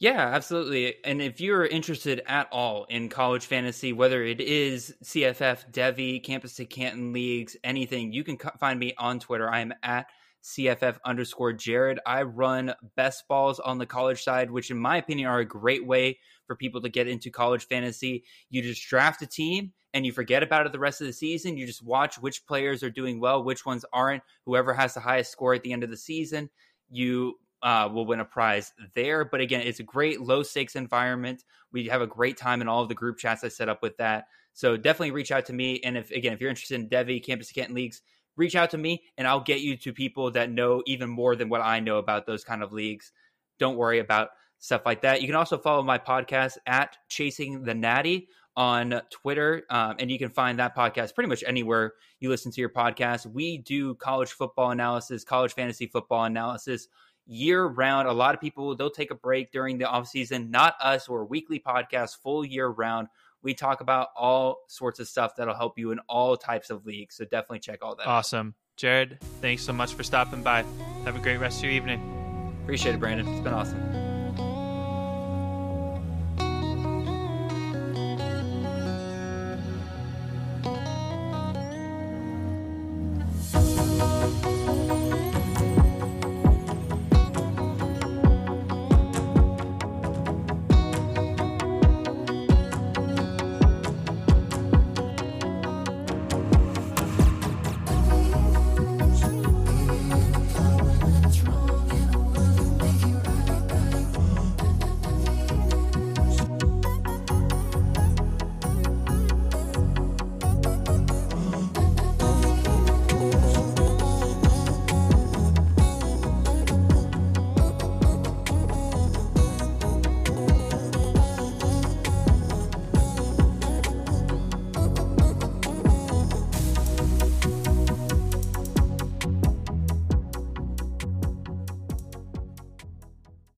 yeah, 0.00 0.28
absolutely. 0.28 0.94
And 1.04 1.20
if 1.20 1.40
you're 1.40 1.66
interested 1.66 2.22
at 2.26 2.48
all 2.52 2.84
in 2.84 3.08
college 3.08 3.46
fantasy, 3.46 3.92
whether 3.92 4.22
it 4.22 4.40
is 4.40 4.94
CFF, 5.02 5.72
Devy, 5.72 6.22
Campus 6.22 6.54
2 6.54 6.66
Canton 6.66 7.12
leagues, 7.12 7.56
anything, 7.64 8.12
you 8.12 8.22
can 8.22 8.38
find 8.60 8.78
me 8.78 8.94
on 8.96 9.18
Twitter. 9.18 9.50
I 9.50 9.60
am 9.60 9.74
at 9.82 10.06
CFF 10.44 10.98
underscore 11.04 11.52
Jared. 11.52 11.98
I 12.06 12.22
run 12.22 12.74
best 12.94 13.26
balls 13.26 13.58
on 13.58 13.78
the 13.78 13.86
college 13.86 14.22
side, 14.22 14.52
which 14.52 14.70
in 14.70 14.78
my 14.78 14.98
opinion 14.98 15.28
are 15.28 15.40
a 15.40 15.44
great 15.44 15.84
way 15.84 16.20
for 16.46 16.54
people 16.54 16.80
to 16.82 16.88
get 16.88 17.08
into 17.08 17.30
college 17.30 17.66
fantasy. 17.66 18.22
You 18.50 18.62
just 18.62 18.88
draft 18.88 19.20
a 19.22 19.26
team 19.26 19.72
and 19.94 20.06
you 20.06 20.12
forget 20.12 20.44
about 20.44 20.64
it 20.64 20.72
the 20.72 20.78
rest 20.78 21.00
of 21.00 21.08
the 21.08 21.12
season. 21.12 21.56
You 21.56 21.66
just 21.66 21.82
watch 21.82 22.18
which 22.18 22.46
players 22.46 22.84
are 22.84 22.90
doing 22.90 23.18
well, 23.18 23.42
which 23.42 23.66
ones 23.66 23.84
aren't. 23.92 24.22
Whoever 24.46 24.74
has 24.74 24.94
the 24.94 25.00
highest 25.00 25.32
score 25.32 25.54
at 25.54 25.64
the 25.64 25.72
end 25.72 25.82
of 25.82 25.90
the 25.90 25.96
season, 25.96 26.50
you 26.88 27.38
uh, 27.62 27.88
will 27.92 28.06
win 28.06 28.20
a 28.20 28.24
prize 28.24 28.72
there. 28.94 29.24
But 29.24 29.40
again, 29.40 29.62
it's 29.62 29.80
a 29.80 29.84
great 29.84 30.20
low 30.20 30.42
stakes 30.42 30.76
environment. 30.76 31.44
We 31.72 31.88
have 31.88 32.02
a 32.02 32.06
great 32.06 32.36
time 32.36 32.60
in 32.60 32.68
all 32.68 32.82
of 32.82 32.88
the 32.88 32.94
group 32.94 33.18
chats 33.18 33.44
I 33.44 33.48
set 33.48 33.68
up 33.68 33.82
with 33.82 33.96
that. 33.98 34.26
So 34.52 34.76
definitely 34.76 35.12
reach 35.12 35.30
out 35.30 35.46
to 35.46 35.52
me. 35.52 35.80
And 35.84 35.96
if 35.96 36.10
again, 36.10 36.32
if 36.32 36.40
you're 36.40 36.50
interested 36.50 36.80
in 36.80 36.88
Devy 36.88 37.24
Campus 37.24 37.52
Canton 37.52 37.74
leagues, 37.74 38.02
reach 38.36 38.56
out 38.56 38.70
to 38.70 38.78
me 38.78 39.02
and 39.16 39.26
I'll 39.26 39.40
get 39.40 39.60
you 39.60 39.76
to 39.78 39.92
people 39.92 40.30
that 40.32 40.50
know 40.50 40.82
even 40.86 41.08
more 41.10 41.36
than 41.36 41.48
what 41.48 41.60
I 41.60 41.80
know 41.80 41.98
about 41.98 42.26
those 42.26 42.44
kind 42.44 42.62
of 42.62 42.72
leagues. 42.72 43.12
Don't 43.58 43.76
worry 43.76 43.98
about 43.98 44.30
stuff 44.58 44.82
like 44.86 45.02
that. 45.02 45.20
You 45.20 45.28
can 45.28 45.36
also 45.36 45.58
follow 45.58 45.82
my 45.82 45.98
podcast 45.98 46.56
at 46.66 46.96
Chasing 47.08 47.62
the 47.64 47.74
Natty 47.74 48.28
on 48.56 49.00
Twitter, 49.10 49.62
um, 49.70 49.96
and 50.00 50.10
you 50.10 50.18
can 50.18 50.30
find 50.30 50.58
that 50.58 50.76
podcast 50.76 51.14
pretty 51.14 51.28
much 51.28 51.44
anywhere 51.46 51.92
you 52.18 52.28
listen 52.28 52.50
to 52.50 52.60
your 52.60 52.70
podcast. 52.70 53.24
We 53.24 53.58
do 53.58 53.94
college 53.94 54.32
football 54.32 54.72
analysis, 54.72 55.22
college 55.22 55.52
fantasy 55.52 55.86
football 55.86 56.24
analysis 56.24 56.88
year 57.28 57.64
round. 57.64 58.08
A 58.08 58.12
lot 58.12 58.34
of 58.34 58.40
people 58.40 58.74
they'll 58.74 58.90
take 58.90 59.12
a 59.12 59.14
break 59.14 59.52
during 59.52 59.78
the 59.78 59.84
off 59.84 60.08
season. 60.08 60.50
Not 60.50 60.74
us. 60.80 61.08
We're 61.08 61.20
a 61.20 61.26
weekly 61.26 61.60
podcast, 61.60 62.16
full 62.22 62.44
year 62.44 62.66
round. 62.66 63.08
We 63.42 63.54
talk 63.54 63.80
about 63.80 64.08
all 64.16 64.58
sorts 64.66 64.98
of 64.98 65.06
stuff 65.06 65.36
that'll 65.36 65.54
help 65.54 65.78
you 65.78 65.92
in 65.92 66.00
all 66.08 66.36
types 66.36 66.70
of 66.70 66.84
leagues. 66.84 67.14
So 67.14 67.24
definitely 67.24 67.60
check 67.60 67.78
all 67.82 67.94
that. 67.94 68.06
Awesome, 68.06 68.48
out. 68.48 68.54
Jared. 68.76 69.18
Thanks 69.40 69.62
so 69.62 69.72
much 69.72 69.94
for 69.94 70.02
stopping 70.02 70.42
by. 70.42 70.64
Have 71.04 71.14
a 71.14 71.20
great 71.20 71.36
rest 71.36 71.58
of 71.58 71.64
your 71.64 71.72
evening. 71.72 72.58
Appreciate 72.64 72.96
it, 72.96 73.00
Branden. 73.00 73.32
It's 73.32 73.44
been 73.44 73.54
awesome. 73.54 74.07